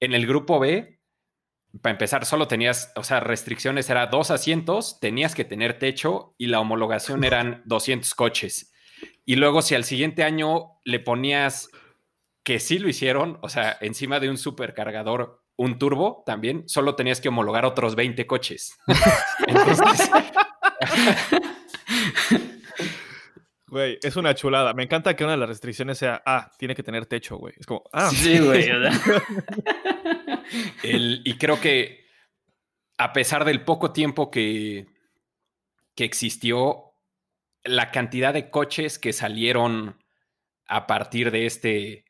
En 0.00 0.14
el 0.14 0.26
grupo 0.26 0.58
B, 0.58 1.00
para 1.80 1.92
empezar, 1.92 2.26
solo 2.26 2.48
tenías, 2.48 2.92
o 2.96 3.04
sea, 3.04 3.20
restricciones 3.20 3.88
era 3.88 4.08
dos 4.08 4.32
asientos, 4.32 4.98
tenías 4.98 5.36
que 5.36 5.44
tener 5.44 5.78
techo 5.78 6.34
y 6.38 6.48
la 6.48 6.58
homologación 6.58 7.22
eran 7.24 7.62
200 7.66 8.12
coches. 8.16 8.72
Y 9.24 9.36
luego 9.36 9.62
si 9.62 9.76
al 9.76 9.84
siguiente 9.84 10.24
año 10.24 10.80
le 10.84 10.98
ponías 10.98 11.70
que 12.42 12.58
sí 12.58 12.80
lo 12.80 12.88
hicieron, 12.88 13.38
o 13.42 13.48
sea, 13.48 13.78
encima 13.80 14.18
de 14.18 14.28
un 14.28 14.38
supercargador, 14.38 15.44
un 15.54 15.78
turbo 15.78 16.24
también, 16.26 16.68
solo 16.68 16.96
tenías 16.96 17.20
que 17.20 17.28
homologar 17.28 17.64
otros 17.64 17.94
20 17.94 18.26
coches. 18.26 18.76
Entonces, 19.46 20.10
Güey, 23.66 24.00
es 24.02 24.16
una 24.16 24.34
chulada. 24.34 24.74
Me 24.74 24.82
encanta 24.82 25.14
que 25.14 25.22
una 25.22 25.34
de 25.34 25.38
las 25.38 25.48
restricciones 25.48 25.96
sea, 25.96 26.20
ah, 26.26 26.50
tiene 26.58 26.74
que 26.74 26.82
tener 26.82 27.06
techo, 27.06 27.36
güey. 27.36 27.54
Es 27.56 27.66
como, 27.66 27.84
ah. 27.92 28.10
Sí, 28.10 28.40
güey. 28.40 28.68
y 30.82 31.38
creo 31.38 31.60
que 31.60 32.04
a 32.98 33.12
pesar 33.12 33.44
del 33.44 33.64
poco 33.64 33.92
tiempo 33.92 34.30
que, 34.30 34.86
que 35.94 36.04
existió, 36.04 36.90
la 37.64 37.90
cantidad 37.90 38.34
de 38.34 38.50
coches 38.50 38.98
que 38.98 39.12
salieron 39.12 40.02
a 40.66 40.86
partir 40.86 41.30
de 41.30 41.46
este 41.46 42.04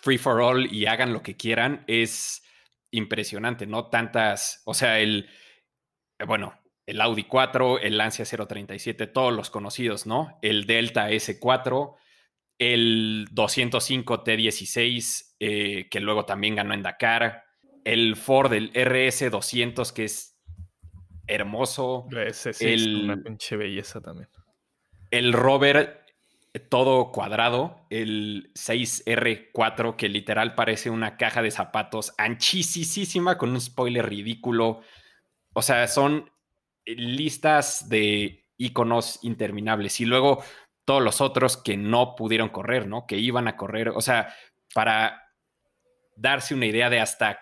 free 0.00 0.18
for 0.18 0.40
all 0.40 0.72
y 0.72 0.86
hagan 0.86 1.12
lo 1.12 1.22
que 1.22 1.36
quieran 1.36 1.84
es 1.86 2.42
impresionante, 2.90 3.66
¿no? 3.66 3.88
Tantas, 3.88 4.62
o 4.64 4.74
sea, 4.74 5.00
el, 5.00 5.28
bueno, 6.26 6.58
el 6.88 7.02
Audi 7.02 7.24
4, 7.24 7.80
el 7.80 7.98
Lancia 7.98 8.24
037, 8.24 9.06
todos 9.08 9.30
los 9.30 9.50
conocidos, 9.50 10.06
¿no? 10.06 10.38
El 10.40 10.64
Delta 10.64 11.10
S4, 11.10 11.94
el 12.58 13.26
205 13.30 14.24
T16, 14.24 15.34
eh, 15.38 15.88
que 15.90 16.00
luego 16.00 16.24
también 16.24 16.54
ganó 16.54 16.72
en 16.72 16.82
Dakar, 16.82 17.44
el 17.84 18.16
Ford, 18.16 18.54
el 18.54 18.72
RS 18.74 19.30
200, 19.30 19.92
que 19.92 20.04
es 20.04 20.40
hermoso. 21.26 22.06
Ese 22.26 22.54
sí 22.54 22.66
es 22.66 22.86
una 22.86 23.22
pinche 23.22 23.58
belleza 23.58 24.00
también. 24.00 24.30
El 25.10 25.34
Rover 25.34 26.06
todo 26.70 27.12
cuadrado, 27.12 27.86
el 27.90 28.50
6R4, 28.54 29.94
que 29.96 30.08
literal 30.08 30.54
parece 30.54 30.88
una 30.88 31.18
caja 31.18 31.42
de 31.42 31.50
zapatos 31.50 32.14
anchísima 32.16 33.36
con 33.36 33.50
un 33.50 33.60
spoiler 33.60 34.08
ridículo. 34.08 34.80
O 35.52 35.60
sea, 35.60 35.86
son 35.86 36.30
listas 36.96 37.88
de 37.88 38.44
iconos 38.56 39.20
interminables 39.22 40.00
y 40.00 40.04
luego 40.04 40.42
todos 40.84 41.02
los 41.02 41.20
otros 41.20 41.56
que 41.56 41.76
no 41.76 42.16
pudieron 42.16 42.48
correr, 42.48 42.86
¿no? 42.86 43.06
Que 43.06 43.18
iban 43.18 43.46
a 43.46 43.56
correr, 43.56 43.90
o 43.90 44.00
sea, 44.00 44.34
para 44.74 45.22
darse 46.16 46.54
una 46.54 46.66
idea 46.66 46.90
de 46.90 47.00
hasta, 47.00 47.40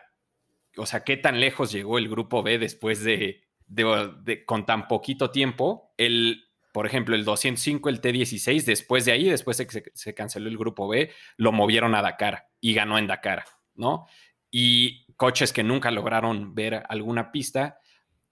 o 0.77 0.85
sea, 0.85 1.05
qué 1.05 1.17
tan 1.17 1.41
lejos 1.41 1.73
llegó 1.73 1.99
el 1.99 2.09
grupo 2.09 2.43
B 2.43 2.59
después 2.59 3.05
de, 3.05 3.45
de, 3.67 4.45
con 4.45 4.67
tan 4.67 4.89
poquito 4.89 5.31
tiempo, 5.31 5.95
el, 5.97 6.45
por 6.73 6.87
ejemplo, 6.87 7.15
el 7.15 7.25
205, 7.25 7.89
el 7.89 8.01
T16, 8.01 8.65
después 8.65 9.05
de 9.05 9.13
ahí, 9.13 9.29
después 9.29 9.57
de 9.59 9.67
que 9.67 9.73
se, 9.73 9.93
se 9.95 10.15
canceló 10.15 10.49
el 10.49 10.59
grupo 10.59 10.89
B, 10.89 11.13
lo 11.37 11.53
movieron 11.53 11.95
a 11.95 12.03
Dakar 12.03 12.49
y 12.61 12.75
ganó 12.75 12.99
en 12.99 13.07
Dakar, 13.07 13.45
¿no? 13.75 14.07
Y 14.51 15.07
coches 15.15 15.53
que 15.53 15.63
nunca 15.63 15.91
lograron 15.91 16.55
ver 16.55 16.83
alguna 16.89 17.33
pista, 17.33 17.79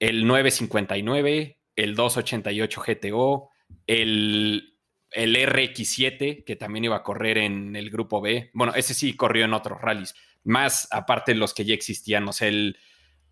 el 0.08 0.26
959, 0.26 1.58
el 1.76 1.94
288 1.94 2.82
GTO, 2.86 3.48
el, 3.86 4.78
el 5.10 5.36
RX7, 5.36 6.44
que 6.44 6.56
también 6.56 6.84
iba 6.84 6.96
a 6.96 7.02
correr 7.02 7.38
en 7.38 7.74
el 7.74 7.88
grupo 7.88 8.20
B. 8.20 8.50
Bueno, 8.52 8.74
ese 8.74 8.92
sí 8.92 9.16
corrió 9.16 9.46
en 9.46 9.54
otros 9.54 9.80
rallies. 9.80 10.14
Más 10.42 10.88
aparte 10.90 11.32
de 11.32 11.38
los 11.38 11.54
que 11.54 11.64
ya 11.64 11.72
existían, 11.72 12.28
o 12.28 12.34
sea, 12.34 12.48
el, 12.48 12.76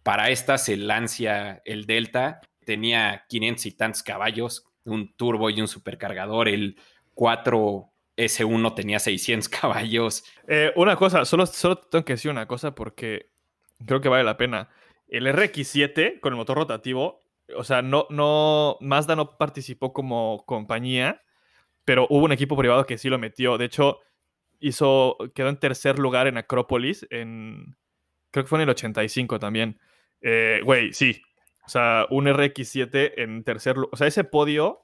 para 0.03 0.31
estas, 0.31 0.71
el 0.71 0.87
Lancia, 0.87 1.61
el 1.67 1.85
Delta, 1.85 2.41
tenía 2.65 3.27
500 3.29 3.67
y 3.67 3.73
tantos 3.73 4.03
caballos, 4.03 4.65
un 4.85 5.15
turbo 5.15 5.51
y 5.51 5.61
un 5.61 5.69
supercargador. 5.69 6.49
El 6.49 6.79
4S1 7.15 8.75
tenía 8.75 8.99
600 8.99 9.49
caballos. 9.61 10.25
Eh, 10.49 10.73
una 10.77 10.97
cosa, 10.97 11.27
solo, 11.27 11.45
solo 11.45 11.77
tengo 11.77 12.07
que 12.07 12.15
decir 12.15 12.31
una 12.31 12.47
cosa 12.47 12.75
porque 12.75 13.31
creo 13.85 14.01
que 14.01 14.09
vale 14.09 14.25
la 14.25 14.39
pena. 14.39 14.71
El 15.13 15.27
RX7 15.27 16.21
con 16.21 16.33
el 16.33 16.39
motor 16.39 16.57
rotativo, 16.57 17.21
o 17.55 17.65
sea, 17.65 17.83
no, 17.83 18.07
no, 18.09 18.79
Mazda 18.81 19.15
no 19.15 19.37
participó 19.37 19.93
como 19.93 20.43
compañía, 20.47 21.23
pero 21.85 22.07
hubo 22.09 22.25
un 22.25 22.33
equipo 22.33 22.57
privado 22.57 22.87
que 22.87 22.97
sí 22.97 23.11
lo 23.11 23.19
metió. 23.19 23.59
De 23.59 23.67
hecho, 23.67 23.99
hizo, 24.59 25.19
quedó 25.35 25.51
en 25.51 25.59
tercer 25.59 25.99
lugar 25.99 26.29
en 26.29 26.39
Acrópolis, 26.39 27.07
en, 27.11 27.77
creo 28.31 28.45
que 28.45 28.49
fue 28.49 28.59
en 28.59 28.63
el 28.63 28.71
85 28.71 29.39
también. 29.39 29.79
Eh, 30.23 30.63
Güey, 30.65 30.95
sí. 30.95 31.21
O 31.67 31.69
sea, 31.69 32.07
un 32.09 32.25
RX7 32.27 33.13
en 33.19 33.45
tercer 33.45 33.77
lugar. 33.77 33.91
O 33.93 33.97
sea, 33.97 34.07
ese 34.07 34.25
podio. 34.25 34.83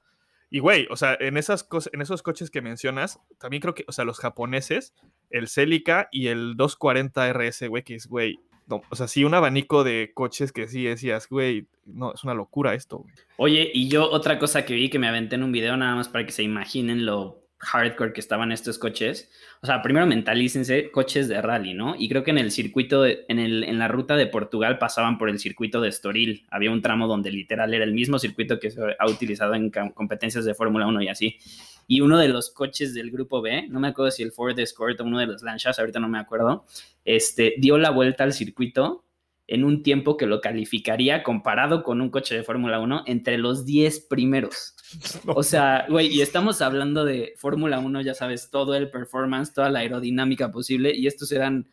Y, 0.50 0.60
güey, 0.60 0.86
o 0.90 0.96
sea, 0.96 1.16
en, 1.20 1.36
esas 1.36 1.68
en 1.92 2.00
esos 2.00 2.22
coches 2.22 2.50
que 2.50 2.62
mencionas, 2.62 3.20
también 3.38 3.60
creo 3.60 3.74
que, 3.74 3.84
o 3.86 3.92
sea, 3.92 4.04
los 4.04 4.18
japoneses, 4.18 4.94
el 5.30 5.48
Celica 5.48 6.08
y 6.10 6.28
el 6.28 6.56
240 6.56 7.32
RS, 7.32 7.68
güey, 7.68 7.82
que 7.82 7.96
es, 7.96 8.06
güey, 8.06 8.40
no, 8.68 8.82
o 8.90 8.96
sea, 8.96 9.08
sí, 9.08 9.24
un 9.24 9.34
abanico 9.34 9.82
de 9.84 10.10
coches 10.14 10.52
que 10.52 10.68
sí 10.68 10.84
decías, 10.84 11.28
güey, 11.28 11.66
no, 11.86 12.12
es 12.14 12.22
una 12.24 12.34
locura 12.34 12.74
esto. 12.74 13.04
Oye, 13.36 13.70
y 13.72 13.88
yo 13.88 14.10
otra 14.10 14.38
cosa 14.38 14.64
que 14.64 14.74
vi 14.74 14.90
que 14.90 14.98
me 14.98 15.08
aventé 15.08 15.36
en 15.36 15.42
un 15.42 15.52
video 15.52 15.76
nada 15.76 15.94
más 15.94 16.08
para 16.08 16.26
que 16.26 16.32
se 16.32 16.42
imaginen 16.42 17.06
lo 17.06 17.42
hardcore 17.60 18.12
que 18.12 18.20
estaban 18.20 18.52
estos 18.52 18.78
coches. 18.78 19.30
O 19.62 19.66
sea, 19.66 19.82
primero 19.82 20.06
mentalícense 20.06 20.92
coches 20.92 21.26
de 21.26 21.42
rally, 21.42 21.74
¿no? 21.74 21.96
Y 21.98 22.08
creo 22.08 22.22
que 22.22 22.30
en 22.30 22.38
el 22.38 22.52
circuito, 22.52 23.02
de- 23.02 23.24
en, 23.28 23.40
el, 23.40 23.64
en 23.64 23.78
la 23.80 23.88
ruta 23.88 24.14
de 24.16 24.26
Portugal 24.28 24.78
pasaban 24.78 25.18
por 25.18 25.28
el 25.28 25.40
circuito 25.40 25.80
de 25.80 25.88
Estoril. 25.88 26.46
Había 26.50 26.70
un 26.70 26.82
tramo 26.82 27.08
donde 27.08 27.32
literal 27.32 27.74
era 27.74 27.84
el 27.84 27.92
mismo 27.94 28.18
circuito 28.20 28.60
que 28.60 28.70
se 28.70 28.80
ha 28.96 29.06
utilizado 29.08 29.54
en 29.54 29.70
competencias 29.70 30.44
de 30.44 30.54
Fórmula 30.54 30.86
1 30.86 31.02
y 31.02 31.08
así. 31.08 31.38
Y 31.90 32.02
uno 32.02 32.18
de 32.18 32.28
los 32.28 32.50
coches 32.50 32.94
del 32.94 33.10
grupo 33.10 33.40
B, 33.40 33.66
no 33.68 33.80
me 33.80 33.88
acuerdo 33.88 34.10
si 34.10 34.22
el 34.22 34.30
Ford 34.30 34.56
Escort 34.58 35.00
o 35.00 35.04
uno 35.04 35.18
de 35.18 35.26
los 35.26 35.42
Lancias, 35.42 35.78
ahorita 35.78 35.98
no 35.98 36.08
me 36.08 36.18
acuerdo, 36.18 36.66
este, 37.04 37.54
dio 37.58 37.78
la 37.78 37.90
vuelta 37.90 38.24
al 38.24 38.34
circuito 38.34 39.06
en 39.46 39.64
un 39.64 39.82
tiempo 39.82 40.18
que 40.18 40.26
lo 40.26 40.42
calificaría 40.42 41.22
comparado 41.22 41.82
con 41.82 42.02
un 42.02 42.10
coche 42.10 42.36
de 42.36 42.44
Fórmula 42.44 42.78
1 42.78 43.04
entre 43.06 43.38
los 43.38 43.64
10 43.64 44.00
primeros. 44.00 44.74
O 45.26 45.42
sea, 45.42 45.86
güey, 45.88 46.08
y 46.08 46.22
estamos 46.22 46.62
hablando 46.62 47.04
de 47.04 47.34
Fórmula 47.36 47.78
1, 47.78 48.00
ya 48.00 48.14
sabes, 48.14 48.50
todo 48.50 48.74
el 48.74 48.90
performance, 48.90 49.52
toda 49.52 49.68
la 49.68 49.80
aerodinámica 49.80 50.50
posible, 50.50 50.94
y 50.94 51.06
estos 51.06 51.30
eran 51.32 51.68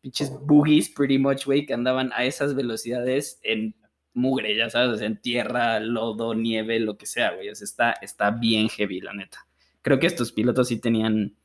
pinches 0.00 0.32
boogies, 0.42 0.90
pretty 0.90 1.18
much, 1.18 1.44
güey, 1.44 1.64
que 1.64 1.74
andaban 1.74 2.12
a 2.12 2.24
esas 2.24 2.56
velocidades 2.56 3.38
en 3.44 3.76
mugre, 4.14 4.56
ya 4.56 4.70
sabes, 4.70 5.00
en 5.00 5.20
tierra, 5.20 5.78
lodo, 5.78 6.34
nieve, 6.34 6.80
lo 6.80 6.96
que 6.96 7.06
sea, 7.06 7.32
güey. 7.34 7.50
O 7.50 7.54
sea, 7.54 7.64
está, 7.64 7.92
está 8.02 8.30
bien 8.30 8.68
heavy, 8.68 9.00
la 9.00 9.12
neta. 9.12 9.45
Creo 9.86 10.00
que 10.00 10.08
estos 10.08 10.32
pilotos 10.32 10.66
sí 10.66 10.80
tenían 10.80 11.36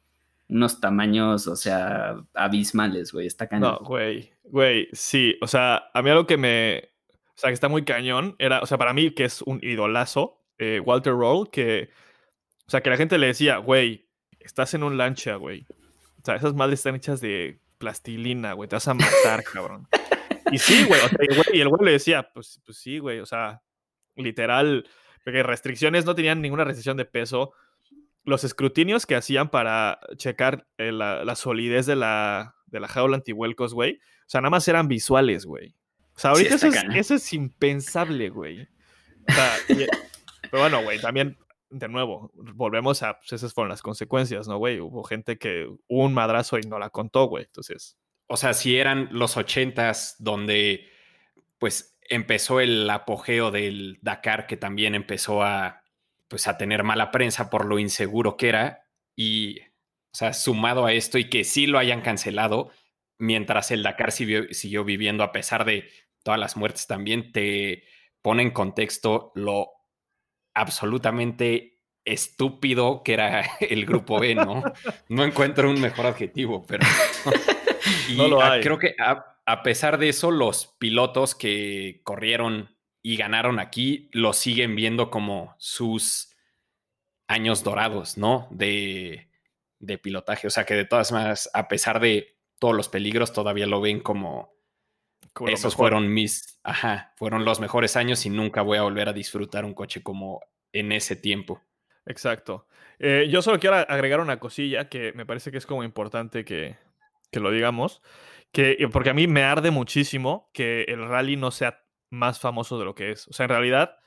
unos 0.49 0.81
tamaños, 0.81 1.45
o 1.45 1.55
sea, 1.55 2.15
abismales, 2.33 3.11
güey. 3.11 3.27
Está 3.27 3.45
cañón. 3.45 3.77
No, 3.79 3.85
güey, 3.85 4.33
güey, 4.45 4.89
sí, 4.93 5.37
o 5.43 5.47
sea, 5.47 5.91
a 5.93 6.01
mí 6.01 6.09
algo 6.09 6.25
que 6.25 6.37
me, 6.37 6.89
o 7.09 7.33
sea, 7.35 7.51
que 7.51 7.53
está 7.53 7.69
muy 7.69 7.85
cañón, 7.85 8.35
era, 8.39 8.61
o 8.61 8.65
sea, 8.65 8.79
para 8.79 8.93
mí 8.93 9.11
que 9.11 9.25
es 9.25 9.43
un 9.43 9.59
idolazo, 9.61 10.41
eh, 10.57 10.79
Walter 10.83 11.13
Roll, 11.13 11.51
que, 11.51 11.91
o 12.65 12.71
sea, 12.71 12.81
que 12.81 12.89
la 12.89 12.97
gente 12.97 13.19
le 13.19 13.27
decía, 13.27 13.57
güey, 13.57 14.09
estás 14.39 14.73
en 14.73 14.81
un 14.81 14.97
lancha, 14.97 15.35
güey. 15.35 15.67
O 15.69 16.25
sea, 16.25 16.35
esas 16.35 16.55
madres 16.55 16.79
están 16.79 16.95
hechas 16.95 17.21
de 17.21 17.59
plastilina, 17.77 18.53
güey, 18.53 18.67
te 18.67 18.75
vas 18.75 18.87
a 18.87 18.95
matar, 18.95 19.43
cabrón. 19.53 19.87
Y 20.51 20.57
sí, 20.57 20.83
güey, 20.85 20.99
o 20.99 21.09
sea, 21.09 21.19
y, 21.29 21.35
güey, 21.35 21.47
y 21.59 21.61
el 21.61 21.69
güey 21.69 21.85
le 21.85 21.91
decía, 21.91 22.31
pues, 22.33 22.59
pues 22.65 22.75
sí, 22.79 22.97
güey, 22.97 23.19
o 23.19 23.25
sea, 23.27 23.61
literal, 24.15 24.89
porque 25.23 25.43
restricciones 25.43 26.05
no 26.05 26.15
tenían 26.15 26.41
ninguna 26.41 26.63
restricción 26.63 26.97
de 26.97 27.05
peso. 27.05 27.53
Los 28.23 28.43
escrutinios 28.43 29.05
que 29.05 29.15
hacían 29.15 29.49
para 29.49 29.99
checar 30.17 30.67
eh, 30.77 30.91
la, 30.91 31.25
la 31.25 31.35
solidez 31.35 31.85
de 31.85 31.95
la, 31.95 32.55
de 32.67 32.79
la 32.79 32.87
jaula 32.87 33.15
antihuelcos, 33.17 33.73
güey, 33.73 33.93
o 33.95 34.29
sea, 34.31 34.41
nada 34.41 34.51
más 34.51 34.67
eran 34.67 34.87
visuales, 34.87 35.45
güey. 35.45 35.75
O 36.15 36.19
sea, 36.19 36.31
ahorita 36.31 36.55
eso, 36.55 36.67
es, 36.67 36.75
cañón. 36.75 36.95
eso 36.95 37.15
es 37.15 37.33
impensable, 37.33 38.29
güey. 38.29 38.61
O 39.27 39.33
sea, 39.33 39.53
y- 39.69 39.87
pero 40.49 40.63
bueno, 40.63 40.83
güey, 40.83 40.99
también, 41.01 41.37
de 41.69 41.87
nuevo, 41.87 42.31
volvemos 42.35 43.01
a, 43.03 43.17
pues 43.19 43.33
esas 43.33 43.53
fueron 43.53 43.69
las 43.69 43.81
consecuencias, 43.81 44.47
¿no, 44.47 44.57
güey? 44.57 44.79
Hubo 44.79 45.03
gente 45.03 45.37
que 45.37 45.65
hubo 45.87 46.03
un 46.05 46.13
madrazo 46.13 46.57
y 46.59 46.61
no 46.61 46.77
la 46.79 46.89
contó, 46.89 47.25
güey. 47.25 47.45
Entonces, 47.45 47.97
O 48.27 48.37
sea, 48.37 48.53
si 48.53 48.77
eran 48.77 49.09
los 49.11 49.35
ochentas 49.37 50.15
donde 50.19 50.87
pues 51.57 51.97
empezó 52.09 52.59
el 52.59 52.89
apogeo 52.89 53.51
del 53.51 53.99
Dakar 54.01 54.47
que 54.47 54.57
también 54.57 54.95
empezó 54.95 55.43
a 55.43 55.80
pues 56.31 56.47
a 56.47 56.57
tener 56.57 56.83
mala 56.83 57.11
prensa 57.11 57.49
por 57.51 57.65
lo 57.65 57.77
inseguro 57.77 58.37
que 58.37 58.49
era 58.49 58.85
y 59.15 59.59
o 59.59 60.13
sea, 60.17 60.33
sumado 60.33 60.85
a 60.85 60.93
esto 60.93 61.17
y 61.19 61.29
que 61.29 61.43
sí 61.43 61.67
lo 61.67 61.77
hayan 61.77 62.01
cancelado 62.01 62.71
mientras 63.19 63.69
el 63.71 63.83
Dakar 63.83 64.11
siguió, 64.11 64.45
siguió 64.51 64.83
viviendo 64.83 65.23
a 65.23 65.31
pesar 65.31 65.63
de 65.65 65.87
todas 66.23 66.39
las 66.39 66.57
muertes 66.57 66.87
también 66.87 67.31
te 67.31 67.83
pone 68.21 68.41
en 68.43 68.51
contexto 68.51 69.31
lo 69.35 69.67
absolutamente 70.53 71.79
estúpido 72.05 73.03
que 73.03 73.13
era 73.13 73.41
el 73.59 73.85
grupo 73.85 74.19
B, 74.19 74.35
¿no? 74.35 74.63
No 75.09 75.23
encuentro 75.23 75.69
un 75.69 75.79
mejor 75.79 76.07
adjetivo, 76.07 76.63
pero 76.65 76.85
y 78.09 78.15
No 78.15 78.27
lo 78.27 78.41
a- 78.41 78.53
hay. 78.53 78.61
creo 78.61 78.77
que 78.79 78.95
a, 78.99 79.37
a 79.45 79.63
pesar 79.63 79.97
de 79.97 80.09
eso, 80.09 80.31
los 80.31 80.67
pilotos 80.79 81.35
que 81.35 82.01
corrieron 82.03 82.70
y 83.01 83.17
ganaron 83.17 83.59
aquí 83.59 84.09
lo 84.11 84.33
siguen 84.33 84.75
viendo 84.75 85.09
como 85.09 85.55
sus 85.57 86.35
años 87.27 87.63
dorados, 87.63 88.17
¿no? 88.17 88.47
De, 88.51 89.29
de 89.79 89.97
pilotaje. 89.97 90.47
O 90.47 90.49
sea 90.49 90.65
que 90.65 90.75
de 90.75 90.85
todas 90.85 91.11
maneras, 91.11 91.49
a 91.53 91.67
pesar 91.67 91.99
de 91.99 92.37
todos 92.59 92.75
los 92.75 92.89
peligros, 92.89 93.33
todavía 93.33 93.65
lo 93.65 93.81
ven 93.81 93.99
como, 93.99 94.53
esos 95.47 95.75
fueron 95.75 96.13
mis, 96.13 96.59
ajá, 96.63 97.13
fueron 97.15 97.45
los 97.45 97.59
mejores 97.59 97.95
años 97.95 98.25
y 98.25 98.29
nunca 98.29 98.61
voy 98.61 98.77
a 98.77 98.83
volver 98.83 99.09
a 99.09 99.13
disfrutar 99.13 99.65
un 99.65 99.73
coche 99.73 100.03
como 100.03 100.41
en 100.73 100.91
ese 100.91 101.15
tiempo. 101.15 101.61
Exacto. 102.05 102.67
Eh, 102.99 103.27
yo 103.29 103.41
solo 103.41 103.59
quiero 103.59 103.77
agregar 103.77 104.19
una 104.19 104.39
cosilla 104.39 104.89
que 104.89 105.13
me 105.13 105.25
parece 105.25 105.51
que 105.51 105.57
es 105.57 105.65
como 105.65 105.83
importante 105.83 106.45
que, 106.45 106.77
que 107.31 107.39
lo 107.39 107.49
digamos, 107.49 108.01
que, 108.51 108.77
porque 108.91 109.09
a 109.09 109.13
mí 109.13 109.27
me 109.27 109.43
arde 109.43 109.71
muchísimo 109.71 110.49
que 110.53 110.83
el 110.83 111.07
rally 111.07 111.37
no 111.37 111.51
sea 111.51 111.80
más 112.11 112.39
famoso 112.39 112.77
de 112.77 112.85
lo 112.85 112.93
que 112.93 113.11
es. 113.11 113.27
O 113.27 113.33
sea, 113.33 113.45
en 113.45 113.49
realidad, 113.49 113.97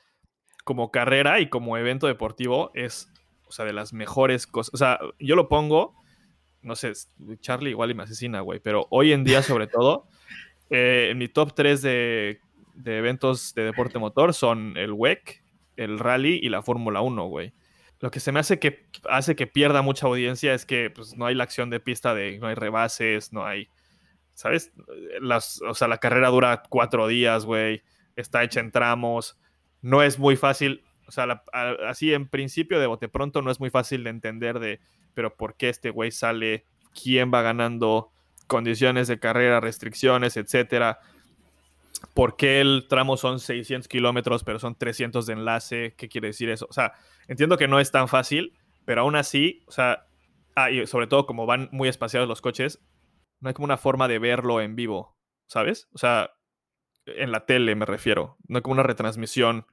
como 0.63 0.91
carrera 0.91 1.41
y 1.41 1.49
como 1.49 1.77
evento 1.77 2.07
deportivo, 2.07 2.71
es, 2.73 3.11
o 3.47 3.51
sea, 3.51 3.65
de 3.65 3.73
las 3.73 3.91
mejores 3.91 4.47
cosas. 4.47 4.73
O 4.73 4.77
sea, 4.77 4.99
yo 5.19 5.35
lo 5.35 5.49
pongo, 5.49 5.95
no 6.61 6.75
sé, 6.75 6.93
Charlie 7.41 7.71
igual 7.71 7.91
y 7.91 7.95
me 7.95 8.03
asesina, 8.03 8.39
güey, 8.39 8.59
pero 8.59 8.87
hoy 8.91 9.11
en 9.11 9.23
día, 9.23 9.41
sobre 9.41 9.67
todo, 9.67 10.07
eh, 10.69 11.09
en 11.11 11.17
mi 11.17 11.27
top 11.27 11.53
3 11.53 11.81
de, 11.81 12.39
de 12.75 12.97
eventos 12.97 13.53
de 13.53 13.63
deporte 13.63 13.99
motor 13.99 14.33
son 14.33 14.77
el 14.77 14.93
WEC, 14.93 15.43
el 15.75 15.99
rally 15.99 16.39
y 16.41 16.49
la 16.49 16.61
Fórmula 16.61 17.01
1, 17.01 17.25
güey. 17.25 17.53
Lo 17.99 18.11
que 18.11 18.19
se 18.19 18.31
me 18.31 18.39
hace 18.39 18.59
que 18.59 18.85
hace 19.09 19.35
que 19.35 19.47
pierda 19.47 19.81
mucha 19.81 20.05
audiencia 20.05 20.53
es 20.53 20.65
que 20.65 20.89
pues, 20.89 21.15
no 21.15 21.25
hay 21.25 21.35
la 21.35 21.43
acción 21.43 21.69
de 21.69 21.79
pista 21.79 22.13
de 22.13 22.37
no 22.39 22.47
hay 22.47 22.55
rebases, 22.55 23.31
no 23.31 23.45
hay, 23.45 23.69
¿sabes? 24.33 24.73
Las, 25.21 25.61
o 25.61 25.73
sea, 25.73 25.87
la 25.87 25.97
carrera 25.97 26.29
dura 26.29 26.63
cuatro 26.69 27.07
días, 27.07 27.45
güey. 27.45 27.83
Está 28.15 28.43
hecha 28.43 28.59
en 28.59 28.71
tramos. 28.71 29.37
No 29.81 30.01
es 30.03 30.17
muy 30.19 30.35
fácil, 30.35 30.83
o 31.07 31.11
sea, 31.11 31.25
la- 31.25 31.43
así 31.87 32.13
en 32.13 32.27
principio 32.27 32.79
de 32.79 32.87
bote 32.87 33.07
pronto 33.09 33.41
no 33.41 33.51
es 33.51 33.59
muy 33.59 33.69
fácil 33.69 34.03
de 34.03 34.09
entender 34.09 34.59
de, 34.59 34.79
pero 35.13 35.35
¿por 35.35 35.55
qué 35.55 35.69
este 35.69 35.89
güey 35.89 36.11
sale? 36.11 36.65
¿Quién 36.99 37.31
va 37.33 37.41
ganando? 37.41 38.11
Condiciones 38.47 39.07
de 39.07 39.19
carrera, 39.19 39.59
restricciones, 39.59 40.37
etcétera. 40.37 40.99
¿Por 42.13 42.35
qué 42.35 42.61
el 42.61 42.85
tramo 42.87 43.17
son 43.17 43.39
600 43.39 43.87
kilómetros, 43.87 44.43
pero 44.43 44.59
son 44.59 44.75
300 44.75 45.25
de 45.25 45.33
enlace? 45.33 45.93
¿Qué 45.97 46.07
quiere 46.07 46.27
decir 46.27 46.49
eso? 46.49 46.67
O 46.69 46.73
sea, 46.73 46.93
entiendo 47.27 47.57
que 47.57 47.67
no 47.67 47.79
es 47.79 47.91
tan 47.91 48.07
fácil, 48.07 48.53
pero 48.85 49.01
aún 49.01 49.15
así, 49.15 49.63
o 49.67 49.71
sea, 49.71 50.05
ah, 50.55 50.69
y 50.71 50.85
sobre 50.87 51.07
todo 51.07 51.25
como 51.25 51.45
van 51.45 51.69
muy 51.71 51.89
espaciados 51.89 52.27
los 52.29 52.41
coches, 52.41 52.79
no 53.39 53.49
hay 53.49 53.53
como 53.53 53.65
una 53.65 53.77
forma 53.77 54.07
de 54.07 54.19
verlo 54.19 54.61
en 54.61 54.75
vivo, 54.75 55.17
¿sabes? 55.47 55.87
O 55.93 55.97
sea, 55.97 56.31
en 57.05 57.31
la 57.31 57.45
tele 57.45 57.75
me 57.75 57.85
refiero, 57.85 58.37
no 58.47 58.61
como 58.61 58.73
una 58.73 58.83
retransmisión 58.83 59.65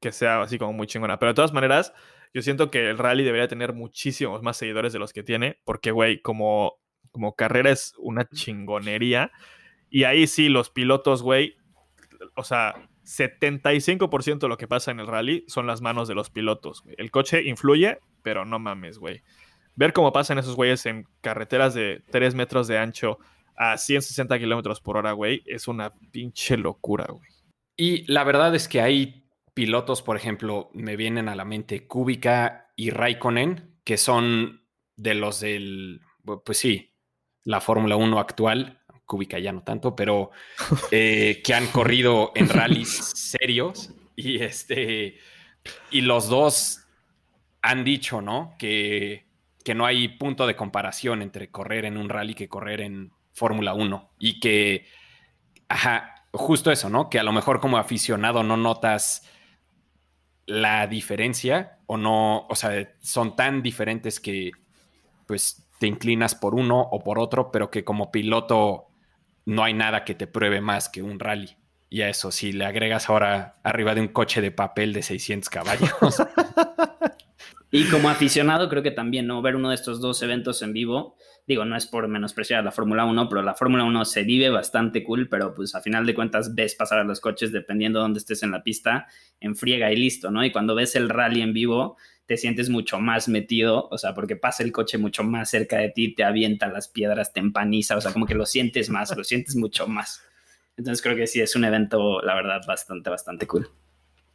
que 0.00 0.12
sea 0.12 0.42
así 0.42 0.58
como 0.58 0.72
muy 0.72 0.86
chingona. 0.86 1.18
Pero 1.18 1.30
de 1.30 1.36
todas 1.36 1.52
maneras, 1.52 1.92
yo 2.32 2.42
siento 2.42 2.70
que 2.70 2.88
el 2.88 2.98
rally 2.98 3.24
debería 3.24 3.48
tener 3.48 3.72
muchísimos 3.74 4.42
más 4.42 4.56
seguidores 4.56 4.92
de 4.92 4.98
los 4.98 5.12
que 5.12 5.22
tiene, 5.22 5.60
porque, 5.64 5.90
güey, 5.90 6.22
como, 6.22 6.78
como 7.10 7.34
carrera 7.34 7.70
es 7.70 7.94
una 7.98 8.28
chingonería. 8.28 9.30
Y 9.90 10.04
ahí 10.04 10.26
sí, 10.26 10.48
los 10.48 10.70
pilotos, 10.70 11.22
güey, 11.22 11.56
o 12.36 12.44
sea, 12.44 12.74
75% 13.04 14.38
de 14.38 14.48
lo 14.48 14.56
que 14.56 14.68
pasa 14.68 14.90
en 14.90 15.00
el 15.00 15.06
rally 15.06 15.44
son 15.48 15.66
las 15.66 15.80
manos 15.80 16.08
de 16.08 16.14
los 16.14 16.30
pilotos. 16.30 16.84
El 16.96 17.10
coche 17.10 17.42
influye, 17.42 17.98
pero 18.22 18.44
no 18.44 18.58
mames, 18.58 18.98
güey. 18.98 19.22
Ver 19.74 19.92
cómo 19.92 20.12
pasan 20.12 20.38
esos 20.38 20.56
güeyes 20.56 20.86
en 20.86 21.06
carreteras 21.20 21.74
de 21.74 22.02
3 22.10 22.34
metros 22.34 22.68
de 22.68 22.78
ancho 22.78 23.18
a 23.60 23.76
160 23.76 24.38
kilómetros 24.38 24.80
por 24.80 24.96
hora, 24.96 25.12
güey, 25.12 25.42
es 25.44 25.68
una 25.68 25.92
pinche 25.92 26.56
locura, 26.56 27.04
güey. 27.10 27.28
Y 27.76 28.10
la 28.10 28.24
verdad 28.24 28.54
es 28.54 28.68
que 28.68 28.80
hay 28.80 29.28
pilotos, 29.52 30.00
por 30.00 30.16
ejemplo, 30.16 30.70
me 30.72 30.96
vienen 30.96 31.28
a 31.28 31.36
la 31.36 31.44
mente 31.44 31.86
Kubica 31.86 32.72
y 32.74 32.88
Raikkonen, 32.88 33.78
que 33.84 33.98
son 33.98 34.62
de 34.96 35.14
los 35.14 35.40
del, 35.40 36.00
pues 36.42 36.56
sí, 36.56 36.94
la 37.44 37.60
Fórmula 37.60 37.96
1 37.96 38.18
actual, 38.18 38.80
Kubica 39.04 39.38
ya 39.38 39.52
no 39.52 39.62
tanto, 39.62 39.94
pero 39.94 40.30
eh, 40.90 41.42
que 41.44 41.52
han 41.52 41.66
corrido 41.66 42.32
en 42.34 42.48
rallies 42.48 43.12
serios 43.14 43.92
y 44.16 44.42
este 44.42 45.18
y 45.90 46.00
los 46.00 46.30
dos 46.30 46.86
han 47.60 47.84
dicho, 47.84 48.22
¿no? 48.22 48.54
Que, 48.58 49.26
que 49.62 49.74
no 49.74 49.84
hay 49.84 50.08
punto 50.08 50.46
de 50.46 50.56
comparación 50.56 51.20
entre 51.20 51.50
correr 51.50 51.84
en 51.84 51.98
un 51.98 52.08
rally 52.08 52.34
que 52.34 52.48
correr 52.48 52.80
en 52.80 53.12
Fórmula 53.32 53.74
1 53.74 54.10
y 54.18 54.40
que, 54.40 54.86
ajá, 55.68 56.26
justo 56.32 56.70
eso, 56.70 56.88
¿no? 56.88 57.08
Que 57.10 57.18
a 57.18 57.22
lo 57.22 57.32
mejor 57.32 57.60
como 57.60 57.78
aficionado 57.78 58.42
no 58.42 58.56
notas 58.56 59.28
la 60.46 60.86
diferencia 60.86 61.78
o 61.86 61.96
no, 61.96 62.46
o 62.48 62.54
sea, 62.54 62.92
son 63.00 63.36
tan 63.36 63.62
diferentes 63.62 64.20
que 64.20 64.50
pues 65.26 65.68
te 65.78 65.86
inclinas 65.86 66.34
por 66.34 66.54
uno 66.54 66.80
o 66.80 67.02
por 67.02 67.18
otro, 67.18 67.50
pero 67.52 67.70
que 67.70 67.84
como 67.84 68.10
piloto 68.10 68.88
no 69.46 69.64
hay 69.64 69.74
nada 69.74 70.04
que 70.04 70.14
te 70.14 70.26
pruebe 70.26 70.60
más 70.60 70.88
que 70.88 71.02
un 71.02 71.18
rally. 71.18 71.56
Y 71.88 72.02
a 72.02 72.08
eso, 72.08 72.30
si 72.30 72.52
le 72.52 72.64
agregas 72.66 73.08
ahora 73.08 73.60
arriba 73.64 73.94
de 73.94 74.00
un 74.00 74.08
coche 74.08 74.40
de 74.40 74.50
papel 74.50 74.92
de 74.92 75.02
600 75.02 75.48
caballos. 75.48 75.90
y 77.70 77.84
como 77.84 78.08
aficionado, 78.08 78.68
creo 78.68 78.82
que 78.82 78.90
también, 78.90 79.26
¿no? 79.26 79.42
Ver 79.42 79.54
uno 79.54 79.68
de 79.68 79.76
estos 79.76 80.00
dos 80.00 80.22
eventos 80.22 80.60
en 80.62 80.72
vivo, 80.72 81.16
digo, 81.46 81.64
no 81.64 81.76
es 81.76 81.86
por 81.86 82.08
menospreciar 82.08 82.60
a 82.60 82.62
la 82.62 82.72
Fórmula 82.72 83.04
1, 83.04 83.28
pero 83.28 83.42
la 83.42 83.54
Fórmula 83.54 83.84
1 83.84 84.04
se 84.04 84.24
vive 84.24 84.50
bastante 84.50 85.04
cool, 85.04 85.28
pero 85.28 85.54
pues 85.54 85.74
a 85.74 85.80
final 85.80 86.04
de 86.04 86.14
cuentas 86.14 86.54
ves 86.54 86.74
pasar 86.74 86.98
a 86.98 87.04
los 87.04 87.20
coches 87.20 87.52
dependiendo 87.52 87.98
de 87.98 88.04
dónde 88.04 88.18
estés 88.18 88.42
en 88.42 88.50
la 88.50 88.62
pista, 88.62 89.06
en 89.40 89.54
friega 89.56 89.92
y 89.92 89.96
listo, 89.96 90.30
¿no? 90.30 90.44
Y 90.44 90.50
cuando 90.50 90.74
ves 90.74 90.96
el 90.96 91.08
rally 91.08 91.42
en 91.42 91.52
vivo, 91.52 91.96
te 92.26 92.36
sientes 92.36 92.70
mucho 92.70 93.00
más 93.00 93.28
metido, 93.28 93.88
o 93.90 93.98
sea, 93.98 94.14
porque 94.14 94.36
pasa 94.36 94.62
el 94.62 94.72
coche 94.72 94.98
mucho 94.98 95.24
más 95.24 95.50
cerca 95.50 95.78
de 95.78 95.90
ti, 95.90 96.14
te 96.14 96.24
avienta 96.24 96.68
las 96.68 96.88
piedras, 96.88 97.32
te 97.32 97.40
empaniza, 97.40 97.96
o 97.96 98.00
sea, 98.00 98.12
como 98.12 98.26
que 98.26 98.34
lo 98.34 98.46
sientes 98.46 98.90
más, 98.90 99.16
lo 99.16 99.24
sientes 99.24 99.56
mucho 99.56 99.88
más. 99.88 100.22
Entonces 100.76 101.02
creo 101.02 101.16
que 101.16 101.26
sí 101.26 101.40
es 101.40 101.56
un 101.56 101.64
evento, 101.64 102.22
la 102.22 102.34
verdad, 102.34 102.60
bastante, 102.66 103.10
bastante 103.10 103.46
cool. 103.46 103.68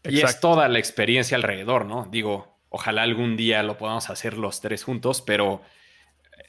Y 0.03 0.19
es 0.19 0.39
toda 0.39 0.67
la 0.67 0.77
experiencia 0.77 1.37
alrededor, 1.37 1.85
¿no? 1.85 2.07
Digo, 2.11 2.54
ojalá 2.75 3.03
algún 3.03 3.37
día 3.37 3.63
lo 3.63 3.77
podamos 3.77 4.09
hacer 4.09 4.37
los 4.37 4.59
tres 4.59 4.83
juntos, 4.83 5.21
pero 5.21 5.61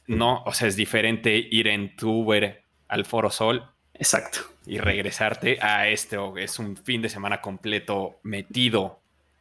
no, 0.09 0.43
o 0.45 0.53
sea, 0.53 0.66
es 0.66 0.74
diferente 0.74 1.37
ir 1.37 1.68
en 1.68 1.95
tu 1.95 2.11
Uber 2.22 2.64
al 2.89 3.05
Foro 3.05 3.31
Sol. 3.31 3.70
Exacto. 3.95 4.41
Y 4.66 4.79
regresarte 4.79 5.59
a 5.62 5.89
este, 5.89 6.16
o 6.16 6.37
es 6.37 6.59
un 6.59 6.77
fin 6.77 7.01
de 7.01 7.09
semana 7.09 7.41
completo 7.41 8.18
metido, 8.24 8.99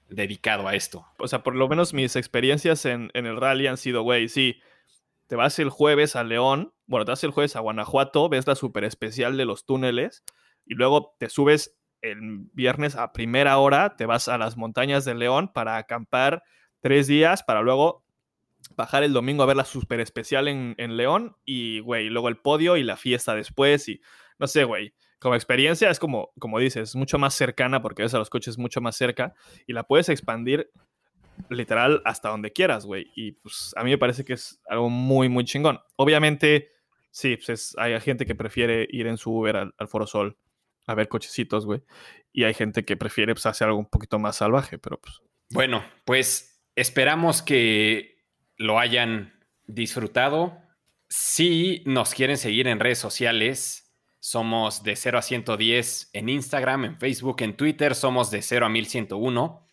dedicado 0.09 0.67
a 0.67 0.75
esto. 0.75 1.07
O 1.17 1.27
sea, 1.27 1.41
por 1.41 1.55
lo 1.55 1.67
menos 1.67 1.95
mis 1.95 2.15
experiencias 2.15 2.85
en, 2.85 3.09
en 3.15 3.25
el 3.25 3.37
rally 3.37 3.65
han 3.65 3.77
sido, 3.77 4.03
güey, 4.03 4.29
sí, 4.29 4.61
te 5.25 5.35
vas 5.35 5.57
el 5.57 5.71
jueves 5.71 6.15
a 6.15 6.23
León, 6.23 6.71
bueno, 6.85 7.03
te 7.05 7.13
vas 7.13 7.23
el 7.23 7.31
jueves 7.31 7.55
a 7.55 7.61
Guanajuato, 7.61 8.29
ves 8.29 8.45
la 8.45 8.53
super 8.53 8.83
especial 8.83 9.37
de 9.37 9.45
los 9.45 9.65
túneles 9.65 10.23
y 10.67 10.75
luego 10.75 11.15
te 11.17 11.29
subes 11.29 11.79
el 12.01 12.47
viernes 12.53 12.95
a 12.95 13.11
primera 13.11 13.57
hora, 13.57 13.95
te 13.95 14.05
vas 14.05 14.27
a 14.27 14.37
las 14.37 14.55
montañas 14.55 15.03
de 15.03 15.15
León 15.15 15.51
para 15.51 15.77
acampar 15.77 16.43
tres 16.85 17.07
días, 17.07 17.41
para 17.41 17.63
luego 17.63 18.05
bajar 18.75 19.01
el 19.01 19.11
domingo 19.11 19.41
a 19.41 19.47
ver 19.47 19.55
la 19.55 19.65
super 19.65 19.99
especial 19.99 20.47
en, 20.47 20.97
León 20.97 21.35
y, 21.43 21.79
güey, 21.79 22.09
luego 22.09 22.29
el 22.29 22.37
podio 22.37 22.77
y 22.77 22.83
la 22.83 22.95
fiesta 22.95 23.33
después 23.33 23.89
y, 23.89 24.01
no 24.37 24.45
sé, 24.45 24.65
güey, 24.65 24.93
como 25.17 25.33
experiencia 25.33 25.89
es 25.89 25.97
como, 25.97 26.31
como 26.37 26.59
dices, 26.59 26.95
mucho 26.95 27.17
más 27.17 27.33
cercana 27.33 27.81
porque 27.81 28.03
ves 28.03 28.13
a 28.13 28.19
los 28.19 28.29
coches 28.29 28.59
mucho 28.59 28.81
más 28.81 28.95
cerca 28.95 29.33
y 29.65 29.73
la 29.73 29.81
puedes 29.81 30.09
expandir 30.09 30.69
literal 31.49 32.03
hasta 32.05 32.29
donde 32.29 32.53
quieras, 32.53 32.85
güey. 32.85 33.11
Y 33.15 33.31
pues 33.31 33.73
a 33.75 33.83
mí 33.83 33.89
me 33.89 33.97
parece 33.97 34.23
que 34.23 34.33
es 34.33 34.61
algo 34.69 34.91
muy, 34.91 35.27
muy 35.27 35.43
chingón. 35.43 35.79
Obviamente, 35.95 36.69
sí, 37.09 37.35
pues 37.43 37.73
hay 37.79 37.99
gente 37.99 38.27
que 38.27 38.35
prefiere 38.35 38.87
ir 38.91 39.07
en 39.07 39.17
su 39.17 39.31
Uber 39.31 39.55
al, 39.55 39.73
al 39.79 39.87
Foro 39.87 40.05
Sol 40.05 40.37
a 40.85 40.93
ver 40.93 41.07
cochecitos, 41.07 41.65
güey. 41.65 41.81
Y 42.31 42.43
hay 42.43 42.53
gente 42.53 42.85
que 42.85 42.95
prefiere 42.95 43.33
pues, 43.33 43.47
hacer 43.47 43.69
algo 43.69 43.79
un 43.79 43.89
poquito 43.89 44.19
más 44.19 44.35
salvaje, 44.35 44.77
pero 44.77 45.01
pues. 45.01 45.23
Bueno, 45.49 45.83
pues 46.05 46.54
esperamos 46.75 47.41
que 47.41 48.23
lo 48.57 48.79
hayan 48.79 49.33
disfrutado. 49.67 50.57
Si 51.09 51.83
nos 51.85 52.13
quieren 52.13 52.37
seguir 52.37 52.67
en 52.67 52.79
redes 52.79 52.99
sociales, 52.99 53.93
somos 54.19 54.83
de 54.83 54.95
0 54.95 55.19
a 55.19 55.21
110 55.21 56.09
en 56.13 56.29
Instagram, 56.29 56.85
en 56.85 56.99
Facebook, 56.99 57.37
en 57.41 57.55
Twitter, 57.55 57.93
somos 57.93 58.31
de 58.31 58.41
0 58.41 58.65
a 58.65 58.69
1101. 58.69 59.67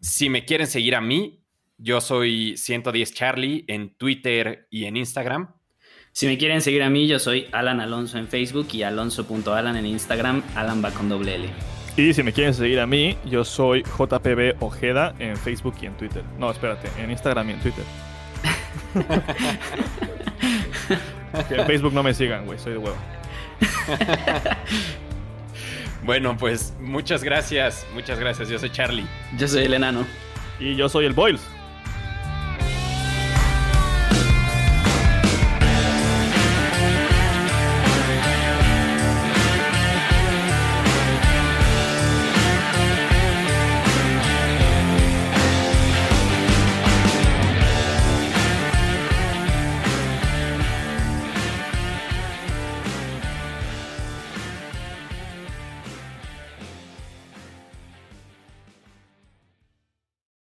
Si 0.00 0.30
me 0.30 0.44
quieren 0.44 0.66
seguir 0.66 0.96
a 0.96 1.00
mí, 1.00 1.44
yo 1.78 2.00
soy 2.00 2.56
110 2.56 3.12
Charlie 3.12 3.64
en 3.68 3.94
Twitter 3.96 4.66
y 4.70 4.86
en 4.86 4.96
Instagram. 4.96 5.54
Si 6.12 6.26
me 6.26 6.38
quieren 6.38 6.60
seguir 6.60 6.82
a 6.82 6.90
mí, 6.90 7.06
yo 7.06 7.18
soy 7.18 7.48
Alan 7.52 7.80
Alonso 7.80 8.18
en 8.18 8.28
Facebook 8.28 8.68
y 8.72 8.82
alonso.alan 8.82 9.76
en 9.76 9.86
Instagram, 9.86 10.42
Alan 10.54 10.84
va 10.84 10.90
con 10.90 11.08
doble 11.08 11.34
L. 11.36 11.81
Y 11.96 12.14
si 12.14 12.22
me 12.22 12.32
quieren 12.32 12.54
seguir 12.54 12.80
a 12.80 12.86
mí, 12.86 13.18
yo 13.26 13.44
soy 13.44 13.82
JPB 13.82 14.56
Ojeda 14.60 15.14
en 15.18 15.36
Facebook 15.36 15.74
y 15.82 15.86
en 15.86 15.94
Twitter. 15.94 16.24
No, 16.38 16.50
espérate, 16.50 16.88
en 16.98 17.10
Instagram 17.10 17.50
y 17.50 17.52
en 17.52 17.60
Twitter. 17.60 17.84
en 21.50 21.66
Facebook 21.66 21.92
no 21.92 22.02
me 22.02 22.14
sigan, 22.14 22.46
güey, 22.46 22.58
soy 22.58 22.72
de 22.72 22.78
huevo. 22.78 22.96
bueno, 26.04 26.34
pues 26.38 26.74
muchas 26.80 27.22
gracias, 27.22 27.86
muchas 27.92 28.18
gracias. 28.18 28.48
Yo 28.48 28.58
soy 28.58 28.70
Charlie. 28.70 29.06
Yo 29.36 29.46
soy 29.46 29.64
el 29.64 29.74
enano. 29.74 30.06
Y 30.58 30.76
yo 30.76 30.88
soy 30.88 31.04
el 31.04 31.12
Boils. 31.12 31.42